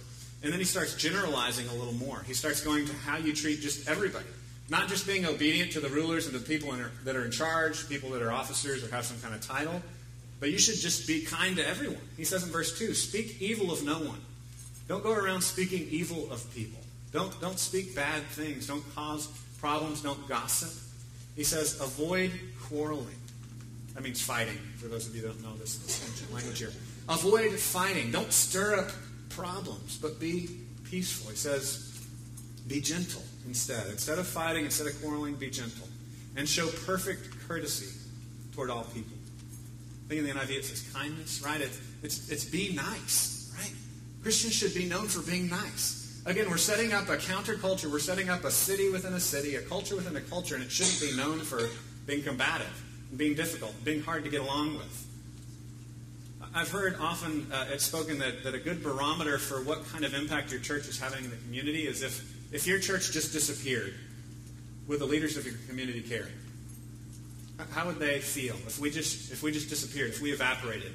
And 0.43 0.53
then 0.53 0.61
he 0.61 0.65
starts 0.65 0.95
generalizing 0.95 1.67
a 1.69 1.75
little 1.75 1.95
more. 1.95 2.23
He 2.27 2.35
starts 2.35 2.61
going 2.63 2.87
to 2.87 2.93
how 2.93 3.17
you 3.17 3.33
treat 3.33 3.61
just 3.61 3.89
everybody. 3.89 4.27
Not 4.69 4.89
just 4.89 5.07
being 5.07 5.27
obedient 5.27 5.73
to 5.73 5.81
the 5.81 5.89
rulers 5.89 6.27
and 6.27 6.35
the 6.35 6.47
people 6.47 6.73
that 7.05 7.17
are 7.17 7.25
in 7.25 7.33
charge, 7.33 7.89
people 7.89 8.11
that 8.11 8.23
are 8.23 8.31
officers 8.31 8.85
or 8.85 8.95
have 8.95 9.05
some 9.05 9.19
kind 9.21 9.35
of 9.35 9.41
title, 9.41 9.83
but 10.39 10.51
you 10.51 10.59
should 10.59 10.77
just 10.77 11.09
be 11.09 11.23
kind 11.23 11.57
to 11.57 11.67
everyone. 11.67 12.01
He 12.17 12.25
says 12.25 12.45
in 12.45 12.51
verse 12.51 12.79
2 12.79 12.95
speak 12.95 13.41
evil 13.41 13.73
of 13.73 13.83
no 13.83 13.99
one. 13.99 14.21
Don't 14.87 15.03
go 15.03 15.13
around 15.13 15.43
speaking 15.43 15.89
evil 15.91 16.31
of 16.31 16.49
people. 16.55 16.81
Don't, 17.13 17.39
don't 17.41 17.59
speak 17.59 17.97
bad 17.97 18.23
things. 18.27 18.67
Don't 18.67 18.85
cause 18.95 19.27
problems. 19.59 20.03
Don't 20.03 20.29
gossip. 20.29 20.71
He 21.39 21.45
says, 21.45 21.81
avoid 21.81 22.33
quarreling. 22.65 23.15
That 23.95 24.03
means 24.03 24.21
fighting, 24.21 24.59
for 24.77 24.89
those 24.89 25.07
of 25.07 25.15
you 25.15 25.23
who 25.23 25.29
don't 25.29 25.41
know 25.45 25.57
this, 25.57 26.05
ancient 26.11 26.35
language 26.35 26.59
here. 26.59 26.73
Avoid 27.09 27.53
fighting. 27.53 28.11
Don't 28.11 28.33
stir 28.33 28.75
up 28.75 28.91
problems, 29.29 29.99
but 29.99 30.19
be 30.19 30.51
peaceful. 30.83 31.31
He 31.31 31.37
says, 31.37 31.97
be 32.67 32.81
gentle 32.81 33.23
instead. 33.47 33.87
Instead 33.87 34.19
of 34.19 34.27
fighting, 34.27 34.65
instead 34.65 34.89
of 34.89 35.01
quarreling, 35.01 35.37
be 35.37 35.49
gentle. 35.49 35.87
And 36.35 36.49
show 36.49 36.67
perfect 36.85 37.29
courtesy 37.47 37.97
toward 38.53 38.69
all 38.69 38.83
people. 38.93 39.17
Think 40.09 40.23
in 40.23 40.27
the 40.27 40.33
NIV 40.33 40.51
it 40.51 40.65
says 40.65 40.91
kindness, 40.93 41.41
right? 41.41 41.61
It's, 41.61 41.81
it's, 42.03 42.29
it's 42.31 42.45
be 42.47 42.73
nice, 42.75 43.55
right? 43.57 43.73
Christians 44.25 44.55
should 44.55 44.75
be 44.75 44.87
known 44.87 45.07
for 45.07 45.23
being 45.23 45.49
nice. 45.49 46.08
Again, 46.29 46.51
we're 46.51 46.59
setting 46.59 46.93
up 46.93 47.09
a 47.09 47.17
counterculture. 47.17 47.91
We're 47.91 48.01
setting 48.01 48.29
up 48.29 48.45
a 48.45 48.51
city 48.51 48.91
within 48.91 49.15
a 49.15 49.21
city, 49.21 49.55
a 49.55 49.63
culture 49.63 49.97
within 49.97 50.15
a 50.15 50.21
culture, 50.21 50.57
and 50.57 50.63
it 50.63 50.71
shouldn't 50.71 51.01
be 51.01 51.17
known 51.17 51.39
for 51.39 51.71
being 52.07 52.23
combative, 52.23 52.85
being 53.17 53.35
difficult, 53.35 53.73
being 53.83 54.03
hard 54.03 54.25
to 54.25 54.31
get 54.31 54.43
along 54.43 54.77
with. 54.77 55.07
I've 56.55 56.69
heard 56.69 56.97
often 57.01 57.51
uh, 57.51 57.69
it's 57.71 57.85
spoken 57.85 58.19
that, 58.19 58.45
that 58.45 58.55
a 58.55 58.59
good 58.59 58.83
barometer 58.83 59.39
for 59.39 59.63
what 59.63 59.87
kind 59.89 60.05
of 60.05 60.13
impact 60.13 60.53
your 60.53 60.61
church 60.61 60.87
is 60.87 61.01
having 61.01 61.25
in 61.25 61.31
the 61.31 61.37
community 61.37 61.87
is 61.87 62.03
if, 62.03 62.23
if 62.53 62.67
your 62.67 62.79
church 62.79 63.11
just 63.11 63.33
disappeared, 63.33 63.95
would 64.87 64.99
the 64.99 65.07
leaders 65.07 65.39
of 65.39 65.47
your 65.47 65.55
community 65.67 66.03
care? 66.03 66.29
How 67.71 67.87
would 67.87 67.99
they 67.99 68.19
feel 68.19 68.55
if 68.67 68.79
we 68.79 68.91
just 68.91 69.33
if 69.33 69.43
we 69.43 69.51
just 69.51 69.71
disappeared, 69.71 70.11
if 70.11 70.21
we 70.21 70.33
evaporated? 70.33 70.93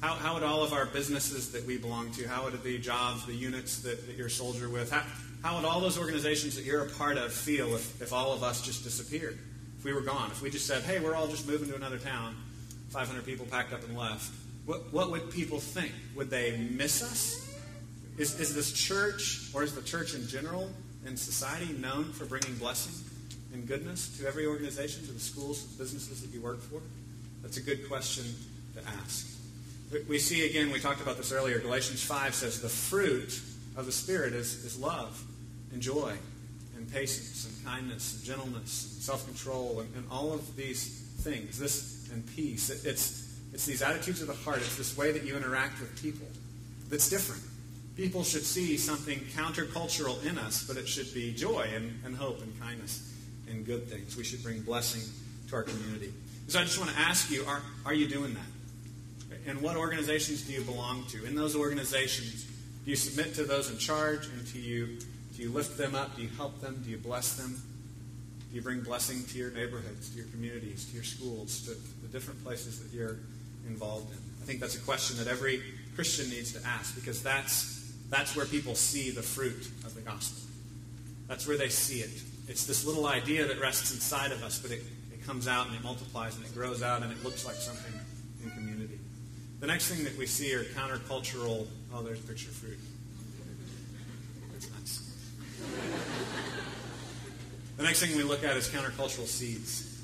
How, 0.00 0.14
how 0.14 0.34
would 0.34 0.42
all 0.42 0.62
of 0.62 0.72
our 0.72 0.86
businesses 0.86 1.52
that 1.52 1.66
we 1.66 1.76
belong 1.76 2.10
to, 2.12 2.26
how 2.26 2.44
would 2.44 2.62
the 2.62 2.78
jobs, 2.78 3.26
the 3.26 3.34
units 3.34 3.80
that, 3.80 4.06
that 4.06 4.16
you're 4.16 4.28
a 4.28 4.30
soldier 4.30 4.68
with, 4.68 4.90
how, 4.90 5.02
how 5.42 5.56
would 5.56 5.66
all 5.66 5.80
those 5.80 5.98
organizations 5.98 6.56
that 6.56 6.64
you're 6.64 6.84
a 6.84 6.90
part 6.90 7.18
of 7.18 7.32
feel 7.32 7.74
if, 7.74 8.00
if 8.00 8.12
all 8.12 8.32
of 8.32 8.42
us 8.42 8.62
just 8.62 8.82
disappeared? 8.82 9.38
If 9.78 9.84
we 9.84 9.92
were 9.92 10.00
gone? 10.00 10.30
If 10.30 10.40
we 10.40 10.50
just 10.50 10.66
said, 10.66 10.82
hey, 10.82 11.00
we're 11.00 11.14
all 11.14 11.26
just 11.26 11.46
moving 11.46 11.68
to 11.68 11.76
another 11.76 11.98
town, 11.98 12.34
500 12.90 13.24
people 13.24 13.46
packed 13.46 13.72
up 13.74 13.84
and 13.84 13.96
left, 13.96 14.32
what, 14.64 14.92
what 14.92 15.10
would 15.10 15.30
people 15.30 15.58
think? 15.58 15.92
Would 16.16 16.30
they 16.30 16.56
miss 16.56 17.02
us? 17.02 17.54
Is, 18.16 18.38
is 18.40 18.54
this 18.54 18.72
church, 18.72 19.50
or 19.54 19.62
is 19.62 19.74
the 19.74 19.82
church 19.82 20.14
in 20.14 20.26
general 20.26 20.70
in 21.06 21.16
society 21.16 21.72
known 21.74 22.04
for 22.04 22.24
bringing 22.24 22.54
blessing 22.54 22.94
and 23.52 23.66
goodness 23.66 24.18
to 24.18 24.26
every 24.26 24.46
organization, 24.46 25.04
to 25.06 25.12
the 25.12 25.20
schools, 25.20 25.66
the 25.66 25.82
businesses 25.82 26.22
that 26.22 26.32
you 26.34 26.40
work 26.40 26.60
for? 26.60 26.80
That's 27.42 27.56
a 27.56 27.62
good 27.62 27.88
question 27.88 28.24
to 28.74 28.86
ask. 28.86 29.29
We 30.08 30.18
see 30.18 30.46
again, 30.46 30.70
we 30.70 30.78
talked 30.78 31.00
about 31.00 31.16
this 31.16 31.32
earlier, 31.32 31.58
Galatians 31.58 32.02
5 32.02 32.34
says 32.34 32.60
the 32.60 32.68
fruit 32.68 33.40
of 33.76 33.86
the 33.86 33.92
Spirit 33.92 34.34
is, 34.34 34.64
is 34.64 34.78
love 34.78 35.22
and 35.72 35.82
joy 35.82 36.14
and 36.76 36.90
patience 36.92 37.46
and 37.46 37.66
kindness 37.66 38.16
and 38.16 38.24
gentleness 38.24 38.92
and 38.94 39.02
self 39.02 39.26
control 39.26 39.80
and, 39.80 39.94
and, 39.96 40.04
all 40.10 40.32
of 40.32 40.56
these 40.56 41.12
things. 41.20 41.58
This 41.58 42.08
and 42.12 42.24
peace. 42.34 42.70
It, 42.70 42.88
it's, 42.88 43.38
it's 43.52 43.66
these 43.66 43.82
attitudes 43.82 44.22
of 44.22 44.28
the 44.28 44.34
heart, 44.34 44.58
it's 44.58 44.76
this 44.76 44.96
way 44.96 45.12
that 45.12 45.24
you 45.24 45.36
interact 45.36 45.80
with 45.80 46.00
people 46.00 46.26
that's 46.88 47.10
different. 47.10 47.42
People 47.96 48.22
should 48.22 48.44
see 48.44 48.76
something 48.76 49.18
countercultural 49.36 50.24
in 50.24 50.38
us, 50.38 50.64
but 50.66 50.76
it 50.76 50.88
should 50.88 51.12
be 51.12 51.32
joy 51.34 51.68
and, 51.74 52.00
and 52.04 52.16
hope 52.16 52.40
and 52.42 52.60
kindness 52.60 53.12
and 53.48 53.66
good 53.66 53.88
things. 53.88 54.16
We 54.16 54.24
should 54.24 54.42
bring 54.42 54.62
blessing 54.62 55.02
to 55.48 55.56
our 55.56 55.62
community. 55.62 56.12
So 56.48 56.60
I 56.60 56.62
just 56.62 56.78
want 56.78 56.90
to 56.90 56.98
ask 56.98 57.30
you 57.30 57.44
are, 57.44 57.60
are 57.84 57.94
you 57.94 58.08
doing 58.08 58.34
that? 58.34 58.46
And 59.46 59.60
what 59.60 59.76
organizations 59.76 60.42
do 60.42 60.52
you 60.52 60.62
belong 60.62 61.04
to? 61.08 61.24
In 61.24 61.34
those 61.34 61.56
organizations, 61.56 62.44
do 62.84 62.90
you 62.90 62.96
submit 62.96 63.34
to 63.34 63.44
those 63.44 63.70
in 63.70 63.78
charge 63.78 64.26
and 64.26 64.52
do 64.52 64.58
you, 64.58 64.98
do 65.36 65.42
you 65.42 65.50
lift 65.50 65.76
them 65.76 65.94
up? 65.94 66.16
Do 66.16 66.22
you 66.22 66.28
help 66.36 66.60
them? 66.60 66.82
Do 66.84 66.90
you 66.90 66.98
bless 66.98 67.34
them? 67.34 67.60
Do 68.50 68.56
you 68.56 68.62
bring 68.62 68.80
blessing 68.80 69.22
to 69.24 69.38
your 69.38 69.50
neighborhoods, 69.50 70.10
to 70.10 70.16
your 70.16 70.26
communities, 70.26 70.84
to 70.86 70.94
your 70.94 71.04
schools, 71.04 71.60
to 71.62 71.74
the 72.02 72.08
different 72.08 72.42
places 72.44 72.80
that 72.80 72.96
you're 72.96 73.18
involved 73.66 74.10
in? 74.12 74.18
I 74.42 74.44
think 74.44 74.60
that's 74.60 74.76
a 74.76 74.80
question 74.80 75.16
that 75.18 75.28
every 75.28 75.62
Christian 75.94 76.28
needs 76.30 76.52
to 76.54 76.66
ask 76.66 76.94
because 76.94 77.22
that's, 77.22 77.92
that's 78.08 78.34
where 78.34 78.46
people 78.46 78.74
see 78.74 79.10
the 79.10 79.22
fruit 79.22 79.70
of 79.84 79.94
the 79.94 80.00
gospel. 80.00 80.48
That's 81.28 81.46
where 81.46 81.56
they 81.56 81.68
see 81.68 82.00
it. 82.00 82.10
It's 82.48 82.66
this 82.66 82.84
little 82.84 83.06
idea 83.06 83.46
that 83.46 83.60
rests 83.60 83.92
inside 83.92 84.32
of 84.32 84.42
us, 84.42 84.58
but 84.58 84.72
it, 84.72 84.82
it 85.12 85.24
comes 85.24 85.46
out 85.46 85.68
and 85.68 85.76
it 85.76 85.84
multiplies 85.84 86.36
and 86.36 86.44
it 86.44 86.52
grows 86.52 86.82
out 86.82 87.02
and 87.02 87.12
it 87.12 87.22
looks 87.22 87.46
like 87.46 87.54
something. 87.54 87.99
The 89.60 89.66
next 89.66 89.88
thing 89.88 90.04
that 90.04 90.16
we 90.16 90.24
see 90.24 90.54
are 90.54 90.64
countercultural. 90.64 91.66
Oh, 91.92 92.02
there's 92.02 92.18
picture 92.20 92.48
fruit. 92.48 92.78
That's 94.52 94.70
nice. 94.70 95.02
the 97.76 97.82
next 97.82 98.00
thing 98.00 98.16
we 98.16 98.22
look 98.22 98.42
at 98.42 98.56
is 98.56 98.68
countercultural 98.68 99.26
seeds. 99.26 100.02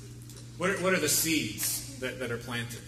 What 0.59 0.69
are, 0.69 0.75
what 0.75 0.93
are 0.93 0.99
the 0.99 1.09
seeds 1.09 1.97
that, 1.99 2.19
that 2.19 2.31
are 2.31 2.37
planted? 2.37 2.81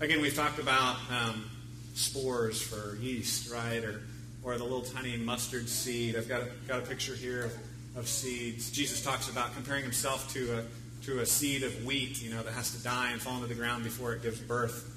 Again, 0.00 0.20
we've 0.20 0.36
talked 0.36 0.58
about 0.58 0.96
um, 1.10 1.50
spores 1.94 2.60
for 2.60 2.96
yeast, 2.96 3.50
right? 3.50 3.82
Or, 3.82 4.02
or 4.42 4.58
the 4.58 4.64
little 4.64 4.82
tiny 4.82 5.16
mustard 5.16 5.66
seed. 5.66 6.14
I've 6.14 6.28
got 6.28 6.42
a, 6.42 6.48
got 6.68 6.80
a 6.80 6.82
picture 6.82 7.14
here 7.14 7.44
of, 7.44 7.56
of 7.96 8.06
seeds. 8.06 8.70
Jesus 8.70 9.02
talks 9.02 9.30
about 9.30 9.54
comparing 9.54 9.82
himself 9.82 10.30
to 10.34 10.58
a, 10.58 11.04
to 11.06 11.20
a 11.20 11.26
seed 11.26 11.62
of 11.62 11.86
wheat, 11.86 12.22
you 12.22 12.34
know, 12.34 12.42
that 12.42 12.52
has 12.52 12.76
to 12.76 12.82
die 12.84 13.12
and 13.12 13.20
fall 13.20 13.36
into 13.36 13.46
the 13.46 13.54
ground 13.54 13.82
before 13.82 14.12
it 14.12 14.22
gives 14.22 14.38
birth 14.38 14.90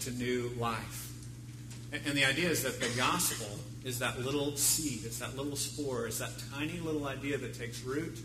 to 0.00 0.10
new 0.12 0.50
life. 0.58 1.12
And, 1.92 2.16
the 2.16 2.24
idea 2.24 2.48
is 2.48 2.62
that 2.62 2.80
the 2.80 2.88
gospel 2.96 3.58
is 3.84 3.98
that 3.98 4.18
little 4.24 4.56
seed, 4.56 5.04
it's 5.04 5.18
that 5.18 5.36
little 5.36 5.56
spore, 5.56 6.06
it's 6.06 6.18
that 6.18 6.30
tiny 6.54 6.80
little 6.80 7.06
idea 7.06 7.36
that 7.36 7.54
takes 7.54 7.82
root 7.82 8.18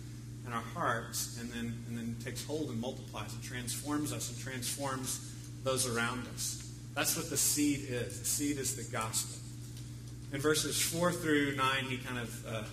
in 0.45 0.53
our 0.53 0.63
hearts 0.73 1.37
and 1.41 1.51
then, 1.51 1.83
and 1.87 1.97
then 1.97 2.15
takes 2.23 2.45
hold 2.45 2.69
and 2.69 2.79
multiplies 2.79 3.33
and 3.33 3.43
transforms 3.43 4.13
us 4.13 4.29
and 4.29 4.39
transforms 4.39 5.33
those 5.63 5.85
around 5.85 6.25
us. 6.33 6.71
That's 6.95 7.17
what 7.17 7.29
the 7.29 7.37
seed 7.37 7.87
is. 7.89 8.19
The 8.19 8.25
seed 8.25 8.57
is 8.57 8.75
the 8.75 8.89
gospel. 8.91 9.37
In 10.33 10.39
verses 10.39 10.81
4 10.81 11.11
through 11.11 11.55
9, 11.55 11.83
he 11.85 11.97
kind 11.97 12.19
of 12.19 12.47
uh, 12.47 12.63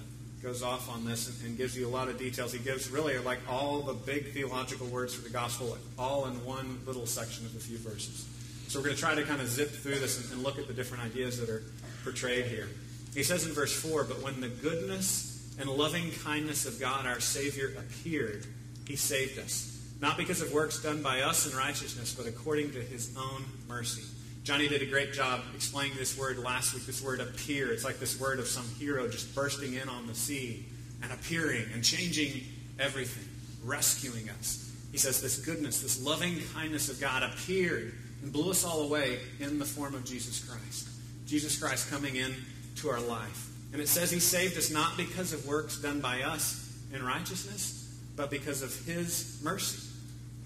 goes 0.43 0.63
off 0.63 0.89
on 0.89 1.05
this 1.05 1.29
and, 1.29 1.49
and, 1.49 1.57
gives 1.57 1.77
you 1.77 1.87
a 1.87 1.89
lot 1.89 2.09
of 2.09 2.19
details. 2.19 2.53
He 2.53 2.59
gives 2.59 2.89
really 2.91 3.19
like 3.19 3.41
all 3.49 3.83
the 3.83 3.95
big 3.95 4.33
theological 4.33 4.87
words 4.87 5.15
for 5.15 5.23
the 5.23 5.31
gospel, 5.31 5.77
all 5.99 6.27
in 6.27 6.45
one 6.45 6.81
little 6.87 7.07
section 7.07 7.47
of 7.47 7.57
a 7.57 7.59
few 7.59 7.79
verses. 7.79 8.27
So 8.75 8.81
we're 8.81 8.87
going 8.87 8.97
to 8.97 9.03
try 9.03 9.15
to 9.15 9.23
kind 9.23 9.41
of 9.41 9.47
zip 9.47 9.71
through 9.71 10.01
this 10.01 10.21
and, 10.21 10.33
and 10.33 10.43
look 10.43 10.59
at 10.59 10.67
the 10.67 10.75
different 10.75 11.05
ideas 11.05 11.39
that 11.39 11.49
are 11.49 11.63
portrayed 12.03 12.47
here. 12.47 12.69
He 13.15 13.23
says 13.23 13.47
in 13.47 13.53
verse 13.53 13.73
4 13.73 14.03
But 14.03 14.21
when 14.21 14.41
the 14.41 14.49
goodness 14.49 15.55
and 15.61 15.71
loving 15.71 16.11
kindness 16.25 16.67
of 16.67 16.81
God 16.81 17.07
our 17.07 17.21
Savior 17.21 17.73
appeared, 17.79 18.45
he 18.89 18.97
saved 18.97 19.39
us. 19.39 19.81
Not 20.01 20.17
because 20.17 20.41
of 20.41 20.53
works 20.53 20.83
done 20.83 21.05
by 21.05 21.21
us 21.21 21.49
in 21.49 21.57
righteousness, 21.57 22.17
but 22.17 22.27
according 22.27 22.73
to 22.73 22.81
his 22.81 23.17
own 23.17 23.45
mercy. 23.69 24.03
Johnny 24.43 24.67
did 24.67 24.83
a 24.83 24.87
great 24.87 25.13
job 25.13 25.43
explaining 25.55 25.97
this 25.97 26.19
word 26.19 26.39
last 26.39 26.75
week. 26.75 26.85
This 26.85 27.01
word 27.01 27.21
appear. 27.21 27.73
It's 27.73 27.85
like 27.85 28.01
this 28.01 28.19
word 28.19 28.41
of 28.41 28.49
some 28.49 28.67
hero 28.81 29.07
just 29.07 29.37
bursting 29.37 29.75
in 29.75 29.89
on 29.89 30.09
the 30.09 30.17
sea 30.17 30.67
and 31.01 31.13
appearing 31.13 31.67
and 31.73 31.85
changing 31.85 32.43
everything, 32.81 33.29
rescuing 33.63 34.29
us. 34.31 34.75
He 34.91 34.99
says 34.99 35.23
this 35.23 35.39
goodness, 35.39 35.81
this 35.81 36.05
loving 36.05 36.41
kindness 36.55 36.89
of 36.89 37.01
God 37.01 37.23
appeared 37.23 37.95
and 38.25 38.33
blew 38.33 38.51
us 38.51 38.65
all 38.65 38.85
away 38.85 39.19
in 39.39 39.59
the 39.59 39.67
form 39.67 39.95
of 39.95 40.03
Jesus 40.03 40.43
Christ. 40.49 40.89
Jesus 41.27 41.59
Christ 41.59 41.91
coming 41.91 42.17
in 42.17 42.35
to 42.77 42.89
our 42.89 43.01
life. 43.01 43.51
And 43.73 43.83
it 43.83 43.89
says 43.89 44.11
he 44.11 44.19
saved 44.19 44.57
us 44.57 44.71
not 44.71 44.97
because 44.97 45.35
of 45.35 45.47
works 45.47 45.77
done 45.77 46.01
by 46.01 46.23
us 46.23 46.75
in 46.95 47.05
righteousness, 47.05 47.95
but 48.17 48.31
because 48.31 48.63
of 48.63 48.75
his 48.87 49.39
mercy, 49.45 49.91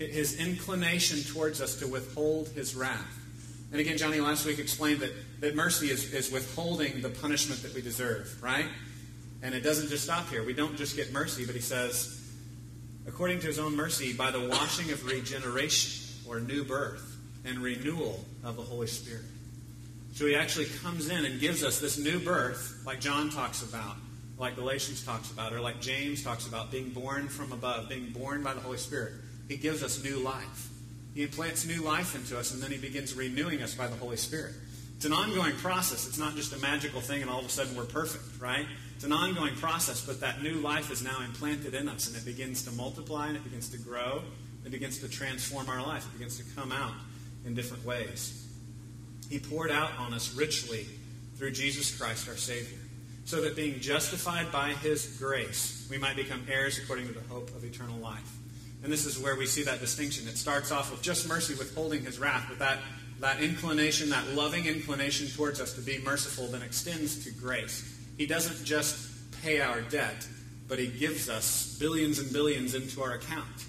his 0.01 0.41
inclination 0.41 1.23
towards 1.33 1.61
us 1.61 1.79
to 1.79 1.87
withhold 1.87 2.49
his 2.49 2.75
wrath. 2.75 3.17
And 3.71 3.81
again, 3.81 3.97
Johnny 3.97 4.19
last 4.19 4.45
week 4.45 4.59
explained 4.59 4.99
that, 5.01 5.13
that 5.41 5.55
mercy 5.55 5.89
is, 5.89 6.13
is 6.13 6.33
withholding 6.33 7.01
the 7.01 7.11
punishment 7.11 7.63
that 7.63 7.75
we 7.75 7.81
deserve, 7.81 8.43
right? 8.43 8.67
And 9.41 9.55
it 9.55 9.61
doesn't 9.61 9.89
just 9.89 10.03
stop 10.03 10.29
here. 10.31 10.43
We 10.43 10.53
don't 10.53 10.77
just 10.77 10.97
get 10.97 11.13
mercy, 11.13 11.47
but 11.47 11.55
he 11.55 11.61
says, 11.61 12.29
according 13.07 13.39
to 13.41 13.47
his 13.47 13.61
own 13.61 13.77
mercy, 13.77 14.15
by 14.15 14.33
the 14.33 14.49
washing 14.49 14.91
of 14.91 15.07
regeneration 15.07 16.17
or 16.29 16.41
new 16.41 16.65
birth 16.65 17.08
and 17.45 17.59
renewal 17.59 18.25
of 18.45 18.57
the 18.57 18.63
Holy 18.63 18.87
Spirit. 18.87 19.25
So 20.15 20.27
he 20.27 20.35
actually 20.35 20.67
comes 20.83 21.09
in 21.09 21.25
and 21.25 21.41
gives 21.41 21.63
us 21.63 21.81
this 21.81 21.99
new 21.99 22.19
birth, 22.19 22.83
like 22.85 23.01
John 23.01 23.31
talks 23.31 23.63
about, 23.63 23.97
like 24.37 24.57
Galatians 24.57 25.05
talks 25.05 25.31
about, 25.31 25.53
or 25.53 25.61
like 25.61 25.81
James 25.81 26.25
talks 26.25 26.47
about, 26.47 26.71
being 26.71 26.91
born 26.91 27.29
from 27.29 27.53
above, 27.53 27.89
being 27.89 28.11
born 28.11 28.43
by 28.43 28.55
the 28.55 28.61
Holy 28.61 28.79
Spirit. 28.79 29.13
He 29.49 29.57
gives 29.57 29.83
us 29.83 30.03
new 30.03 30.19
life. 30.19 30.69
He 31.15 31.23
implants 31.23 31.67
new 31.67 31.83
life 31.83 32.15
into 32.15 32.39
us, 32.39 32.53
and 32.53 32.63
then 32.63 32.71
he 32.71 32.79
begins 32.79 33.15
renewing 33.15 33.63
us 33.63 33.75
by 33.75 33.87
the 33.87 33.97
Holy 33.97 34.17
Spirit. 34.17 34.55
It's 34.97 35.05
an 35.05 35.13
ongoing 35.13 35.55
process. 35.55 36.09
It's 36.09 36.19
not 36.19 36.35
just 36.35 36.53
a 36.53 36.59
magical 36.59 37.01
thing 37.01 37.23
and 37.23 37.31
all 37.31 37.39
of 37.39 37.47
a 37.47 37.49
sudden 37.49 37.77
we're 37.77 37.85
perfect, 37.85 38.41
right? 38.41 38.67
It's 38.97 39.05
an 39.05 39.13
ongoing 39.13 39.55
process, 39.55 40.05
but 40.05 40.19
that 40.21 40.43
new 40.43 40.55
life 40.55 40.91
is 40.91 41.05
now 41.05 41.23
implanted 41.25 41.75
in 41.75 41.89
us, 41.89 42.09
and 42.09 42.17
it 42.17 42.25
begins 42.25 42.65
to 42.65 42.73
multiply 42.73 43.29
and 43.29 43.37
it 43.37 43.45
begins 43.45 43.69
to 43.69 43.79
grow. 43.79 44.23
It 44.65 44.73
begins 44.73 44.99
to 44.99 45.09
transform 45.09 45.69
our 45.69 45.81
life. 45.81 46.05
It 46.05 46.19
begins 46.19 46.37
to 46.39 46.45
come 46.57 46.73
out 46.73 46.95
in 47.49 47.55
different 47.55 47.85
ways. 47.85 48.47
He 49.29 49.39
poured 49.39 49.73
out 49.73 49.91
on 49.99 50.15
us 50.15 50.35
richly 50.37 50.87
through 51.37 51.53
Jesus 51.53 51.97
Christ 51.99 52.29
our 52.29 52.37
Savior, 52.37 52.79
so 53.25 53.41
that 53.41 53.57
being 53.57 53.81
justified 53.81 54.53
by 54.53 54.69
His 54.75 55.17
grace, 55.19 55.87
we 55.91 55.99
might 55.99 56.15
become 56.15 56.47
heirs 56.49 56.79
according 56.79 57.09
to 57.09 57.15
the 57.15 57.27
hope 57.29 57.49
of 57.57 57.65
eternal 57.65 57.97
life. 57.99 58.37
And 58.85 58.93
this 58.93 59.07
is 59.07 59.19
where 59.19 59.35
we 59.35 59.47
see 59.47 59.65
that 59.65 59.81
distinction. 59.81 60.29
It 60.29 60.37
starts 60.37 60.71
off 60.71 60.91
with 60.91 61.03
just 61.03 61.29
mercy 61.29 61.55
withholding 61.55 62.05
His 62.05 62.19
wrath, 62.19 62.47
but 62.49 62.59
that, 62.59 62.79
that 63.21 63.43
inclination, 63.43 64.11
that 64.11 64.29
loving 64.35 64.67
inclination 64.67 65.27
towards 65.29 65.61
us 65.61 65.73
to 65.75 65.81
be 65.81 65.99
merciful, 65.99 66.47
then 66.49 66.63
extends 66.63 67.25
to 67.25 67.31
grace. 67.31 67.99
He 68.17 68.27
doesn't 68.27 68.65
just 68.65 69.11
pay 69.43 69.61
our 69.61 69.81
debt, 69.81 70.27
but 70.69 70.79
He 70.79 70.87
gives 70.87 71.29
us 71.29 71.77
billions 71.79 72.19
and 72.19 72.33
billions 72.33 72.75
into 72.75 73.03
our 73.03 73.13
account. 73.13 73.65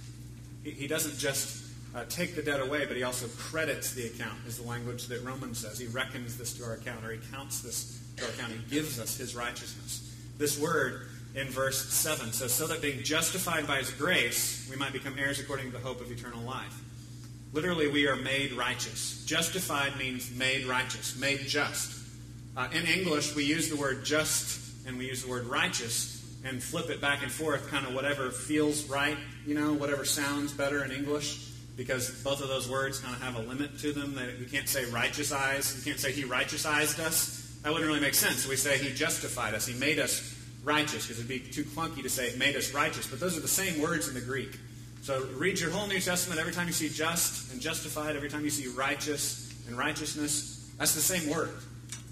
He, 0.64 0.72
he 0.72 0.88
doesn't 0.88 1.18
just 1.18 1.69
uh, 1.96 2.06
take 2.08 2.36
the 2.36 2.44
debt 2.44 2.60
away, 2.60 2.86
but 2.86 2.96
he 2.96 3.04
also 3.04 3.28
credits 3.38 3.94
the 3.94 4.06
account, 4.06 4.38
is 4.48 4.58
the 4.58 4.68
language 4.68 5.08
that 5.08 5.24
Romans 5.24 5.60
says. 5.60 5.80
He 5.80 5.88
reckons 5.88 6.38
this 6.38 6.54
to 6.58 6.64
our 6.64 6.74
account, 6.74 7.04
or 7.04 7.12
he 7.12 7.20
counts 7.32 7.62
this 7.62 8.02
to 8.18 8.26
our 8.26 8.30
account. 8.32 8.54
He 8.54 8.76
gives 8.76 9.00
us 9.00 9.18
his 9.18 9.36
righteousness. 9.36 10.16
This 10.38 10.60
word 10.60 11.08
in 11.36 11.48
verse 11.48 11.84
7 11.92 12.32
says, 12.32 12.54
So 12.54 12.68
that 12.68 12.82
being 12.82 13.04
justified 13.04 13.66
by 13.66 13.78
his 13.78 13.90
grace, 13.92 14.68
we 14.70 14.78
might 14.78 14.94
become 14.94 15.18
heirs 15.18 15.40
according 15.40 15.72
to 15.72 15.78
the 15.78 15.84
hope 15.84 16.00
of 16.02 16.12
eternal 16.12 16.42
life. 16.42 16.80
Literally, 17.54 17.88
we 17.88 18.08
are 18.08 18.16
made 18.16 18.54
righteous. 18.54 19.26
Justified 19.26 19.98
means 19.98 20.32
made 20.32 20.66
righteous, 20.68 21.20
made 21.20 21.40
just. 21.40 21.98
Uh, 22.56 22.68
in 22.72 22.86
English, 22.86 23.36
we 23.36 23.44
use 23.44 23.70
the 23.70 23.76
word 23.76 24.06
just 24.06 24.60
and 24.86 24.98
we 24.98 25.08
use 25.08 25.24
the 25.24 25.30
word 25.30 25.46
righteous 25.46 26.16
and 26.46 26.62
flip 26.62 26.90
it 26.90 27.02
back 27.02 27.22
and 27.24 27.32
forth, 27.32 27.70
kind 27.70 27.86
of 27.86 27.94
whatever 27.94 28.30
feels 28.30 28.86
right, 28.86 29.18
you 29.46 29.56
know, 29.56 29.74
whatever 29.74 30.06
sounds 30.06 30.54
better 30.54 30.86
in 30.86 30.92
English 30.92 31.49
because 31.80 32.10
both 32.24 32.42
of 32.42 32.50
those 32.50 32.70
words 32.70 33.00
kind 33.00 33.16
of 33.16 33.22
have 33.22 33.38
a 33.38 33.48
limit 33.48 33.80
to 33.80 33.94
them. 33.94 34.14
That 34.16 34.38
we 34.38 34.46
can't 34.46 34.68
say 34.68 34.84
righteous 34.92 35.32
eyes. 35.32 35.78
You 35.78 35.90
can't 35.90 35.98
say 36.00 36.12
he 36.12 36.24
righteousized 36.24 37.00
us. 37.00 37.58
That 37.64 37.72
wouldn't 37.72 37.88
really 37.88 38.02
make 38.02 38.16
sense. 38.16 38.46
We 38.46 38.58
say 38.58 38.78
he 38.78 38.94
justified 38.94 39.54
us. 39.54 39.66
He 39.66 39.80
made 39.80 39.98
us 39.98 40.36
righteous 40.66 41.08
because 41.08 41.20
it'd 41.20 41.30
be 41.30 41.40
too 41.40 41.64
clunky 41.64 42.04
to 42.04 42.10
say 42.10 42.36
made 42.38 42.58
us 42.58 42.74
righteous. 42.74 43.08
But 43.08 43.22
those 43.22 43.38
are 43.38 43.40
the 43.40 43.48
same 43.48 43.82
words 43.82 44.10
in 44.10 44.14
the 44.14 44.20
Greek. 44.20 44.60
So 45.04 45.26
read 45.38 45.58
your 45.58 45.72
whole 45.72 45.88
New 45.88 46.02
Testament 46.02 46.42
every 46.42 46.52
time 46.52 46.68
you 46.68 46.74
see 46.74 46.90
just 46.90 47.54
and 47.54 47.62
justified, 47.62 48.18
every 48.18 48.30
time 48.30 48.44
you 48.44 48.50
see 48.50 48.68
righteous 48.68 49.50
and 49.70 49.78
righteousness. 49.78 50.70
That's 50.78 50.96
the 50.96 51.02
same 51.02 51.30
word. 51.30 51.52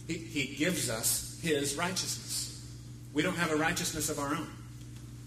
He, 0.07 0.13
he 0.13 0.55
gives 0.55 0.89
us 0.89 1.37
his 1.43 1.75
righteousness. 1.75 2.65
We 3.13 3.21
don't 3.21 3.35
have 3.35 3.51
a 3.51 3.57
righteousness 3.57 4.09
of 4.09 4.17
our 4.17 4.33
own. 4.33 4.47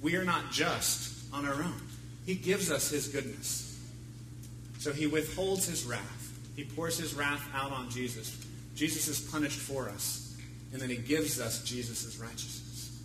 We 0.01 0.16
are 0.16 0.24
not 0.24 0.51
just 0.51 1.30
on 1.30 1.45
our 1.45 1.62
own. 1.62 1.82
He 2.24 2.36
gives 2.36 2.70
us 2.70 2.88
his 2.88 3.09
goodness. 3.09 3.70
So 4.81 4.95
he 4.95 5.07
withholds 5.07 5.66
his 5.66 5.85
wrath. 5.85 6.39
He 6.57 6.64
pours 6.64 6.97
his 6.97 7.12
wrath 7.12 7.47
out 7.55 7.70
on 7.70 7.91
Jesus. 7.91 8.35
Jesus 8.74 9.09
is 9.09 9.20
punished 9.31 9.59
for 9.59 9.91
us. 9.91 10.35
And 10.72 10.81
then 10.81 10.89
he 10.89 10.97
gives 10.97 11.39
us 11.39 11.62
Jesus' 11.62 12.16
righteousness. 12.16 12.99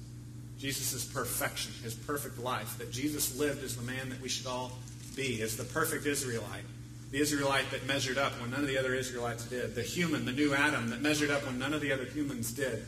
Jesus' 0.57 1.03
perfection, 1.03 1.73
his 1.83 1.93
perfect 1.93 2.39
life, 2.39 2.77
that 2.77 2.93
Jesus 2.93 3.37
lived 3.37 3.61
as 3.61 3.75
the 3.75 3.81
man 3.81 4.07
that 4.09 4.21
we 4.21 4.29
should 4.29 4.47
all 4.47 4.71
be, 5.17 5.41
as 5.41 5.57
the 5.57 5.65
perfect 5.65 6.05
Israelite. 6.05 6.63
The 7.11 7.19
Israelite 7.19 7.69
that 7.71 7.85
measured 7.85 8.17
up 8.17 8.31
when 8.39 8.51
none 8.51 8.61
of 8.61 8.67
the 8.67 8.77
other 8.77 8.93
Israelites 8.93 9.43
did. 9.43 9.75
The 9.75 9.83
human, 9.83 10.23
the 10.23 10.31
new 10.31 10.53
Adam 10.53 10.89
that 10.91 11.01
measured 11.01 11.29
up 11.29 11.45
when 11.45 11.59
none 11.59 11.73
of 11.73 11.81
the 11.81 11.91
other 11.91 12.05
humans 12.05 12.53
did. 12.53 12.85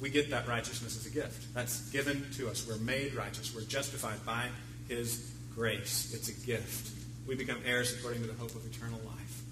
We 0.00 0.08
get 0.08 0.30
that 0.30 0.48
righteousness 0.48 0.96
as 0.96 1.04
a 1.04 1.14
gift. 1.14 1.52
That's 1.52 1.90
given 1.90 2.24
to 2.36 2.48
us. 2.48 2.66
We're 2.66 2.78
made 2.78 3.14
righteous. 3.14 3.54
We're 3.54 3.62
justified 3.62 4.24
by 4.24 4.48
his 4.88 5.30
grace. 5.54 6.14
It's 6.14 6.30
a 6.30 6.46
gift 6.46 7.03
we 7.26 7.34
become 7.34 7.58
heirs 7.64 7.94
according 7.94 8.22
to 8.22 8.28
the 8.28 8.34
hope 8.34 8.54
of 8.54 8.64
eternal 8.66 9.00
life. 9.04 9.42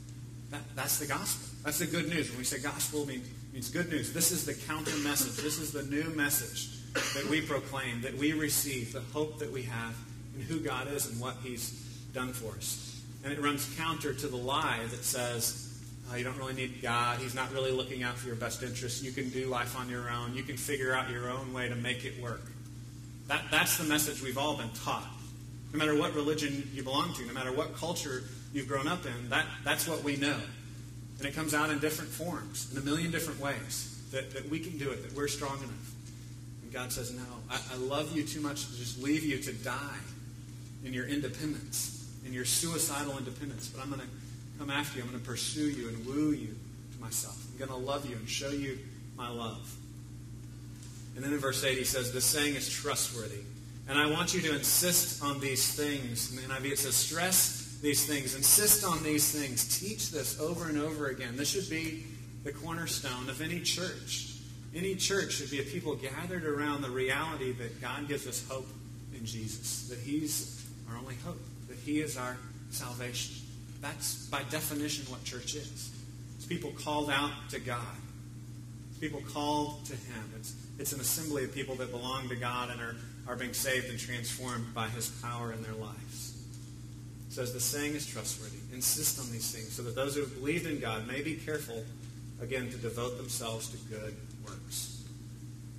That, 0.50 0.60
that's 0.76 0.98
the 0.98 1.06
gospel. 1.06 1.48
That's 1.64 1.78
the 1.78 1.86
good 1.86 2.08
news. 2.08 2.28
When 2.28 2.38
we 2.38 2.44
say 2.44 2.60
gospel, 2.60 3.06
means, 3.06 3.26
means 3.52 3.70
good 3.70 3.88
news. 3.88 4.12
This 4.12 4.32
is 4.32 4.44
the 4.44 4.54
counter 4.54 4.96
message. 4.98 5.42
This 5.42 5.58
is 5.58 5.72
the 5.72 5.82
new 5.84 6.10
message 6.10 6.68
that 6.92 7.26
we 7.30 7.40
proclaim, 7.40 8.02
that 8.02 8.14
we 8.16 8.32
receive, 8.32 8.92
the 8.92 9.00
hope 9.12 9.38
that 9.38 9.50
we 9.50 9.62
have 9.62 9.94
in 10.34 10.42
who 10.42 10.60
God 10.60 10.92
is 10.92 11.10
and 11.10 11.18
what 11.20 11.36
He's 11.42 11.70
done 12.12 12.32
for 12.32 12.54
us. 12.56 13.02
And 13.24 13.32
it 13.32 13.40
runs 13.40 13.72
counter 13.76 14.12
to 14.12 14.28
the 14.28 14.36
lie 14.36 14.80
that 14.90 15.04
says, 15.04 15.80
oh, 16.10 16.16
you 16.16 16.24
don't 16.24 16.36
really 16.36 16.54
need 16.54 16.82
God. 16.82 17.18
He's 17.18 17.34
not 17.34 17.52
really 17.52 17.70
looking 17.70 18.02
out 18.02 18.18
for 18.18 18.26
your 18.26 18.36
best 18.36 18.62
interests. 18.62 19.02
You 19.02 19.12
can 19.12 19.30
do 19.30 19.46
life 19.46 19.78
on 19.78 19.88
your 19.88 20.10
own. 20.10 20.34
You 20.34 20.42
can 20.42 20.56
figure 20.56 20.94
out 20.94 21.08
your 21.10 21.30
own 21.30 21.52
way 21.54 21.68
to 21.68 21.76
make 21.76 22.04
it 22.04 22.20
work. 22.20 22.42
That, 23.28 23.44
that's 23.50 23.78
the 23.78 23.84
message 23.84 24.20
we've 24.20 24.36
all 24.36 24.56
been 24.56 24.70
taught. 24.84 25.08
No 25.72 25.78
matter 25.78 25.98
what 25.98 26.14
religion 26.14 26.68
you 26.74 26.82
belong 26.82 27.14
to, 27.14 27.24
no 27.24 27.32
matter 27.32 27.52
what 27.52 27.76
culture 27.76 28.24
you've 28.52 28.68
grown 28.68 28.86
up 28.86 29.06
in, 29.06 29.30
that, 29.30 29.46
that's 29.64 29.88
what 29.88 30.04
we 30.04 30.16
know. 30.16 30.36
And 31.18 31.26
it 31.26 31.34
comes 31.34 31.54
out 31.54 31.70
in 31.70 31.78
different 31.78 32.10
forms, 32.10 32.70
in 32.72 32.78
a 32.78 32.84
million 32.84 33.10
different 33.10 33.40
ways, 33.40 34.02
that, 34.12 34.32
that 34.34 34.48
we 34.50 34.58
can 34.58 34.76
do 34.76 34.90
it, 34.90 35.02
that 35.02 35.16
we're 35.16 35.28
strong 35.28 35.56
enough. 35.58 35.92
And 36.62 36.72
God 36.72 36.92
says, 36.92 37.12
No, 37.14 37.22
I, 37.50 37.60
I 37.72 37.76
love 37.76 38.14
you 38.14 38.22
too 38.24 38.40
much 38.40 38.66
to 38.66 38.76
just 38.76 39.02
leave 39.02 39.24
you 39.24 39.38
to 39.38 39.52
die 39.52 39.98
in 40.84 40.92
your 40.92 41.06
independence, 41.06 42.10
in 42.26 42.32
your 42.32 42.44
suicidal 42.44 43.16
independence. 43.16 43.68
But 43.68 43.82
I'm 43.82 43.88
going 43.88 44.00
to 44.00 44.06
come 44.58 44.70
after 44.70 44.98
you. 44.98 45.04
I'm 45.04 45.10
going 45.10 45.22
to 45.22 45.26
pursue 45.26 45.70
you 45.70 45.88
and 45.88 46.06
woo 46.06 46.32
you 46.32 46.54
to 46.92 47.00
myself. 47.00 47.38
I'm 47.52 47.58
going 47.58 47.70
to 47.70 47.86
love 47.86 48.04
you 48.08 48.16
and 48.16 48.28
show 48.28 48.50
you 48.50 48.78
my 49.16 49.30
love. 49.30 49.74
And 51.14 51.24
then 51.24 51.32
in 51.32 51.38
verse 51.38 51.62
8, 51.62 51.76
he 51.76 51.84
says, 51.84 52.12
This 52.12 52.24
saying 52.24 52.54
is 52.54 52.68
trustworthy. 52.68 53.40
And 53.92 54.00
I 54.00 54.06
want 54.06 54.32
you 54.32 54.40
to 54.40 54.54
insist 54.54 55.22
on 55.22 55.38
these 55.38 55.74
things. 55.74 56.30
In 56.30 56.36
the 56.36 56.54
NIV, 56.54 56.72
it 56.72 56.78
says, 56.78 56.94
Stress 56.94 57.78
these 57.82 58.06
things, 58.06 58.34
insist 58.34 58.86
on 58.86 59.02
these 59.02 59.30
things, 59.30 59.78
teach 59.78 60.10
this 60.10 60.40
over 60.40 60.70
and 60.70 60.78
over 60.78 61.08
again. 61.08 61.36
This 61.36 61.50
should 61.50 61.68
be 61.68 62.06
the 62.42 62.52
cornerstone 62.52 63.28
of 63.28 63.42
any 63.42 63.60
church. 63.60 64.36
Any 64.74 64.94
church 64.94 65.32
should 65.34 65.50
be 65.50 65.60
a 65.60 65.62
people 65.62 65.94
gathered 65.94 66.46
around 66.46 66.80
the 66.80 66.88
reality 66.88 67.52
that 67.52 67.82
God 67.82 68.08
gives 68.08 68.26
us 68.26 68.42
hope 68.48 68.66
in 69.14 69.26
Jesus, 69.26 69.88
that 69.88 69.98
He's 69.98 70.64
our 70.90 70.96
only 70.96 71.16
hope, 71.16 71.42
that 71.68 71.76
He 71.76 72.00
is 72.00 72.16
our 72.16 72.38
salvation. 72.70 73.44
That's 73.82 74.24
by 74.28 74.42
definition 74.44 75.04
what 75.12 75.22
church 75.24 75.54
is. 75.54 75.94
It's 76.36 76.46
people 76.46 76.72
called 76.82 77.10
out 77.10 77.32
to 77.50 77.60
God. 77.60 77.82
It's 78.88 79.00
people 79.00 79.20
called 79.20 79.84
to 79.84 79.92
Him. 79.92 80.32
It's, 80.38 80.54
it's 80.78 80.94
an 80.94 81.00
assembly 81.00 81.44
of 81.44 81.54
people 81.54 81.74
that 81.74 81.90
belong 81.90 82.30
to 82.30 82.36
God 82.36 82.70
and 82.70 82.80
are, 82.80 82.96
are 83.26 83.36
being 83.36 83.52
saved 83.52 83.88
and 83.88 83.98
transformed 83.98 84.74
by 84.74 84.88
His 84.88 85.08
power 85.22 85.52
in 85.52 85.62
their 85.62 85.74
lives. 85.74 86.44
It 87.28 87.32
says 87.32 87.52
the 87.52 87.60
saying 87.60 87.94
is 87.94 88.06
trustworthy. 88.06 88.58
Insist 88.72 89.18
on 89.20 89.30
these 89.32 89.50
things 89.50 89.72
so 89.72 89.82
that 89.82 89.94
those 89.94 90.14
who 90.14 90.20
have 90.20 90.34
believed 90.34 90.66
in 90.66 90.80
God 90.80 91.06
may 91.06 91.22
be 91.22 91.34
careful, 91.34 91.84
again, 92.40 92.70
to 92.70 92.76
devote 92.76 93.16
themselves 93.16 93.68
to 93.70 93.76
good 93.88 94.14
works. 94.44 95.04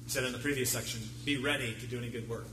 He 0.05 0.09
said 0.09 0.23
in 0.23 0.31
the 0.31 0.39
previous 0.39 0.69
section, 0.69 1.01
be 1.25 1.37
ready 1.37 1.75
to 1.79 1.85
do 1.87 1.97
any 1.97 2.09
good 2.09 2.27
work. 2.27 2.47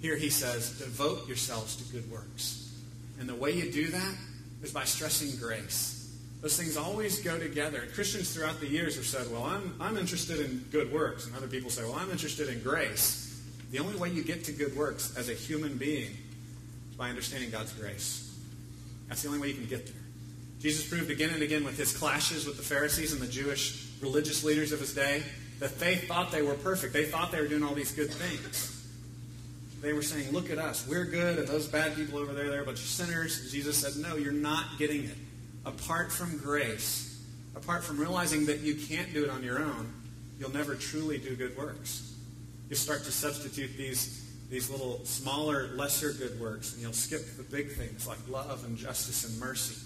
Here 0.00 0.16
he 0.16 0.30
says, 0.30 0.78
devote 0.78 1.28
yourselves 1.28 1.76
to 1.76 1.92
good 1.92 2.10
works. 2.10 2.74
And 3.20 3.28
the 3.28 3.34
way 3.34 3.52
you 3.52 3.70
do 3.70 3.88
that 3.88 4.14
is 4.62 4.72
by 4.72 4.84
stressing 4.84 5.38
grace. 5.38 6.12
Those 6.40 6.56
things 6.56 6.76
always 6.76 7.20
go 7.20 7.38
together. 7.38 7.84
Christians 7.94 8.34
throughout 8.34 8.58
the 8.58 8.66
years 8.66 8.96
have 8.96 9.06
said, 9.06 9.30
well, 9.30 9.44
I'm, 9.44 9.76
I'm 9.80 9.96
interested 9.96 10.40
in 10.40 10.64
good 10.72 10.92
works. 10.92 11.26
And 11.26 11.36
other 11.36 11.46
people 11.46 11.70
say, 11.70 11.84
well, 11.84 11.94
I'm 11.94 12.10
interested 12.10 12.48
in 12.48 12.60
grace. 12.64 13.21
The 13.72 13.78
only 13.78 13.96
way 13.96 14.10
you 14.10 14.22
get 14.22 14.44
to 14.44 14.52
good 14.52 14.76
works 14.76 15.16
as 15.16 15.30
a 15.30 15.34
human 15.34 15.78
being 15.78 16.16
is 16.90 16.96
by 16.96 17.08
understanding 17.08 17.50
God's 17.50 17.72
grace. 17.72 18.38
That's 19.08 19.22
the 19.22 19.28
only 19.28 19.40
way 19.40 19.48
you 19.48 19.54
can 19.54 19.66
get 19.66 19.86
there. 19.86 19.96
Jesus 20.60 20.86
proved 20.86 21.10
again 21.10 21.30
and 21.30 21.42
again 21.42 21.64
with 21.64 21.76
his 21.76 21.96
clashes 21.96 22.46
with 22.46 22.56
the 22.56 22.62
Pharisees 22.62 23.12
and 23.12 23.20
the 23.20 23.26
Jewish 23.26 23.88
religious 24.00 24.44
leaders 24.44 24.72
of 24.72 24.78
his 24.78 24.94
day 24.94 25.22
that 25.58 25.80
they 25.80 25.96
thought 25.96 26.30
they 26.30 26.42
were 26.42 26.54
perfect. 26.54 26.92
They 26.92 27.06
thought 27.06 27.32
they 27.32 27.40
were 27.40 27.48
doing 27.48 27.62
all 27.62 27.74
these 27.74 27.92
good 27.92 28.10
things. 28.12 28.86
They 29.80 29.92
were 29.92 30.02
saying, 30.02 30.32
Look 30.32 30.50
at 30.50 30.58
us. 30.58 30.86
We're 30.86 31.06
good, 31.06 31.38
and 31.38 31.48
those 31.48 31.66
bad 31.66 31.96
people 31.96 32.18
over 32.18 32.32
there, 32.32 32.50
they're 32.50 32.62
a 32.62 32.66
bunch 32.66 32.78
of 32.78 32.86
sinners. 32.86 33.50
Jesus 33.50 33.76
said, 33.78 34.00
No, 34.00 34.16
you're 34.16 34.32
not 34.32 34.78
getting 34.78 35.04
it. 35.04 35.16
Apart 35.64 36.12
from 36.12 36.36
grace, 36.38 37.24
apart 37.56 37.84
from 37.84 37.98
realizing 37.98 38.46
that 38.46 38.60
you 38.60 38.74
can't 38.74 39.12
do 39.12 39.24
it 39.24 39.30
on 39.30 39.42
your 39.42 39.60
own, 39.60 39.92
you'll 40.38 40.52
never 40.52 40.74
truly 40.74 41.18
do 41.18 41.34
good 41.34 41.56
works. 41.56 42.11
You 42.72 42.76
start 42.76 43.04
to 43.04 43.12
substitute 43.12 43.76
these, 43.76 44.32
these 44.48 44.70
little 44.70 45.04
smaller, 45.04 45.68
lesser 45.74 46.10
good 46.10 46.40
works, 46.40 46.72
and 46.72 46.80
you'll 46.80 46.94
skip 46.94 47.20
the 47.36 47.42
big 47.42 47.72
things 47.72 48.06
like 48.06 48.16
love 48.30 48.64
and 48.64 48.78
justice 48.78 49.28
and 49.28 49.38
mercy. 49.38 49.78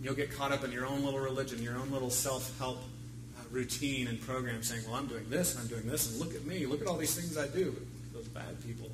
You'll 0.00 0.16
get 0.16 0.32
caught 0.32 0.50
up 0.50 0.64
in 0.64 0.72
your 0.72 0.84
own 0.84 1.04
little 1.04 1.20
religion, 1.20 1.62
your 1.62 1.76
own 1.76 1.92
little 1.92 2.10
self 2.10 2.58
help 2.58 2.78
uh, 2.78 3.44
routine 3.52 4.08
and 4.08 4.20
program 4.20 4.64
saying, 4.64 4.82
Well, 4.84 4.96
I'm 4.96 5.06
doing 5.06 5.30
this 5.30 5.54
and 5.54 5.62
I'm 5.62 5.68
doing 5.68 5.88
this, 5.88 6.10
and 6.10 6.18
look 6.18 6.34
at 6.34 6.44
me. 6.44 6.66
Look 6.66 6.80
at 6.80 6.88
all 6.88 6.96
these 6.96 7.14
things 7.14 7.38
I 7.38 7.46
do. 7.46 7.72
Those 8.12 8.26
bad 8.26 8.60
people 8.66 8.90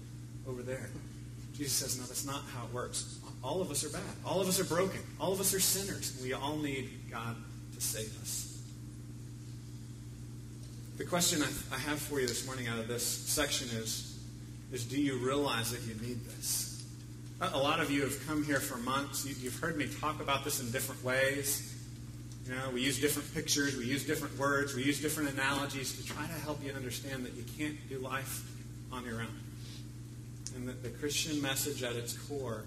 over 0.46 0.62
there. 0.62 0.90
Jesus 1.54 1.72
says, 1.72 1.98
No, 1.98 2.04
that's 2.04 2.26
not 2.26 2.42
how 2.54 2.66
it 2.66 2.74
works. 2.74 3.20
All 3.42 3.62
of 3.62 3.70
us 3.70 3.84
are 3.84 3.88
bad. 3.88 4.02
All 4.22 4.42
of 4.42 4.48
us 4.48 4.60
are 4.60 4.64
broken. 4.64 5.00
All 5.18 5.32
of 5.32 5.40
us 5.40 5.54
are 5.54 5.60
sinners. 5.60 6.20
We 6.22 6.34
all 6.34 6.58
need 6.58 6.90
God 7.10 7.36
to 7.74 7.80
save 7.80 8.20
us. 8.20 8.47
The 10.98 11.04
question 11.04 11.42
I, 11.42 11.76
I 11.76 11.78
have 11.78 12.00
for 12.00 12.20
you 12.20 12.26
this 12.26 12.44
morning 12.44 12.66
out 12.66 12.80
of 12.80 12.88
this 12.88 13.06
section 13.06 13.68
is, 13.78 14.18
is 14.72 14.84
do 14.84 15.00
you 15.00 15.16
realize 15.18 15.70
that 15.70 15.80
you 15.82 15.94
need 16.04 16.24
this? 16.24 16.84
A 17.40 17.56
lot 17.56 17.78
of 17.78 17.88
you 17.88 18.02
have 18.02 18.26
come 18.26 18.42
here 18.42 18.58
for 18.58 18.78
months. 18.78 19.24
You, 19.24 19.36
you've 19.40 19.60
heard 19.60 19.76
me 19.76 19.86
talk 20.00 20.20
about 20.20 20.42
this 20.42 20.60
in 20.60 20.72
different 20.72 21.04
ways. 21.04 21.72
You 22.44 22.56
know, 22.56 22.70
we 22.70 22.80
use 22.80 23.00
different 23.00 23.32
pictures, 23.32 23.76
we 23.76 23.84
use 23.84 24.04
different 24.04 24.36
words, 24.38 24.74
we 24.74 24.82
use 24.82 25.00
different 25.00 25.30
analogies 25.30 25.96
to 25.96 26.04
try 26.04 26.26
to 26.26 26.32
help 26.32 26.64
you 26.64 26.72
understand 26.72 27.24
that 27.24 27.34
you 27.34 27.44
can't 27.56 27.76
do 27.88 27.98
life 28.00 28.50
on 28.90 29.04
your 29.04 29.20
own. 29.20 29.38
And 30.56 30.68
that 30.68 30.82
the 30.82 30.88
Christian 30.88 31.40
message 31.40 31.84
at 31.84 31.94
its 31.94 32.14
core 32.14 32.64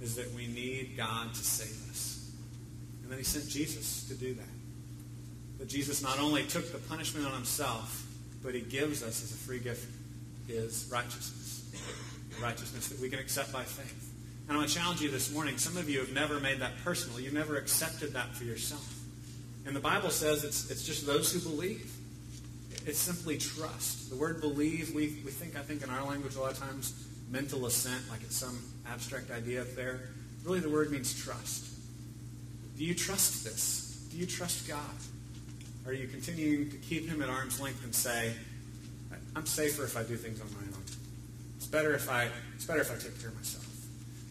is 0.00 0.14
that 0.14 0.32
we 0.32 0.46
need 0.46 0.94
God 0.96 1.34
to 1.34 1.44
save 1.44 1.90
us. 1.90 2.30
And 3.02 3.12
then 3.12 3.18
he 3.18 3.24
sent 3.24 3.50
Jesus 3.50 4.08
to 4.08 4.14
do 4.14 4.32
that. 4.32 4.55
That 5.58 5.68
Jesus 5.68 6.02
not 6.02 6.18
only 6.18 6.44
took 6.44 6.70
the 6.72 6.78
punishment 6.78 7.26
on 7.26 7.32
himself, 7.32 8.04
but 8.42 8.54
he 8.54 8.60
gives 8.60 9.02
us 9.02 9.22
as 9.22 9.32
a 9.32 9.36
free 9.36 9.58
gift 9.58 9.86
his 10.46 10.88
righteousness. 10.90 11.64
Righteousness 12.40 12.88
that 12.88 13.00
we 13.00 13.08
can 13.08 13.18
accept 13.18 13.52
by 13.52 13.62
faith. 13.62 14.12
And 14.48 14.56
I 14.56 14.58
want 14.58 14.68
to 14.68 14.76
challenge 14.76 15.00
you 15.00 15.10
this 15.10 15.32
morning. 15.32 15.58
Some 15.58 15.76
of 15.76 15.88
you 15.90 15.98
have 15.98 16.12
never 16.12 16.38
made 16.38 16.60
that 16.60 16.72
personal. 16.84 17.18
You've 17.18 17.32
never 17.32 17.56
accepted 17.56 18.12
that 18.12 18.34
for 18.34 18.44
yourself. 18.44 18.92
And 19.66 19.74
the 19.74 19.80
Bible 19.80 20.10
says 20.10 20.44
it's, 20.44 20.70
it's 20.70 20.84
just 20.84 21.06
those 21.06 21.32
who 21.32 21.40
believe. 21.40 21.92
It's 22.86 22.98
simply 22.98 23.38
trust. 23.38 24.10
The 24.10 24.16
word 24.16 24.40
believe, 24.40 24.94
we, 24.94 25.18
we 25.24 25.32
think, 25.32 25.56
I 25.56 25.62
think 25.62 25.82
in 25.82 25.90
our 25.90 26.04
language 26.04 26.36
a 26.36 26.40
lot 26.40 26.52
of 26.52 26.58
times, 26.58 27.06
mental 27.28 27.66
assent, 27.66 28.08
like 28.08 28.22
it's 28.22 28.36
some 28.36 28.56
abstract 28.86 29.32
idea 29.32 29.62
up 29.62 29.74
there. 29.74 30.10
Really, 30.44 30.60
the 30.60 30.70
word 30.70 30.92
means 30.92 31.12
trust. 31.20 31.66
Do 32.78 32.84
you 32.84 32.94
trust 32.94 33.42
this? 33.42 34.06
Do 34.12 34.16
you 34.16 34.26
trust 34.26 34.68
God? 34.68 34.78
Are 35.86 35.92
you 35.92 36.08
continuing 36.08 36.70
to 36.70 36.76
keep 36.76 37.08
Him 37.08 37.22
at 37.22 37.28
arm's 37.28 37.60
length 37.60 37.84
and 37.84 37.94
say, 37.94 38.34
I'm 39.34 39.46
safer 39.46 39.84
if 39.84 39.96
I 39.96 40.02
do 40.02 40.16
things 40.16 40.40
on 40.40 40.48
my 40.52 40.76
own? 40.76 40.82
It's 41.56 41.66
better 41.66 41.94
if 41.94 42.10
I, 42.10 42.28
it's 42.54 42.64
better 42.64 42.80
if 42.80 42.90
I 42.90 42.94
take 42.94 43.20
care 43.20 43.30
of 43.30 43.36
myself. 43.36 43.66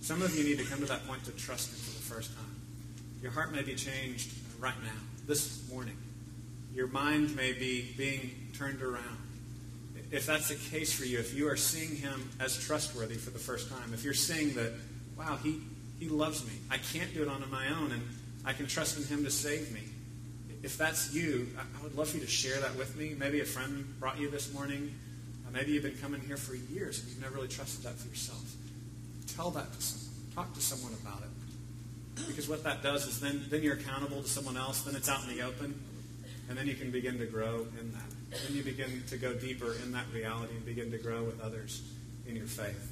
Some 0.02 0.22
of 0.22 0.36
you 0.36 0.44
need 0.44 0.60
to 0.60 0.66
come 0.66 0.80
to 0.80 0.86
that 0.86 1.08
point 1.08 1.24
to 1.26 1.32
trust 1.32 1.72
Him 1.72 1.78
for 1.78 1.92
the 1.92 2.16
first 2.16 2.36
time. 2.36 2.56
Your 3.22 3.32
heart 3.32 3.52
may 3.52 3.62
be 3.62 3.76
changed 3.76 4.32
right 4.60 4.76
now, 4.84 5.00
this 5.28 5.68
morning. 5.72 5.98
Your 6.74 6.88
mind 6.88 7.36
may 7.36 7.54
be 7.54 7.94
being 7.98 8.52
turned 8.54 8.82
around 8.82 9.18
if 10.12 10.26
that's 10.26 10.50
the 10.50 10.56
case 10.56 10.94
for 10.94 11.06
you, 11.06 11.20
if 11.20 11.34
you 11.34 11.50
are 11.50 11.58
seeing 11.58 11.96
him 11.96 12.30
as 12.40 12.58
trustworthy 12.58 13.16
for 13.16 13.32
the 13.32 13.40
first 13.40 13.70
time, 13.70 13.94
if 13.94 14.04
you're 14.04 14.14
seeing 14.14 14.54
that, 14.56 14.72
wow, 15.18 15.38
he, 15.44 15.62
he 16.00 16.10
loves 16.10 16.46
me, 16.46 16.54
I 16.70 16.78
can't 16.78 17.14
do 17.14 17.22
it 17.22 17.28
on 17.28 17.44
my 17.52 17.68
own, 17.70 17.92
and 17.92 18.02
I 18.46 18.54
can 18.54 18.68
trust 18.68 18.98
in 18.98 19.04
him 19.06 19.24
to 19.26 19.32
save 19.32 19.72
me. 19.74 19.82
If 20.66 20.80
that's 20.80 21.14
you, 21.14 21.48
I 21.60 21.84
would 21.84 21.96
love 21.96 22.10
for 22.10 22.18
you 22.18 22.24
to 22.24 22.30
share 22.30 22.60
that 22.60 22.76
with 22.76 22.98
me. 22.98 23.16
Maybe 23.16 23.40
a 23.40 23.46
friend 23.46 23.86
brought 24.00 24.20
you 24.20 24.32
this 24.32 24.52
morning. 24.52 24.96
Uh, 25.48 25.52
maybe 25.52 25.74
you've 25.74 25.84
been 25.84 25.98
coming 26.00 26.22
here 26.22 26.38
for 26.38 26.56
years 26.56 27.00
and 27.00 27.08
you've 27.08 27.22
never 27.22 27.36
really 27.36 27.50
trusted 27.50 27.86
that 27.86 27.94
for 27.94 28.08
yourself. 28.08 28.56
Tell 29.36 29.52
that 29.52 29.72
to 29.72 29.80
someone. 29.80 30.34
Talk 30.34 30.56
to 30.56 30.62
someone 30.62 30.94
about 31.04 31.22
it. 31.22 32.26
Because 32.28 32.50
what 32.50 32.64
that 32.64 32.82
does 32.82 33.06
is 33.06 33.20
then, 33.20 33.46
then 33.52 33.62
you're 33.62 33.76
accountable 33.76 34.24
to 34.24 34.28
someone 34.28 34.58
else, 34.58 34.82
then 34.82 34.96
it's 34.96 35.08
out 35.08 35.22
in 35.30 35.38
the 35.38 35.44
open, 35.44 35.80
and 36.50 36.58
then 36.58 36.66
you 36.66 36.74
can 36.74 36.90
begin 36.90 37.20
to 37.20 37.28
grow 37.28 37.68
in 37.80 37.92
that. 37.92 38.42
Then 38.48 38.58
you 38.58 38.64
begin 38.64 39.04
to 39.10 39.18
go 39.18 39.36
deeper 39.36 39.76
in 39.84 39.92
that 39.92 40.06
reality 40.12 40.56
and 40.56 40.66
begin 40.66 40.90
to 40.90 40.98
grow 40.98 41.24
with 41.26 41.40
others 41.42 41.84
in 42.28 42.36
your 42.36 42.48
faith. 42.48 42.92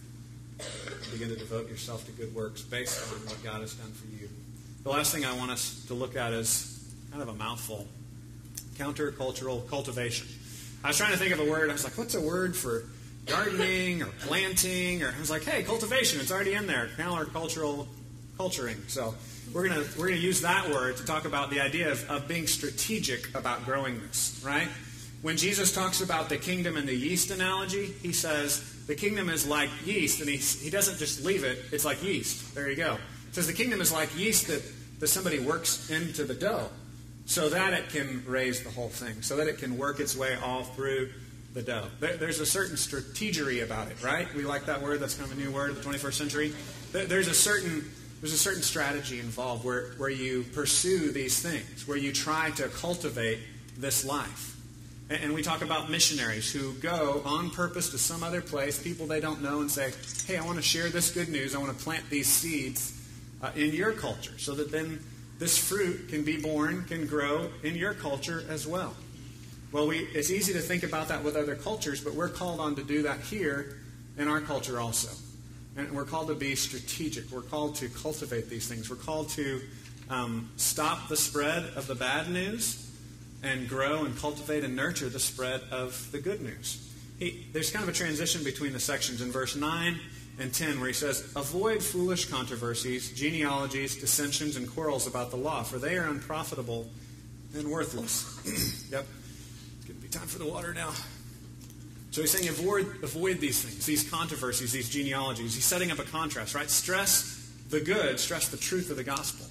begin 1.11 1.29
to 1.29 1.35
devote 1.35 1.69
yourself 1.69 2.05
to 2.05 2.11
good 2.11 2.35
works 2.35 2.61
based 2.61 3.01
on 3.11 3.17
what 3.25 3.43
God 3.43 3.61
has 3.61 3.73
done 3.73 3.91
for 3.93 4.05
you. 4.21 4.29
The 4.83 4.91
last 4.91 5.11
thing 5.11 5.25
I 5.25 5.35
want 5.35 5.49
us 5.49 5.85
to 5.87 5.95
look 5.95 6.15
at 6.15 6.33
is 6.33 6.72
kind 7.13 7.21
of 7.21 7.29
a 7.29 7.37
mouthful 7.37 7.85
countercultural 8.75 9.69
cultivation. 9.69 10.25
I 10.83 10.87
was 10.87 10.97
trying 10.97 11.11
to 11.11 11.17
think 11.17 11.31
of 11.31 11.39
a 11.39 11.45
word. 11.45 11.69
I 11.69 11.73
was 11.73 11.83
like, 11.83 11.95
what's 11.95 12.15
a 12.15 12.21
word 12.21 12.55
for 12.55 12.85
gardening 13.27 14.01
or 14.01 14.07
planting? 14.21 15.03
Or 15.03 15.13
I 15.15 15.19
was 15.19 15.29
like, 15.29 15.43
hey, 15.43 15.61
cultivation. 15.61 16.19
It's 16.19 16.31
already 16.31 16.53
in 16.53 16.65
there. 16.65 16.89
Countercultural 16.97 17.85
culturing. 18.35 18.77
So 18.87 19.13
we're 19.53 19.67
gonna 19.67 19.85
we're 19.95 20.07
gonna 20.07 20.19
use 20.19 20.41
that 20.41 20.71
word 20.71 20.97
to 20.97 21.05
talk 21.05 21.25
about 21.25 21.51
the 21.51 21.61
idea 21.61 21.91
of, 21.91 22.09
of 22.09 22.27
being 22.27 22.47
strategic 22.47 23.35
about 23.35 23.63
growing 23.63 24.01
this, 24.01 24.41
right? 24.43 24.67
When 25.21 25.37
Jesus 25.37 25.71
talks 25.71 26.01
about 26.01 26.29
the 26.29 26.37
kingdom 26.37 26.77
and 26.77 26.89
the 26.89 26.95
yeast 26.95 27.29
analogy, 27.29 27.93
he 28.01 28.11
says 28.11 28.87
the 28.87 28.95
kingdom 28.95 29.29
is 29.29 29.47
like 29.47 29.69
yeast, 29.85 30.19
and 30.19 30.27
he, 30.27 30.37
he 30.37 30.71
doesn't 30.71 30.97
just 30.97 31.23
leave 31.23 31.43
it, 31.43 31.59
it's 31.71 31.85
like 31.85 32.01
yeast. 32.01 32.55
There 32.55 32.67
you 32.67 32.75
go. 32.75 32.95
He 33.27 33.33
says 33.33 33.45
the 33.45 33.53
kingdom 33.53 33.81
is 33.81 33.93
like 33.93 34.17
yeast 34.17 34.47
that, 34.47 34.63
that 34.99 35.07
somebody 35.09 35.37
works 35.37 35.91
into 35.91 36.23
the 36.23 36.33
dough 36.33 36.69
so 37.25 37.49
that 37.49 37.73
it 37.73 37.89
can 37.89 38.23
raise 38.27 38.63
the 38.63 38.69
whole 38.69 38.89
thing, 38.89 39.21
so 39.21 39.37
that 39.37 39.47
it 39.47 39.57
can 39.57 39.77
work 39.77 39.99
its 39.99 40.15
way 40.15 40.35
all 40.43 40.63
through 40.63 41.11
the 41.53 41.61
dough. 41.61 41.87
There, 41.99 42.17
there's 42.17 42.39
a 42.39 42.45
certain 42.45 42.75
strategery 42.75 43.63
about 43.63 43.87
it, 43.87 44.03
right? 44.03 44.31
We 44.33 44.43
like 44.43 44.65
that 44.65 44.81
word. 44.81 44.99
That's 44.99 45.15
kind 45.15 45.31
of 45.31 45.37
a 45.37 45.41
new 45.41 45.51
word 45.51 45.69
of 45.69 45.83
the 45.83 45.89
21st 45.89 46.13
century. 46.13 46.53
There, 46.91 47.05
there's 47.05 47.27
a 47.27 47.33
certain 47.33 47.89
there's 48.23 48.33
a 48.33 48.37
certain 48.37 48.61
strategy 48.61 49.19
involved 49.19 49.65
where, 49.65 49.91
where 49.97 50.09
you 50.09 50.43
pursue 50.53 51.11
these 51.11 51.41
things, 51.41 51.85
where 51.85 51.97
you 51.97 52.13
try 52.13 52.51
to 52.51 52.69
cultivate 52.69 53.39
this 53.77 54.05
life. 54.05 54.55
And 55.09 55.33
we 55.33 55.41
talk 55.41 55.61
about 55.61 55.91
missionaries 55.91 56.49
who 56.49 56.71
go 56.75 57.21
on 57.25 57.49
purpose 57.49 57.89
to 57.89 57.97
some 57.97 58.23
other 58.23 58.39
place, 58.39 58.81
people 58.81 59.07
they 59.07 59.19
don't 59.19 59.41
know, 59.41 59.59
and 59.59 59.69
say, 59.69 59.91
hey, 60.25 60.37
I 60.37 60.45
want 60.45 60.55
to 60.55 60.63
share 60.63 60.87
this 60.87 61.11
good 61.11 61.27
news. 61.27 61.53
I 61.53 61.57
want 61.57 61.77
to 61.77 61.83
plant 61.83 62.09
these 62.09 62.27
seeds 62.27 62.97
uh, 63.41 63.51
in 63.57 63.73
your 63.73 63.91
culture 63.91 64.39
so 64.39 64.53
that 64.55 64.71
then 64.71 65.03
this 65.43 65.57
fruit 65.57 66.07
can 66.07 66.23
be 66.23 66.37
born, 66.37 66.85
can 66.85 67.05
grow 67.05 67.49
in 67.63 67.75
your 67.75 67.93
culture 67.93 68.45
as 68.47 68.65
well. 68.65 68.95
Well, 69.73 69.87
we, 69.87 69.97
it's 69.97 70.31
easy 70.31 70.53
to 70.53 70.61
think 70.61 70.83
about 70.83 71.09
that 71.09 71.21
with 71.21 71.35
other 71.35 71.57
cultures, 71.57 71.99
but 71.99 72.13
we're 72.13 72.29
called 72.29 72.61
on 72.61 72.75
to 72.75 72.83
do 72.83 73.01
that 73.01 73.19
here 73.19 73.77
in 74.17 74.29
our 74.29 74.39
culture 74.39 74.79
also. 74.79 75.09
And 75.75 75.91
we're 75.91 76.05
called 76.05 76.29
to 76.29 76.33
be 76.33 76.55
strategic. 76.55 77.29
We're 77.29 77.41
called 77.41 77.75
to 77.77 77.89
cultivate 77.89 78.49
these 78.49 78.69
things. 78.69 78.89
We're 78.89 78.95
called 78.95 79.31
to 79.31 79.59
um, 80.09 80.49
stop 80.55 81.09
the 81.09 81.17
spread 81.17 81.65
of 81.75 81.87
the 81.87 81.95
bad 81.95 82.29
news 82.29 82.89
and 83.43 83.67
grow 83.67 84.05
and 84.05 84.17
cultivate 84.17 84.63
and 84.63 84.77
nurture 84.77 85.09
the 85.09 85.19
spread 85.19 85.59
of 85.71 86.09
the 86.13 86.19
good 86.19 86.41
news. 86.41 86.89
He, 87.19 87.47
there's 87.51 87.69
kind 87.69 87.83
of 87.83 87.89
a 87.89 87.97
transition 87.97 88.45
between 88.45 88.71
the 88.71 88.79
sections 88.79 89.21
in 89.21 89.29
verse 89.29 89.57
9 89.57 89.99
and 90.39 90.53
10 90.53 90.79
where 90.79 90.87
he 90.87 90.93
says, 90.93 91.31
Avoid 91.35 91.83
foolish 91.83 92.25
controversies, 92.25 93.11
genealogies, 93.11 93.95
dissensions, 93.95 94.55
and 94.55 94.69
quarrels 94.69 95.07
about 95.07 95.31
the 95.31 95.37
law, 95.37 95.63
for 95.63 95.77
they 95.77 95.97
are 95.97 96.07
unprofitable 96.07 96.89
and 97.55 97.69
worthless. 97.69 98.89
yep. 98.91 99.05
It's 99.77 99.85
going 99.85 99.99
to 99.99 100.03
be 100.03 100.09
time 100.09 100.27
for 100.27 100.39
the 100.39 100.47
water 100.47 100.73
now. 100.73 100.91
So 102.11 102.21
he's 102.21 102.31
saying 102.31 102.47
avoid, 102.47 102.85
avoid 103.03 103.39
these 103.39 103.63
things, 103.63 103.85
these 103.85 104.09
controversies, 104.09 104.71
these 104.71 104.89
genealogies. 104.89 105.55
He's 105.55 105.65
setting 105.65 105.91
up 105.91 105.99
a 105.99 106.03
contrast, 106.03 106.53
right? 106.53 106.69
Stress 106.69 107.51
the 107.69 107.81
good, 107.81 108.19
stress 108.19 108.49
the 108.49 108.57
truth 108.57 108.91
of 108.91 108.97
the 108.97 109.03
gospel. 109.03 109.47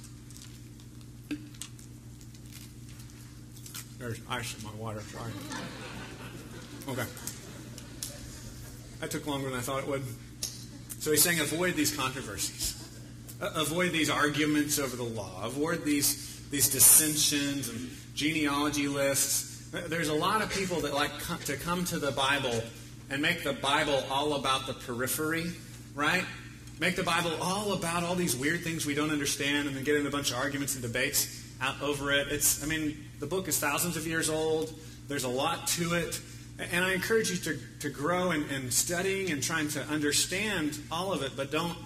There's 3.99 4.21
ice 4.29 4.57
in 4.57 4.65
my 4.65 4.75
water. 4.75 5.01
Sorry. 5.01 5.31
Okay. 6.89 7.05
That 9.01 9.11
took 9.11 9.27
longer 9.27 9.51
than 9.51 9.59
I 9.59 9.63
thought 9.63 9.81
it 9.81 9.89
would. 9.89 10.03
So 11.03 11.11
he's 11.11 11.21
saying 11.21 11.41
avoid 11.41 11.75
these 11.75 11.97
controversies. 11.97 12.79
Uh, 13.41 13.51
avoid 13.57 13.91
these 13.91 14.09
arguments 14.09 14.79
over 14.79 14.95
the 14.95 15.03
law. 15.03 15.43
Avoid 15.43 15.85
these, 15.85 16.49
these 16.51 16.69
dissensions 16.69 17.69
and 17.69 17.91
genealogy 18.15 18.87
lists. 18.87 19.69
There's 19.73 20.11
a 20.11 20.15
lot 20.15 20.43
of 20.43 20.51
people 20.51 20.79
that 20.83 20.95
like 20.95 21.11
to 21.47 21.57
come 21.57 21.85
to 21.87 21.99
the 21.99 22.13
Bible 22.13 22.63
and 23.11 23.21
make 23.21 23.43
the 23.43 23.53
Bible 23.53 24.05
all 24.13 24.35
about 24.35 24.69
the 24.69 24.75
periphery, 24.75 25.47
right? 25.97 26.25
Make 26.79 26.95
the 26.95 27.03
Bible 27.03 27.33
all 27.41 27.73
about 27.73 28.05
all 28.05 28.15
these 28.15 28.37
weird 28.37 28.63
things 28.63 28.87
we 28.87 28.95
don't 28.95 29.11
understand 29.11 29.67
and 29.67 29.77
then 29.77 29.83
get 29.83 29.97
in 29.97 30.07
a 30.07 30.11
bunch 30.11 30.31
of 30.31 30.37
arguments 30.37 30.75
and 30.75 30.83
debates 30.83 31.45
out 31.61 31.83
over 31.83 32.13
it. 32.13 32.29
It's, 32.29 32.63
I 32.63 32.69
mean, 32.69 32.97
the 33.19 33.27
book 33.27 33.49
is 33.49 33.59
thousands 33.59 33.97
of 33.97 34.07
years 34.07 34.31
old. 34.31 34.73
There's 35.09 35.25
a 35.25 35.29
lot 35.29 35.67
to 35.67 35.95
it. 35.95 36.21
And 36.71 36.85
I 36.85 36.93
encourage 36.93 37.31
you 37.31 37.37
to, 37.39 37.59
to 37.81 37.91
grow 37.91 38.31
in, 38.31 38.49
in 38.51 38.71
studying 38.71 39.31
and 39.31 39.43
trying 39.43 39.69
to 39.69 39.83
understand 39.83 40.79
all 40.91 41.13
of 41.13 41.23
it, 41.23 41.33
but 41.37 41.51
don't, 41.51 41.77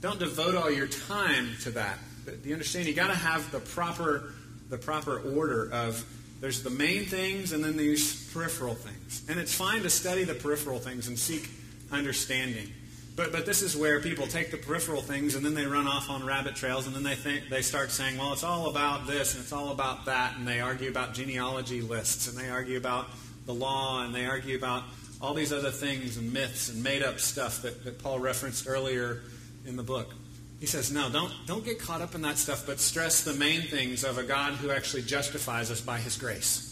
don't 0.00 0.18
devote 0.18 0.54
all 0.54 0.70
your 0.70 0.86
time 0.86 1.50
to 1.62 1.70
that. 1.72 1.98
You 2.44 2.52
understand? 2.52 2.86
You 2.86 2.94
got 2.94 3.08
to 3.08 3.14
have 3.14 3.50
the 3.52 3.60
proper, 3.60 4.32
the 4.68 4.78
proper 4.78 5.18
order 5.18 5.70
of 5.72 6.04
there's 6.40 6.62
the 6.62 6.70
main 6.70 7.04
things 7.06 7.52
and 7.52 7.64
then 7.64 7.76
these 7.76 8.30
peripheral 8.32 8.74
things. 8.74 9.24
And 9.28 9.38
it's 9.40 9.54
fine 9.54 9.82
to 9.82 9.90
study 9.90 10.24
the 10.24 10.34
peripheral 10.34 10.78
things 10.78 11.08
and 11.08 11.18
seek 11.18 11.48
understanding. 11.90 12.72
But, 13.16 13.32
but 13.32 13.46
this 13.46 13.62
is 13.62 13.74
where 13.74 14.00
people 14.00 14.26
take 14.26 14.50
the 14.50 14.58
peripheral 14.58 15.00
things 15.00 15.34
and 15.36 15.44
then 15.44 15.54
they 15.54 15.64
run 15.64 15.86
off 15.86 16.10
on 16.10 16.26
rabbit 16.26 16.54
trails 16.54 16.86
and 16.86 16.94
then 16.94 17.02
they 17.02 17.14
think 17.14 17.48
they 17.48 17.62
start 17.62 17.90
saying, 17.90 18.18
well, 18.18 18.34
it's 18.34 18.44
all 18.44 18.68
about 18.68 19.06
this 19.06 19.34
and 19.34 19.42
it's 19.42 19.54
all 19.54 19.70
about 19.70 20.04
that, 20.04 20.36
and 20.36 20.46
they 20.46 20.60
argue 20.60 20.90
about 20.90 21.14
genealogy 21.14 21.80
lists 21.80 22.28
and 22.28 22.36
they 22.36 22.50
argue 22.50 22.76
about 22.76 23.06
the 23.46 23.54
law 23.54 24.04
and 24.04 24.14
they 24.14 24.26
argue 24.26 24.56
about 24.56 24.84
all 25.20 25.34
these 25.34 25.52
other 25.52 25.70
things 25.70 26.16
and 26.16 26.32
myths 26.32 26.68
and 26.68 26.82
made 26.82 27.02
up 27.02 27.18
stuff 27.18 27.62
that, 27.62 27.84
that 27.84 28.02
Paul 28.02 28.18
referenced 28.18 28.68
earlier 28.68 29.22
in 29.64 29.76
the 29.76 29.82
book. 29.82 30.12
He 30.60 30.66
says, 30.66 30.92
no, 30.92 31.10
don't, 31.10 31.32
don't 31.46 31.64
get 31.64 31.78
caught 31.78 32.00
up 32.00 32.14
in 32.14 32.22
that 32.22 32.38
stuff, 32.38 32.66
but 32.66 32.80
stress 32.80 33.24
the 33.24 33.34
main 33.34 33.62
things 33.62 34.04
of 34.04 34.18
a 34.18 34.22
God 34.22 34.54
who 34.54 34.70
actually 34.70 35.02
justifies 35.02 35.70
us 35.70 35.80
by 35.80 35.98
his 35.98 36.16
grace. 36.16 36.66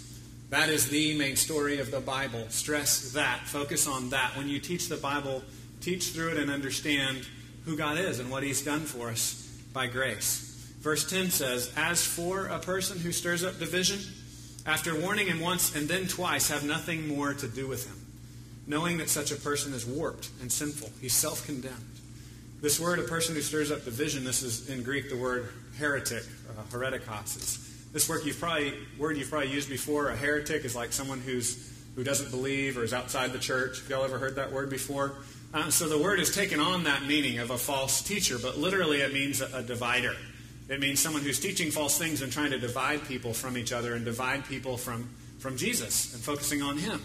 That 0.51 0.69
is 0.69 0.89
the 0.89 1.19
main 1.19 1.37
story 1.37 1.81
of 1.81 1.91
the 1.91 2.01
Bible. 2.01 2.47
Stress 2.49 3.13
that. 3.13 3.41
Focus 3.41 3.89
on 3.89 4.11
that. 4.11 4.37
When 4.37 4.49
you 4.49 4.61
teach 4.61 4.89
the 4.89 4.97
Bible, 4.97 5.43
teach 5.81 6.11
through 6.11 6.33
it 6.33 6.37
and 6.37 6.51
understand 6.51 7.27
who 7.65 7.77
God 7.77 7.99
is 7.99 8.21
and 8.21 8.31
what 8.31 8.43
He's 8.43 8.63
done 8.63 8.83
for 8.83 9.09
us 9.09 9.43
by 9.73 9.87
grace. 9.87 10.51
Verse 10.81 11.09
10 11.09 11.31
says, 11.31 11.73
As 11.77 12.07
for 12.07 12.47
a 12.47 12.59
person 12.59 12.99
who 12.99 13.11
stirs 13.11 13.43
up 13.43 13.59
division, 13.59 13.99
after 14.67 14.99
warning 14.99 15.27
him 15.27 15.41
once 15.41 15.75
and 15.75 15.89
then 15.89 16.07
twice, 16.07 16.49
have 16.49 16.65
nothing 16.65 17.07
more 17.07 17.35
to 17.35 17.47
do 17.47 17.67
with 17.67 17.87
him, 17.87 18.07
knowing 18.67 18.99
that 18.99 19.11
such 19.11 19.31
a 19.31 19.37
person 19.37 19.73
is 19.75 19.85
warped 19.85 20.31
and 20.41 20.51
sinful. 20.51 20.91
He's 21.01 21.15
self 21.15 21.45
condemned. 21.47 21.95
This 22.63 22.81
word, 22.81 22.99
a 22.99 23.03
person 23.03 23.35
who 23.35 23.43
stirs 23.43 23.71
up 23.71 23.85
division, 23.85 24.25
this 24.25 24.43
is 24.43 24.71
in 24.71 24.83
Greek 24.83 25.11
the 25.11 25.17
word 25.17 25.51
heretic, 25.79 26.23
uh, 26.57 26.63
heretikos. 26.71 27.93
This 27.93 28.09
word 28.09 28.25
you've 28.25 28.41
probably 28.41 28.73
word 28.99 29.19
you've 29.19 29.29
probably 29.29 29.51
used 29.51 29.69
before. 29.69 30.09
A 30.09 30.17
heretic 30.17 30.65
is 30.65 30.75
like 30.75 30.93
someone 30.93 31.21
who's 31.21 31.73
who 31.95 32.03
doesn't 32.03 32.31
believe 32.31 32.77
or 32.79 32.83
is 32.83 32.93
outside 32.93 33.33
the 33.33 33.39
church. 33.39 33.81
Have 33.81 33.91
y'all 33.91 34.05
ever 34.05 34.19
heard 34.19 34.37
that 34.37 34.51
word 34.51 34.71
before? 34.71 35.13
Uh, 35.53 35.71
so 35.71 35.89
the 35.89 35.99
word 35.99 36.19
has 36.19 36.35
taken 36.35 36.59
on 36.59 36.85
that 36.85 37.05
meaning 37.05 37.39
of 37.39 37.51
a 37.51 37.59
false 37.59 38.03
teacher, 38.03 38.39
but 38.43 38.59
literally 38.59 39.03
it 39.03 39.13
means 39.13 39.41
a, 39.41 39.59
a 39.59 39.63
divider. 39.63 40.17
It 40.69 40.81
means 40.81 41.01
someone 41.01 41.23
who's 41.23 41.41
teaching 41.41 41.71
false 41.71 41.99
things 41.99 42.23
and 42.23 42.33
trying 42.33 42.51
to 42.51 42.59
divide 42.59 43.07
people 43.07 43.35
from 43.35 43.59
each 43.59 43.73
other 43.73 43.95
and 43.95 44.05
divide 44.05 44.47
people 44.47 44.77
from, 44.77 45.09
from 45.39 45.57
Jesus 45.57 46.15
and 46.15 46.23
focusing 46.23 46.63
on 46.63 46.79
Him 46.79 47.03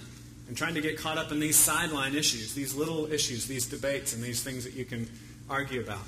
and 0.47 0.57
trying 0.57 0.73
to 0.73 0.81
get 0.81 0.97
caught 0.97 1.17
up 1.17 1.31
in 1.31 1.39
these 1.39 1.55
sideline 1.55 2.15
issues, 2.15 2.53
these 2.55 2.73
little 2.73 3.11
issues, 3.11 3.47
these 3.47 3.67
debates, 3.67 4.13
and 4.13 4.23
these 4.23 4.41
things 4.41 4.63
that 4.63 4.73
you 4.73 4.83
can 4.83 5.07
argue 5.49 5.81
about. 5.81 6.05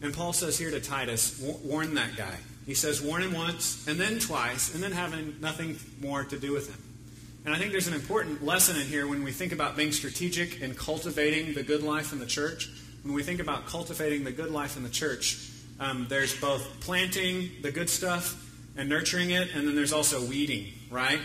And 0.00 0.14
Paul 0.14 0.32
says 0.32 0.58
here 0.58 0.70
to 0.70 0.80
Titus, 0.80 1.38
warn 1.64 1.94
that 1.94 2.16
guy. 2.16 2.34
He 2.64 2.74
says, 2.74 3.02
warn 3.02 3.22
him 3.22 3.34
once, 3.34 3.86
and 3.88 3.98
then 3.98 4.20
twice, 4.20 4.74
and 4.74 4.82
then 4.82 4.92
having 4.92 5.36
nothing 5.40 5.78
more 6.00 6.24
to 6.24 6.38
do 6.38 6.52
with 6.52 6.68
him. 6.68 6.82
And 7.44 7.54
I 7.54 7.58
think 7.58 7.72
there's 7.72 7.88
an 7.88 7.94
important 7.94 8.44
lesson 8.44 8.76
in 8.76 8.86
here 8.86 9.06
when 9.06 9.24
we 9.24 9.32
think 9.32 9.52
about 9.52 9.76
being 9.76 9.92
strategic 9.92 10.62
and 10.62 10.76
cultivating 10.76 11.54
the 11.54 11.62
good 11.62 11.82
life 11.82 12.12
in 12.12 12.20
the 12.20 12.26
church. 12.26 12.70
When 13.02 13.14
we 13.14 13.22
think 13.22 13.40
about 13.40 13.66
cultivating 13.66 14.24
the 14.24 14.32
good 14.32 14.50
life 14.50 14.76
in 14.76 14.82
the 14.82 14.88
church, 14.88 15.48
um, 15.80 16.06
there's 16.08 16.38
both 16.40 16.80
planting 16.80 17.50
the 17.62 17.70
good 17.70 17.88
stuff 17.88 18.44
and 18.76 18.88
nurturing 18.88 19.30
it, 19.30 19.54
and 19.54 19.66
then 19.66 19.74
there's 19.74 19.92
also 19.92 20.24
weeding, 20.24 20.72
right? 20.90 21.20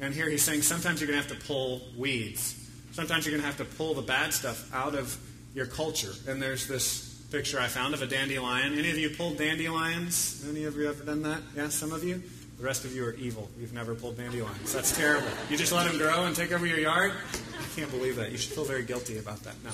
And 0.00 0.14
here 0.14 0.28
he's 0.28 0.42
saying 0.42 0.62
sometimes 0.62 1.00
you're 1.00 1.08
going 1.08 1.22
to 1.22 1.28
have 1.28 1.38
to 1.38 1.46
pull 1.46 1.82
weeds. 1.96 2.54
Sometimes 2.92 3.26
you're 3.26 3.32
going 3.32 3.42
to 3.42 3.46
have 3.46 3.58
to 3.58 3.76
pull 3.76 3.94
the 3.94 4.02
bad 4.02 4.32
stuff 4.32 4.72
out 4.74 4.94
of 4.94 5.16
your 5.54 5.66
culture. 5.66 6.12
And 6.28 6.40
there's 6.40 6.66
this 6.66 7.14
picture 7.30 7.58
I 7.58 7.66
found 7.66 7.94
of 7.94 8.02
a 8.02 8.06
dandelion. 8.06 8.78
Any 8.78 8.90
of 8.90 8.98
you 8.98 9.10
pulled 9.10 9.38
dandelions? 9.38 10.46
Any 10.48 10.64
of 10.64 10.76
you 10.76 10.88
ever 10.88 11.04
done 11.04 11.22
that? 11.22 11.40
Yeah, 11.54 11.68
some 11.68 11.92
of 11.92 12.04
you? 12.04 12.22
The 12.58 12.64
rest 12.64 12.84
of 12.84 12.94
you 12.94 13.04
are 13.04 13.12
evil. 13.14 13.48
You've 13.58 13.74
never 13.74 13.94
pulled 13.94 14.16
dandelions. 14.16 14.72
That's 14.72 14.96
terrible. 14.96 15.28
You 15.50 15.56
just 15.56 15.72
let 15.72 15.86
them 15.86 15.98
grow 15.98 16.24
and 16.24 16.34
take 16.34 16.52
over 16.52 16.66
your 16.66 16.78
yard? 16.78 17.12
I 17.32 17.78
can't 17.78 17.90
believe 17.90 18.16
that. 18.16 18.32
You 18.32 18.38
should 18.38 18.52
feel 18.52 18.64
very 18.64 18.82
guilty 18.82 19.18
about 19.18 19.42
that. 19.42 19.54
No, 19.62 19.70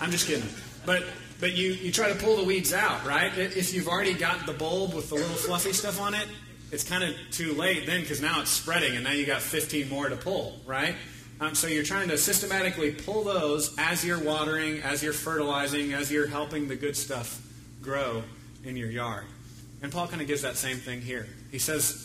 I'm 0.00 0.10
just 0.10 0.26
kidding. 0.26 0.48
But 0.84 1.04
but 1.40 1.52
you, 1.52 1.72
you 1.72 1.92
try 1.92 2.08
to 2.12 2.14
pull 2.14 2.36
the 2.36 2.44
weeds 2.44 2.72
out, 2.72 3.04
right? 3.04 3.36
If 3.36 3.74
you've 3.74 3.88
already 3.88 4.14
got 4.14 4.46
the 4.46 4.52
bulb 4.52 4.94
with 4.94 5.08
the 5.08 5.16
little 5.16 5.36
fluffy 5.36 5.72
stuff 5.72 6.00
on 6.00 6.14
it, 6.14 6.26
it's 6.72 6.84
kind 6.84 7.04
of 7.04 7.14
too 7.30 7.52
late 7.52 7.86
then 7.86 8.00
because 8.00 8.20
now 8.20 8.40
it's 8.40 8.50
spreading 8.50 8.94
and 8.94 9.04
now 9.04 9.12
you 9.12 9.26
got 9.26 9.42
15 9.42 9.88
more 9.88 10.08
to 10.08 10.16
pull, 10.16 10.58
right? 10.66 10.94
Um, 11.40 11.54
so 11.54 11.66
you're 11.66 11.84
trying 11.84 12.08
to 12.08 12.18
systematically 12.18 12.92
pull 12.92 13.24
those 13.24 13.74
as 13.78 14.04
you're 14.04 14.22
watering, 14.22 14.80
as 14.82 15.02
you're 15.02 15.12
fertilizing, 15.12 15.92
as 15.92 16.10
you're 16.10 16.26
helping 16.26 16.68
the 16.68 16.76
good 16.76 16.96
stuff 16.96 17.40
grow 17.82 18.22
in 18.64 18.76
your 18.76 18.90
yard. 18.90 19.24
And 19.82 19.92
Paul 19.92 20.08
kind 20.08 20.22
of 20.22 20.26
gives 20.26 20.42
that 20.42 20.56
same 20.56 20.78
thing 20.78 21.00
here. 21.00 21.28
He 21.50 21.58
says, 21.58 22.03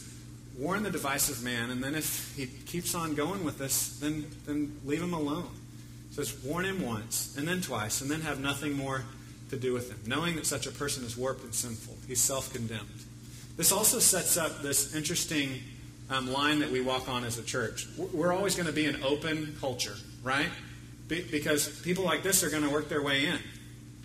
warn 0.57 0.83
the 0.83 0.91
divisive 0.91 1.43
man, 1.43 1.69
and 1.69 1.83
then 1.83 1.95
if 1.95 2.35
he 2.35 2.45
keeps 2.45 2.95
on 2.95 3.15
going 3.15 3.43
with 3.43 3.57
this, 3.57 3.97
then, 3.99 4.25
then 4.45 4.79
leave 4.85 5.01
him 5.01 5.13
alone. 5.13 5.49
He 6.09 6.15
says, 6.15 6.35
warn 6.43 6.65
him 6.65 6.85
once, 6.85 7.35
and 7.37 7.47
then 7.47 7.61
twice, 7.61 8.01
and 8.01 8.09
then 8.09 8.21
have 8.21 8.39
nothing 8.39 8.73
more 8.73 9.03
to 9.49 9.57
do 9.57 9.73
with 9.73 9.89
him, 9.89 9.99
knowing 10.05 10.35
that 10.35 10.45
such 10.45 10.67
a 10.67 10.71
person 10.71 11.03
is 11.03 11.17
warped 11.17 11.43
and 11.43 11.53
sinful. 11.53 11.95
He's 12.07 12.21
self 12.21 12.53
condemned. 12.53 12.87
This 13.57 13.71
also 13.71 13.99
sets 13.99 14.37
up 14.37 14.61
this 14.61 14.95
interesting 14.95 15.61
um, 16.09 16.31
line 16.31 16.59
that 16.59 16.71
we 16.71 16.81
walk 16.81 17.09
on 17.09 17.23
as 17.23 17.37
a 17.37 17.43
church. 17.43 17.87
We're 17.97 18.33
always 18.33 18.55
going 18.55 18.67
to 18.67 18.73
be 18.73 18.85
an 18.85 19.03
open 19.03 19.55
culture, 19.59 19.95
right? 20.23 20.49
Be- 21.07 21.25
because 21.29 21.67
people 21.81 22.03
like 22.03 22.23
this 22.23 22.43
are 22.43 22.49
going 22.49 22.63
to 22.63 22.69
work 22.69 22.89
their 22.89 23.01
way 23.01 23.25
in. 23.25 23.39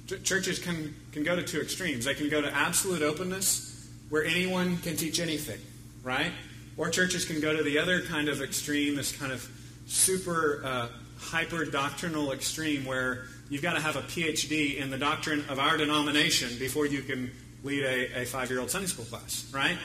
Ch- 0.07 0.23
churches 0.23 0.59
can, 0.59 0.95
can 1.13 1.23
go 1.23 1.37
to 1.37 1.43
two 1.43 1.61
extremes. 1.61 2.05
They 2.05 2.15
can 2.15 2.29
go 2.29 2.41
to 2.41 2.53
absolute 2.53 3.03
openness, 3.03 3.89
where 4.09 4.25
anyone 4.25 4.79
can 4.79 4.97
teach 4.97 5.21
anything, 5.21 5.61
right? 6.05 6.31
Or 6.77 6.91
churches 6.91 7.25
can 7.25 7.41
go 7.41 7.57
to 7.57 7.63
the 7.63 7.79
other 7.79 8.03
kind 8.03 8.29
of 8.29 8.43
extreme, 8.43 8.95
this 8.95 9.11
kind 9.11 9.33
of 9.33 9.49
super 9.87 10.61
uh, 10.65 10.89
hyper 11.19 11.65
doctrinal 11.65 12.33
extreme, 12.33 12.85
where 12.85 13.25
you've 13.49 13.63
got 13.63 13.75
to 13.75 13.81
have 13.81 13.97
a 13.97 14.03
PhD 14.03 14.77
in 14.77 14.91
the 14.91 14.99
doctrine 14.99 15.45
of 15.49 15.59
our 15.59 15.77
denomination 15.77 16.57
before 16.59 16.87
you 16.87 17.03
can 17.03 17.31
lead 17.63 17.83
a, 17.83 18.23
a 18.23 18.25
five 18.27 18.51
year 18.51 18.61
old 18.61 18.71
Sunday 18.71 18.87
school 18.87 19.07
class, 19.07 19.51
right? 19.53 19.79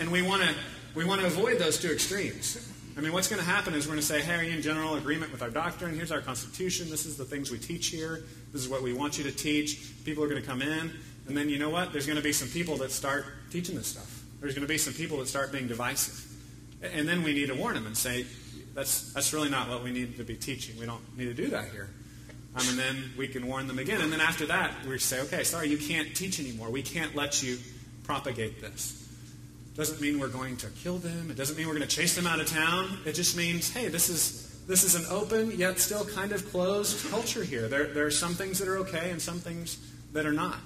And 0.00 0.10
we 0.10 0.22
want 0.22 0.42
to 0.42 0.54
we 0.94 1.04
want 1.04 1.20
to 1.20 1.26
avoid 1.26 1.58
those 1.58 1.78
two 1.78 1.90
extremes. 1.90 2.70
I 2.96 3.00
mean, 3.00 3.12
what's 3.12 3.26
going 3.26 3.40
to 3.40 3.46
happen 3.46 3.74
is 3.74 3.86
we're 3.86 3.94
going 3.94 4.00
to 4.00 4.06
say, 4.06 4.20
hey, 4.20 4.36
are 4.36 4.42
you 4.44 4.54
in 4.54 4.62
general 4.62 4.94
agreement 4.94 5.32
with 5.32 5.42
our 5.42 5.50
doctrine? 5.50 5.96
Here's 5.96 6.12
our 6.12 6.20
Constitution. 6.20 6.88
This 6.88 7.06
is 7.06 7.16
the 7.16 7.24
things 7.24 7.50
we 7.50 7.58
teach 7.58 7.88
here. 7.88 8.22
This 8.52 8.62
is 8.62 8.68
what 8.68 8.82
we 8.82 8.92
want 8.92 9.18
you 9.18 9.24
to 9.24 9.32
teach. 9.32 9.92
People 10.04 10.22
are 10.22 10.28
going 10.28 10.40
to 10.40 10.46
come 10.46 10.62
in. 10.62 10.92
And 11.26 11.36
then 11.36 11.48
you 11.48 11.58
know 11.58 11.70
what? 11.70 11.90
There's 11.90 12.06
going 12.06 12.18
to 12.18 12.22
be 12.22 12.32
some 12.32 12.46
people 12.48 12.76
that 12.76 12.92
start 12.92 13.24
teaching 13.50 13.74
this 13.74 13.88
stuff. 13.88 14.13
There's 14.44 14.54
going 14.54 14.66
to 14.66 14.68
be 14.68 14.76
some 14.76 14.92
people 14.92 15.16
that 15.20 15.26
start 15.26 15.52
being 15.52 15.68
divisive. 15.68 16.22
And 16.82 17.08
then 17.08 17.22
we 17.22 17.32
need 17.32 17.46
to 17.46 17.54
warn 17.54 17.72
them 17.76 17.86
and 17.86 17.96
say, 17.96 18.26
that's, 18.74 19.10
that's 19.14 19.32
really 19.32 19.48
not 19.48 19.70
what 19.70 19.82
we 19.82 19.90
need 19.90 20.18
to 20.18 20.22
be 20.22 20.36
teaching. 20.36 20.78
We 20.78 20.84
don't 20.84 21.00
need 21.16 21.24
to 21.24 21.32
do 21.32 21.48
that 21.48 21.70
here. 21.70 21.88
Um, 22.54 22.68
and 22.68 22.78
then 22.78 23.10
we 23.16 23.26
can 23.26 23.46
warn 23.46 23.68
them 23.68 23.78
again. 23.78 24.02
And 24.02 24.12
then 24.12 24.20
after 24.20 24.44
that, 24.44 24.84
we 24.86 24.98
say, 24.98 25.22
okay, 25.22 25.44
sorry, 25.44 25.70
you 25.70 25.78
can't 25.78 26.14
teach 26.14 26.40
anymore. 26.40 26.68
We 26.68 26.82
can't 26.82 27.16
let 27.16 27.42
you 27.42 27.56
propagate 28.02 28.60
this. 28.60 29.08
Doesn't 29.76 30.02
mean 30.02 30.20
we're 30.20 30.28
going 30.28 30.58
to 30.58 30.66
kill 30.82 30.98
them. 30.98 31.30
It 31.30 31.38
doesn't 31.38 31.56
mean 31.56 31.66
we're 31.66 31.76
going 31.76 31.88
to 31.88 31.96
chase 31.96 32.14
them 32.14 32.26
out 32.26 32.38
of 32.38 32.46
town. 32.46 32.98
It 33.06 33.14
just 33.14 33.38
means, 33.38 33.72
hey, 33.72 33.88
this 33.88 34.10
is 34.10 34.62
this 34.66 34.84
is 34.84 34.94
an 34.94 35.06
open 35.10 35.52
yet 35.52 35.78
still 35.78 36.04
kind 36.04 36.32
of 36.32 36.50
closed 36.50 37.08
culture 37.08 37.44
here. 37.44 37.66
There, 37.66 37.86
there 37.86 38.04
are 38.04 38.10
some 38.10 38.34
things 38.34 38.58
that 38.58 38.68
are 38.68 38.76
okay 38.80 39.10
and 39.10 39.22
some 39.22 39.38
things 39.38 39.78
that 40.12 40.26
are 40.26 40.34
not. 40.34 40.58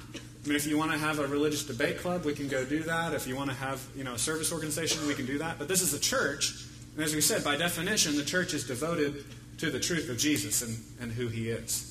I 0.44 0.48
mean, 0.48 0.56
if 0.56 0.66
you 0.66 0.78
want 0.78 0.92
to 0.92 0.98
have 0.98 1.18
a 1.18 1.26
religious 1.26 1.64
debate 1.64 1.98
club, 1.98 2.24
we 2.24 2.32
can 2.32 2.48
go 2.48 2.64
do 2.64 2.82
that. 2.84 3.12
If 3.12 3.26
you 3.26 3.36
want 3.36 3.50
to 3.50 3.56
have, 3.56 3.84
you 3.96 4.04
know, 4.04 4.14
a 4.14 4.18
service 4.18 4.52
organization, 4.52 5.06
we 5.06 5.14
can 5.14 5.26
do 5.26 5.38
that. 5.38 5.58
But 5.58 5.68
this 5.68 5.82
is 5.82 5.94
a 5.94 6.00
church, 6.00 6.64
and 6.94 7.04
as 7.04 7.14
we 7.14 7.20
said, 7.20 7.44
by 7.44 7.56
definition, 7.56 8.16
the 8.16 8.24
church 8.24 8.54
is 8.54 8.66
devoted 8.66 9.24
to 9.58 9.70
the 9.70 9.80
truth 9.80 10.08
of 10.08 10.18
Jesus 10.18 10.62
and, 10.62 10.78
and 11.00 11.12
who 11.12 11.28
he 11.28 11.48
is. 11.48 11.84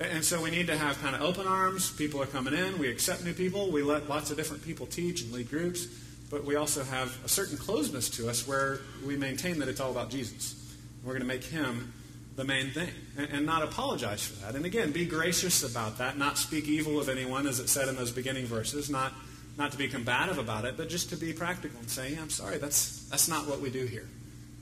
And 0.00 0.24
so 0.24 0.42
we 0.42 0.50
need 0.50 0.66
to 0.68 0.76
have 0.76 1.00
kind 1.00 1.14
of 1.14 1.22
open 1.22 1.46
arms. 1.46 1.92
People 1.92 2.20
are 2.20 2.26
coming 2.26 2.54
in. 2.54 2.78
We 2.78 2.90
accept 2.90 3.24
new 3.24 3.34
people. 3.34 3.70
We 3.70 3.82
let 3.82 4.08
lots 4.08 4.30
of 4.30 4.36
different 4.36 4.64
people 4.64 4.86
teach 4.86 5.22
and 5.22 5.32
lead 5.32 5.50
groups 5.50 5.86
but 6.34 6.44
we 6.44 6.56
also 6.56 6.82
have 6.82 7.16
a 7.24 7.28
certain 7.28 7.56
closeness 7.56 8.08
to 8.10 8.28
us 8.28 8.46
where 8.48 8.80
we 9.06 9.16
maintain 9.16 9.60
that 9.60 9.68
it's 9.68 9.78
all 9.78 9.92
about 9.92 10.10
Jesus. 10.10 10.76
We're 11.04 11.12
going 11.12 11.20
to 11.20 11.28
make 11.28 11.44
him 11.44 11.92
the 12.36 12.44
main 12.44 12.70
thing 12.70 12.88
and, 13.16 13.30
and, 13.30 13.46
not 13.46 13.62
apologize 13.62 14.26
for 14.26 14.44
that. 14.44 14.56
And 14.56 14.66
again, 14.66 14.90
be 14.90 15.06
gracious 15.06 15.62
about 15.62 15.98
that, 15.98 16.18
not 16.18 16.36
speak 16.36 16.66
evil 16.66 16.98
of 16.98 17.08
anyone, 17.08 17.46
as 17.46 17.60
it 17.60 17.68
said 17.68 17.88
in 17.88 17.94
those 17.94 18.10
beginning 18.10 18.46
verses, 18.46 18.90
not, 18.90 19.12
not 19.56 19.70
to 19.72 19.78
be 19.78 19.86
combative 19.86 20.38
about 20.38 20.64
it, 20.64 20.76
but 20.76 20.88
just 20.88 21.10
to 21.10 21.16
be 21.16 21.32
practical 21.32 21.78
and 21.78 21.88
say, 21.88 22.12
yeah, 22.12 22.20
I'm 22.20 22.30
sorry, 22.30 22.58
that's, 22.58 23.08
that's 23.08 23.28
not 23.28 23.46
what 23.46 23.60
we 23.60 23.70
do 23.70 23.86
here. 23.86 24.08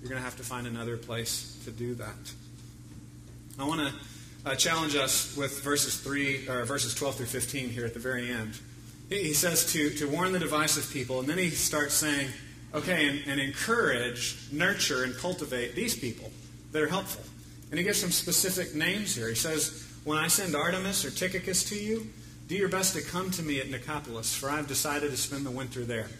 You're 0.01 0.11
going 0.11 0.21
to 0.21 0.25
have 0.25 0.37
to 0.37 0.43
find 0.43 0.67
another 0.67 0.99
place 0.99 1.59
to 1.65 1.71
do 1.71 1.95
that. 1.95 2.33
I 3.59 3.65
want 3.65 3.81
to 3.81 4.51
uh, 4.51 4.55
challenge 4.55 4.97
us 4.97 5.35
with 5.37 5.63
verses 5.63 5.97
3 5.99 6.49
or 6.49 6.65
verses 6.65 6.95
12 6.95 7.17
through 7.17 7.27
15 7.27 7.71
here 7.71 7.87
at 7.87 7.95
the 7.95 8.01
very 8.01 8.31
end 8.31 8.59
he 9.21 9.33
says 9.33 9.73
to, 9.73 9.91
to 9.91 10.09
warn 10.09 10.33
the 10.33 10.39
divisive 10.39 10.91
people, 10.93 11.21
and 11.21 11.29
then 11.29 11.39
he 11.39 11.51
starts 11.51 11.95
saying, 11.95 12.29
okay, 12.75 13.09
and, 13.09 13.21
and 13.27 13.41
encourage, 13.41 14.37
nurture, 14.51 15.05
and 15.05 15.17
cultivate 15.17 15.75
these 15.75 15.97
people 15.97 16.31
that 16.73 16.83
are 16.83 16.89
helpful. 16.89 17.25
And 17.73 17.79
he 17.79 17.85
gives 17.85 17.99
some 17.99 18.11
specific 18.11 18.75
names 18.75 19.17
here. 19.17 19.31
He 19.31 19.35
says, 19.35 19.89
When 20.05 20.19
I 20.19 20.29
send 20.29 20.53
Artemas 20.53 21.07
or 21.07 21.11
Tychicus 21.11 21.65
to 21.71 21.75
you, 21.75 22.07
do 22.47 22.55
your 22.55 22.69
best 22.69 22.95
to 22.97 23.01
come 23.01 23.31
to 23.31 23.43
me 23.43 23.61
at 23.61 23.69
Nicopolis, 23.71 24.37
for 24.37 24.51
I've 24.51 24.69
decided 24.69 25.11
to 25.11 25.17
spend 25.17 25.47
the 25.47 25.51
winter 25.51 25.83
there. 25.83 26.11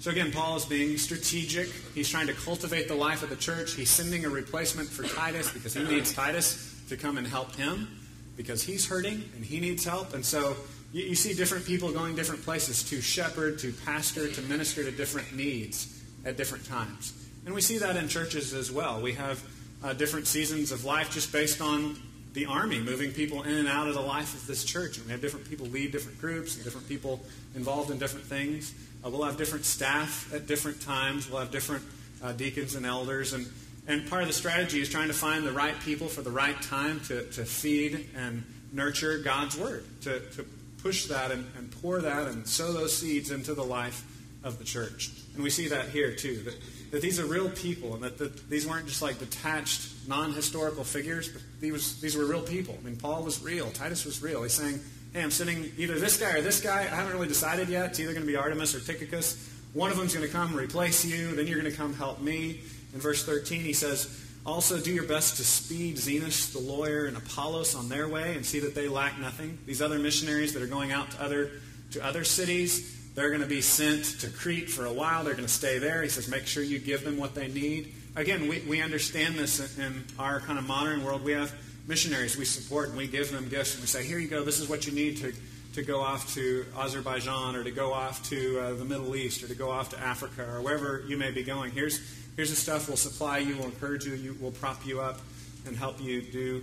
So 0.00 0.10
again, 0.10 0.32
Paul 0.32 0.56
is 0.56 0.64
being 0.64 0.98
strategic. 0.98 1.68
He's 1.94 2.08
trying 2.08 2.26
to 2.26 2.32
cultivate 2.32 2.88
the 2.88 2.96
life 2.96 3.22
of 3.22 3.30
the 3.30 3.36
church. 3.36 3.74
He's 3.74 3.88
sending 3.88 4.24
a 4.24 4.28
replacement 4.28 4.88
for 4.88 5.04
Titus 5.04 5.52
because 5.52 5.74
he 5.74 5.84
needs 5.84 6.12
Titus 6.12 6.82
to 6.88 6.96
come 6.96 7.18
and 7.18 7.26
help 7.26 7.54
him 7.54 7.88
because 8.36 8.64
he's 8.64 8.84
hurting 8.88 9.22
and 9.36 9.44
he 9.44 9.60
needs 9.60 9.84
help. 9.84 10.12
And 10.12 10.26
so 10.26 10.56
you, 10.92 11.04
you 11.04 11.14
see 11.14 11.34
different 11.34 11.66
people 11.66 11.92
going 11.92 12.16
different 12.16 12.42
places 12.42 12.82
to 12.90 13.00
shepherd, 13.00 13.60
to 13.60 13.72
pastor, 13.86 14.28
to 14.28 14.42
minister 14.42 14.82
to 14.82 14.90
different 14.90 15.36
needs 15.36 16.02
at 16.24 16.36
different 16.36 16.66
times. 16.66 17.12
And 17.46 17.54
we 17.54 17.60
see 17.60 17.78
that 17.78 17.94
in 17.94 18.08
churches 18.08 18.52
as 18.54 18.72
well. 18.72 19.00
We 19.00 19.12
have 19.12 19.40
uh, 19.84 19.92
different 19.92 20.26
seasons 20.26 20.72
of 20.72 20.84
life 20.84 21.12
just 21.12 21.30
based 21.30 21.60
on 21.60 21.96
the 22.32 22.46
army, 22.46 22.80
moving 22.80 23.12
people 23.12 23.42
in 23.42 23.54
and 23.54 23.68
out 23.68 23.86
of 23.86 23.94
the 23.94 24.00
life 24.00 24.34
of 24.34 24.46
this 24.46 24.64
church. 24.64 24.96
And 24.96 25.06
we 25.06 25.12
have 25.12 25.20
different 25.20 25.48
people 25.48 25.66
lead 25.66 25.92
different 25.92 26.20
groups 26.20 26.56
and 26.56 26.64
different 26.64 26.88
people 26.88 27.20
involved 27.54 27.90
in 27.90 27.98
different 27.98 28.26
things. 28.26 28.74
Uh, 29.04 29.10
we'll 29.10 29.22
have 29.22 29.36
different 29.36 29.64
staff 29.64 30.32
at 30.34 30.46
different 30.46 30.80
times. 30.80 31.30
We'll 31.30 31.40
have 31.40 31.52
different 31.52 31.84
uh, 32.22 32.32
deacons 32.32 32.74
and 32.74 32.86
elders. 32.86 33.34
And, 33.34 33.46
and 33.86 34.08
part 34.08 34.22
of 34.22 34.28
the 34.28 34.34
strategy 34.34 34.80
is 34.80 34.88
trying 34.88 35.08
to 35.08 35.14
find 35.14 35.46
the 35.46 35.52
right 35.52 35.78
people 35.80 36.08
for 36.08 36.22
the 36.22 36.30
right 36.30 36.60
time 36.62 37.00
to, 37.08 37.24
to 37.32 37.44
feed 37.44 38.08
and 38.16 38.42
nurture 38.72 39.18
God's 39.18 39.56
Word, 39.56 39.84
to, 40.02 40.20
to 40.20 40.46
push 40.82 41.06
that 41.06 41.30
and, 41.30 41.46
and 41.56 41.70
pour 41.82 42.00
that 42.00 42.26
and 42.26 42.48
sow 42.48 42.72
those 42.72 42.96
seeds 42.96 43.30
into 43.30 43.54
the 43.54 43.62
life 43.62 44.02
of 44.42 44.58
the 44.58 44.64
church. 44.64 45.10
And 45.34 45.44
we 45.44 45.50
see 45.50 45.68
that 45.68 45.90
here 45.90 46.14
too, 46.14 46.42
that, 46.42 46.54
that 46.94 47.02
these 47.02 47.18
are 47.18 47.26
real 47.26 47.50
people 47.50 47.94
and 47.94 48.04
that, 48.04 48.18
that 48.18 48.48
these 48.48 48.68
weren't 48.68 48.86
just 48.86 49.02
like 49.02 49.18
detached, 49.18 49.90
non 50.06 50.32
historical 50.32 50.84
figures, 50.84 51.28
but 51.28 51.42
these, 51.58 52.00
these 52.00 52.16
were 52.16 52.24
real 52.24 52.40
people. 52.40 52.78
I 52.80 52.84
mean, 52.84 52.96
Paul 52.96 53.24
was 53.24 53.42
real, 53.42 53.68
Titus 53.72 54.04
was 54.04 54.22
real. 54.22 54.44
He's 54.44 54.52
saying, 54.52 54.78
hey, 55.12 55.20
I'm 55.20 55.32
sending 55.32 55.72
either 55.76 55.98
this 55.98 56.16
guy 56.18 56.38
or 56.38 56.40
this 56.40 56.60
guy. 56.60 56.82
I 56.82 56.94
haven't 56.94 57.12
really 57.12 57.26
decided 57.26 57.68
yet. 57.68 57.86
It's 57.86 57.98
either 57.98 58.12
going 58.12 58.24
to 58.24 58.30
be 58.30 58.38
Artemas 58.38 58.76
or 58.76 58.80
Tychicus. 58.80 59.50
One 59.72 59.90
of 59.90 59.96
them's 59.96 60.14
going 60.14 60.24
to 60.24 60.32
come 60.32 60.54
replace 60.54 61.04
you, 61.04 61.34
then 61.34 61.48
you're 61.48 61.58
going 61.58 61.70
to 61.70 61.76
come 61.76 61.94
help 61.94 62.20
me. 62.20 62.60
In 62.92 63.00
verse 63.00 63.24
13, 63.24 63.62
he 63.62 63.72
says, 63.72 64.24
also, 64.46 64.78
do 64.78 64.92
your 64.92 65.08
best 65.08 65.38
to 65.38 65.44
speed 65.44 65.96
Zenas, 65.96 66.52
the 66.52 66.60
lawyer, 66.60 67.06
and 67.06 67.16
Apollos 67.16 67.74
on 67.74 67.88
their 67.88 68.06
way 68.06 68.36
and 68.36 68.46
see 68.46 68.60
that 68.60 68.76
they 68.76 68.86
lack 68.86 69.18
nothing. 69.18 69.58
These 69.66 69.82
other 69.82 69.98
missionaries 69.98 70.54
that 70.54 70.62
are 70.62 70.68
going 70.68 70.92
out 70.92 71.10
to 71.10 71.24
other, 71.24 71.50
to 71.90 72.04
other 72.04 72.22
cities, 72.22 72.93
they're 73.14 73.30
going 73.30 73.42
to 73.42 73.46
be 73.46 73.60
sent 73.60 74.04
to 74.20 74.28
Crete 74.28 74.68
for 74.68 74.86
a 74.86 74.92
while. 74.92 75.24
They're 75.24 75.34
going 75.34 75.46
to 75.46 75.52
stay 75.52 75.78
there. 75.78 76.02
He 76.02 76.08
says, 76.08 76.28
make 76.28 76.46
sure 76.46 76.62
you 76.62 76.78
give 76.78 77.04
them 77.04 77.16
what 77.16 77.34
they 77.34 77.48
need. 77.48 77.94
Again, 78.16 78.48
we, 78.48 78.60
we 78.60 78.82
understand 78.82 79.36
this 79.36 79.78
in 79.78 80.04
our 80.18 80.40
kind 80.40 80.58
of 80.58 80.66
modern 80.66 81.04
world. 81.04 81.24
We 81.24 81.32
have 81.32 81.52
missionaries 81.86 82.36
we 82.36 82.44
support 82.44 82.88
and 82.88 82.98
we 82.98 83.06
give 83.06 83.30
them 83.30 83.48
gifts 83.48 83.74
and 83.74 83.82
we 83.82 83.86
say, 83.86 84.04
here 84.04 84.18
you 84.18 84.28
go, 84.28 84.42
this 84.42 84.58
is 84.58 84.68
what 84.68 84.86
you 84.86 84.92
need 84.92 85.18
to, 85.18 85.32
to 85.74 85.82
go 85.82 86.00
off 86.00 86.34
to 86.34 86.64
Azerbaijan 86.76 87.56
or 87.56 87.64
to 87.64 87.70
go 87.70 87.92
off 87.92 88.28
to 88.30 88.60
uh, 88.60 88.74
the 88.74 88.84
Middle 88.84 89.14
East 89.14 89.42
or 89.42 89.48
to 89.48 89.54
go 89.54 89.70
off 89.70 89.90
to 89.90 90.00
Africa 90.00 90.48
or 90.50 90.60
wherever 90.60 91.04
you 91.06 91.16
may 91.16 91.30
be 91.30 91.42
going. 91.42 91.72
Here's 91.72 92.00
Here's 92.36 92.50
the 92.50 92.56
stuff 92.56 92.88
we'll 92.88 92.96
supply 92.96 93.38
you, 93.38 93.56
we'll 93.56 93.66
encourage 93.66 94.06
you, 94.06 94.14
you, 94.14 94.36
we'll 94.40 94.50
prop 94.50 94.84
you 94.84 95.00
up, 95.00 95.20
and 95.66 95.76
help 95.76 96.00
you 96.00 96.20
do 96.20 96.62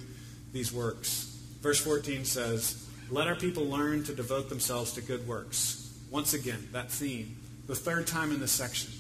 these 0.52 0.74
works. 0.74 1.40
Verse 1.62 1.80
14 1.80 2.26
says, 2.26 2.86
Let 3.10 3.28
our 3.28 3.36
people 3.36 3.66
learn 3.66 4.04
to 4.04 4.14
devote 4.14 4.50
themselves 4.50 4.92
to 4.94 5.02
good 5.02 5.26
works. 5.26 5.81
Once 6.12 6.34
again, 6.34 6.68
that 6.74 6.92
theme, 6.92 7.38
the 7.68 7.76
third 7.76 8.06
time 8.06 8.32
in 8.32 8.40
this 8.40 8.52
section. 8.52 8.92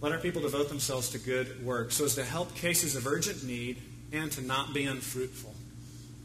Let 0.00 0.12
our 0.12 0.18
people 0.18 0.42
devote 0.42 0.68
themselves 0.68 1.08
to 1.10 1.18
good 1.18 1.64
work 1.64 1.92
so 1.92 2.04
as 2.04 2.16
to 2.16 2.24
help 2.24 2.54
cases 2.54 2.96
of 2.96 3.06
urgent 3.06 3.44
need 3.44 3.80
and 4.12 4.30
to 4.32 4.42
not 4.42 4.74
be 4.74 4.84
unfruitful. 4.84 5.54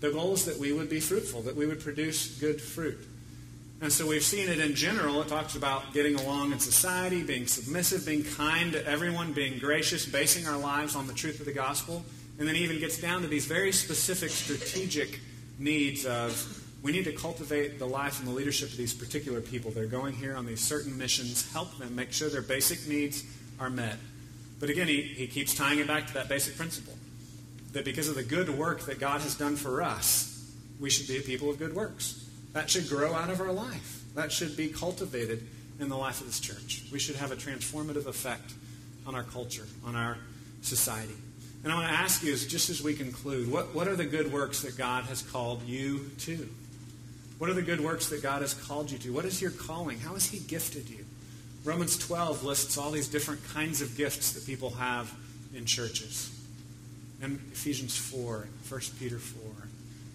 The 0.01 0.11
goal 0.11 0.33
is 0.33 0.45
that 0.45 0.57
we 0.57 0.73
would 0.73 0.89
be 0.89 0.99
fruitful, 0.99 1.43
that 1.43 1.55
we 1.55 1.67
would 1.67 1.79
produce 1.79 2.39
good 2.39 2.59
fruit. 2.59 2.97
And 3.79 3.91
so 3.91 4.07
we've 4.07 4.23
seen 4.23 4.49
it 4.49 4.59
in 4.59 4.75
general. 4.75 5.21
It 5.21 5.27
talks 5.27 5.55
about 5.55 5.93
getting 5.93 6.15
along 6.15 6.51
in 6.51 6.59
society, 6.59 7.23
being 7.23 7.47
submissive, 7.47 8.05
being 8.05 8.23
kind 8.23 8.73
to 8.73 8.85
everyone, 8.85 9.33
being 9.33 9.59
gracious, 9.59 10.05
basing 10.05 10.47
our 10.47 10.57
lives 10.57 10.95
on 10.95 11.07
the 11.07 11.13
truth 11.13 11.39
of 11.39 11.45
the 11.45 11.53
gospel. 11.53 12.03
And 12.39 12.47
then 12.47 12.55
even 12.55 12.79
gets 12.79 12.99
down 12.99 13.21
to 13.21 13.27
these 13.27 13.45
very 13.45 13.71
specific 13.71 14.31
strategic 14.31 15.19
needs 15.59 16.05
of 16.05 16.60
we 16.83 16.91
need 16.91 17.05
to 17.05 17.11
cultivate 17.11 17.77
the 17.77 17.85
life 17.85 18.19
and 18.19 18.27
the 18.27 18.33
leadership 18.33 18.69
of 18.69 18.77
these 18.77 18.93
particular 18.93 19.41
people. 19.41 19.71
They're 19.71 19.85
going 19.85 20.13
here 20.13 20.35
on 20.35 20.45
these 20.45 20.61
certain 20.61 20.97
missions, 20.97 21.51
help 21.51 21.77
them, 21.77 21.95
make 21.95 22.11
sure 22.11 22.29
their 22.29 22.41
basic 22.41 22.87
needs 22.87 23.23
are 23.59 23.69
met. 23.69 23.97
But 24.59 24.69
again, 24.69 24.87
he, 24.87 25.01
he 25.01 25.27
keeps 25.27 25.53
tying 25.53 25.79
it 25.79 25.87
back 25.87 26.07
to 26.07 26.13
that 26.15 26.27
basic 26.29 26.55
principle 26.55 26.93
that 27.73 27.85
because 27.85 28.09
of 28.09 28.15
the 28.15 28.23
good 28.23 28.49
work 28.49 28.81
that 28.81 28.99
God 28.99 29.21
has 29.21 29.35
done 29.35 29.55
for 29.55 29.81
us, 29.81 30.51
we 30.79 30.89
should 30.89 31.07
be 31.07 31.17
a 31.17 31.21
people 31.21 31.49
of 31.49 31.57
good 31.57 31.75
works. 31.75 32.27
That 32.53 32.69
should 32.69 32.89
grow 32.89 33.13
out 33.13 33.29
of 33.29 33.39
our 33.39 33.51
life. 33.51 34.03
That 34.15 34.31
should 34.31 34.57
be 34.57 34.67
cultivated 34.67 35.47
in 35.79 35.87
the 35.87 35.95
life 35.95 36.19
of 36.19 36.27
this 36.27 36.39
church. 36.39 36.83
We 36.91 36.99
should 36.99 37.15
have 37.15 37.31
a 37.31 37.35
transformative 37.35 38.07
effect 38.07 38.53
on 39.05 39.15
our 39.15 39.23
culture, 39.23 39.65
on 39.85 39.95
our 39.95 40.17
society. 40.61 41.15
And 41.63 41.71
I 41.71 41.75
want 41.75 41.87
to 41.87 41.93
ask 41.93 42.23
you, 42.23 42.35
just 42.35 42.69
as 42.69 42.81
we 42.81 42.93
conclude, 42.93 43.51
what, 43.51 43.73
what 43.73 43.87
are 43.87 43.95
the 43.95 44.05
good 44.05 44.33
works 44.33 44.61
that 44.63 44.77
God 44.77 45.05
has 45.05 45.21
called 45.21 45.63
you 45.63 46.09
to? 46.19 46.49
What 47.41 47.49
are 47.49 47.55
the 47.55 47.63
good 47.63 47.81
works 47.81 48.09
that 48.09 48.21
God 48.21 48.43
has 48.43 48.53
called 48.53 48.91
you 48.91 48.99
to? 48.99 49.13
What 49.13 49.25
is 49.25 49.41
your 49.41 49.49
calling? 49.49 49.99
How 49.99 50.13
has 50.13 50.29
He 50.29 50.37
gifted 50.37 50.87
you? 50.87 51.03
Romans 51.63 51.97
12 51.97 52.43
lists 52.43 52.77
all 52.77 52.91
these 52.91 53.07
different 53.07 53.43
kinds 53.51 53.81
of 53.81 53.97
gifts 53.97 54.33
that 54.33 54.45
people 54.45 54.69
have 54.69 55.11
in 55.51 55.65
churches. 55.65 56.39
And 57.19 57.41
Ephesians 57.51 57.97
4, 57.97 58.47
1 58.69 58.81
Peter 58.99 59.17
4, 59.17 59.51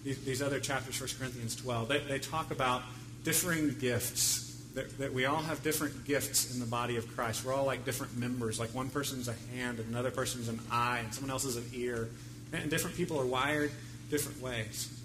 these, 0.05 0.41
other 0.41 0.61
chapters, 0.61 1.01
1 1.01 1.09
Corinthians 1.19 1.57
12, 1.57 1.89
they, 1.89 1.99
they 1.99 2.17
talk 2.17 2.51
about 2.51 2.83
differing 3.25 3.75
gifts. 3.77 4.63
That, 4.75 4.97
that 4.97 5.13
we 5.13 5.25
all 5.25 5.41
have 5.41 5.61
different 5.63 6.05
gifts 6.05 6.53
in 6.53 6.61
the 6.61 6.65
body 6.65 6.95
of 6.95 7.13
Christ. 7.13 7.43
We're 7.43 7.53
all 7.53 7.65
like 7.65 7.83
different 7.83 8.15
members. 8.15 8.57
Like 8.57 8.73
one 8.73 8.89
person's 8.89 9.27
a 9.27 9.35
hand, 9.53 9.79
and 9.79 9.89
another 9.89 10.11
person's 10.11 10.47
an 10.47 10.61
eye, 10.71 10.99
and 10.99 11.13
someone 11.13 11.31
else 11.31 11.43
is 11.43 11.57
an 11.57 11.65
ear. 11.73 12.07
And 12.53 12.69
different 12.71 12.95
people 12.95 13.19
are 13.19 13.25
wired 13.25 13.71
different 14.09 14.41
ways. 14.41 14.97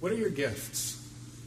What 0.00 0.10
are 0.10 0.16
your 0.16 0.30
gifts? 0.30 0.98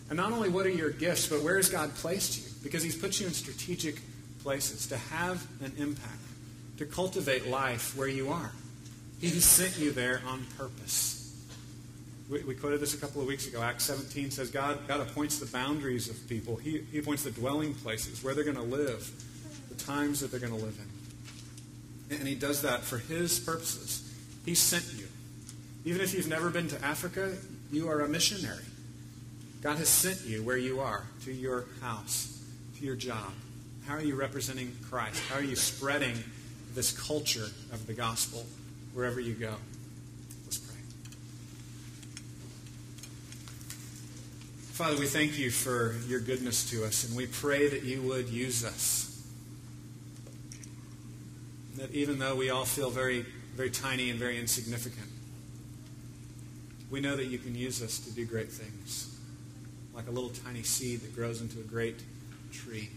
And 0.10 0.18
not 0.18 0.32
only 0.32 0.50
what 0.50 0.66
are 0.66 0.70
your 0.70 0.92
gifts, 0.92 1.28
but 1.28 1.42
where 1.42 1.58
has 1.58 1.70
God 1.70 1.94
placed 1.96 2.38
you? 2.38 2.52
Because 2.64 2.84
He's 2.84 2.96
put 2.96 3.20
you 3.20 3.28
in 3.28 3.34
strategic 3.34 4.00
places 4.44 4.88
to 4.88 4.98
have 4.98 5.46
an 5.62 5.74
impact, 5.78 6.22
to 6.78 6.86
cultivate 6.86 7.48
life 7.48 7.98
where 7.98 8.08
you 8.08 8.30
are. 8.30 8.52
He 9.20 9.30
sent 9.30 9.80
you 9.80 9.92
there 9.92 10.22
on 10.28 10.46
purpose. 10.58 11.22
We, 12.30 12.44
we, 12.44 12.56
quoted 12.56 12.80
this 12.80 12.94
a 12.94 12.98
couple 12.98 13.22
of 13.22 13.28
weeks 13.28 13.48
ago. 13.48 13.62
Acts 13.62 13.86
17 13.86 14.32
says 14.32 14.50
God, 14.50 14.88
God 14.88 15.00
appoints 15.02 15.40
the 15.40 15.46
boundaries 15.46 16.10
of 16.10 16.28
people, 16.28 16.56
he, 16.56 16.82
he 16.92 17.00
appoints 17.00 17.24
the 17.24 17.32
dwelling 17.32 17.74
places, 17.74 18.24
where 18.24 18.34
they're 18.34 18.44
going 18.44 18.56
to 18.56 18.64
live, 18.64 19.10
the 19.70 19.76
times 19.76 20.20
that 20.20 20.32
they're 20.32 20.40
going 20.40 20.58
to 20.58 20.64
live 20.64 20.78
in. 20.80 22.18
And 22.18 22.28
He 22.28 22.36
does 22.36 22.62
that 22.62 22.82
for 22.82 22.98
His 22.98 23.40
purposes. 23.40 24.14
He 24.46 24.54
sent 24.54 24.86
you. 24.96 25.08
Even 25.86 26.02
if 26.02 26.14
you've 26.14 26.28
never 26.28 26.50
been 26.50 26.68
to 26.70 26.86
Africa, 26.86 27.36
you 27.72 27.90
are 27.90 28.02
a 28.02 28.08
missionary. 28.08 28.64
God 29.66 29.78
has 29.78 29.90
sent 29.90 30.28
you 30.28 30.44
where 30.44 30.58
you 30.58 30.80
are, 30.80 31.02
to 31.24 31.34
your 31.34 31.66
house, 31.82 32.40
to 32.78 32.86
your 32.86 32.96
job. 32.96 33.34
How 33.88 33.96
are 33.96 34.04
you 34.04 34.14
representing 34.14 34.72
Christ? 34.92 35.20
How 35.28 35.38
are 35.38 35.44
you 35.44 35.56
spreading 35.56 36.14
this 36.76 36.92
culture 36.92 37.48
of 37.72 37.88
the 37.88 37.94
gospel 37.94 38.46
wherever 38.94 39.20
you 39.20 39.34
go? 39.34 39.56
Let's 40.44 40.60
pray. 40.60 40.78
Father, 44.74 45.00
we 45.00 45.08
thank 45.08 45.40
you 45.40 45.50
for 45.50 45.96
your 46.08 46.20
goodness 46.20 46.70
to 46.70 46.86
us, 46.86 47.04
and 47.04 47.18
we 47.18 47.26
pray 47.26 47.68
that 47.68 47.82
you 47.82 48.04
would 48.04 48.30
use 48.30 48.64
us. 48.64 49.20
That 51.78 51.90
even 51.90 52.20
though 52.20 52.36
we 52.36 52.52
all 52.52 52.66
feel 52.66 52.92
very, 52.92 53.26
very 53.56 53.72
tiny 53.72 54.12
and 54.12 54.20
very 54.20 54.40
insignificant, 54.40 55.10
we 56.92 57.02
know 57.02 57.16
that 57.16 57.26
you 57.26 57.40
can 57.40 57.56
use 57.56 57.82
us 57.82 57.98
to 57.98 58.14
do 58.14 58.26
great 58.26 58.52
things 58.52 59.15
like 59.96 60.08
a 60.08 60.12
little 60.12 60.30
tiny 60.30 60.64
seed 60.64 61.02
that 61.02 61.16
grows 61.16 61.42
into 61.42 61.60
a 61.60 61.64
great 61.64 62.04
tree. 62.52 62.90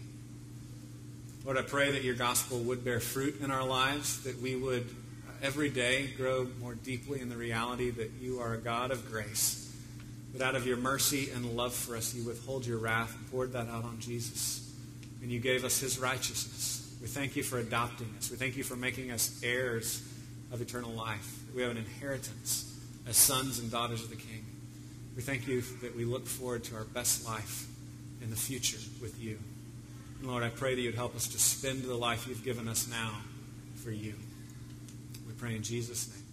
Lord, 1.45 1.57
I 1.57 1.61
pray 1.61 1.91
that 1.91 2.03
your 2.03 2.15
gospel 2.15 2.59
would 2.59 2.83
bear 2.83 2.99
fruit 2.99 3.39
in 3.41 3.49
our 3.49 3.65
lives, 3.65 4.23
that 4.23 4.41
we 4.41 4.55
would 4.55 4.83
uh, 4.83 5.31
every 5.41 5.69
day 5.69 6.07
grow 6.17 6.47
more 6.59 6.75
deeply 6.75 7.21
in 7.21 7.29
the 7.29 7.37
reality 7.37 7.89
that 7.91 8.11
you 8.19 8.39
are 8.39 8.53
a 8.53 8.57
God 8.57 8.91
of 8.91 9.09
grace, 9.09 9.73
that 10.33 10.45
out 10.45 10.55
of 10.55 10.67
your 10.67 10.77
mercy 10.77 11.29
and 11.31 11.55
love 11.55 11.73
for 11.73 11.95
us, 11.95 12.13
you 12.13 12.25
withhold 12.25 12.65
your 12.65 12.77
wrath 12.77 13.15
and 13.17 13.31
poured 13.31 13.53
that 13.53 13.69
out 13.69 13.85
on 13.85 13.99
Jesus, 13.99 14.69
and 15.21 15.31
you 15.31 15.39
gave 15.39 15.63
us 15.63 15.79
his 15.79 15.97
righteousness. 15.97 16.93
We 17.01 17.07
thank 17.07 17.37
you 17.37 17.43
for 17.43 17.59
adopting 17.59 18.13
us. 18.17 18.29
We 18.29 18.35
thank 18.35 18.57
you 18.57 18.63
for 18.63 18.75
making 18.75 19.11
us 19.11 19.39
heirs 19.41 20.03
of 20.51 20.61
eternal 20.61 20.91
life. 20.91 21.39
We 21.55 21.61
have 21.61 21.71
an 21.71 21.77
inheritance 21.77 22.77
as 23.07 23.15
sons 23.15 23.59
and 23.59 23.71
daughters 23.71 24.03
of 24.03 24.09
the 24.09 24.17
King. 24.17 24.45
We 25.19 25.23
thank 25.23 25.49
you 25.49 25.59
that 25.81 25.97
we 25.97 26.05
look 26.05 26.25
forward 26.25 26.63
to 26.63 26.77
our 26.77 26.85
best 26.85 27.25
life 27.25 27.67
in 28.21 28.29
the 28.29 28.37
future 28.37 28.79
with 29.01 29.21
you. 29.21 29.37
And 30.19 30.29
Lord, 30.29 30.43
I 30.43 30.47
pray 30.47 30.75
that 30.75 30.79
you'd 30.79 30.95
help 30.95 31.13
us 31.13 31.27
to 31.27 31.37
spend 31.37 31.83
the 31.83 31.93
life 31.93 32.25
you've 32.25 32.45
given 32.45 32.69
us 32.69 32.87
now 32.89 33.17
for 33.83 33.91
you. 33.91 34.13
We 35.27 35.33
pray 35.33 35.57
in 35.57 35.61
Jesus' 35.61 36.07
name. 36.07 36.28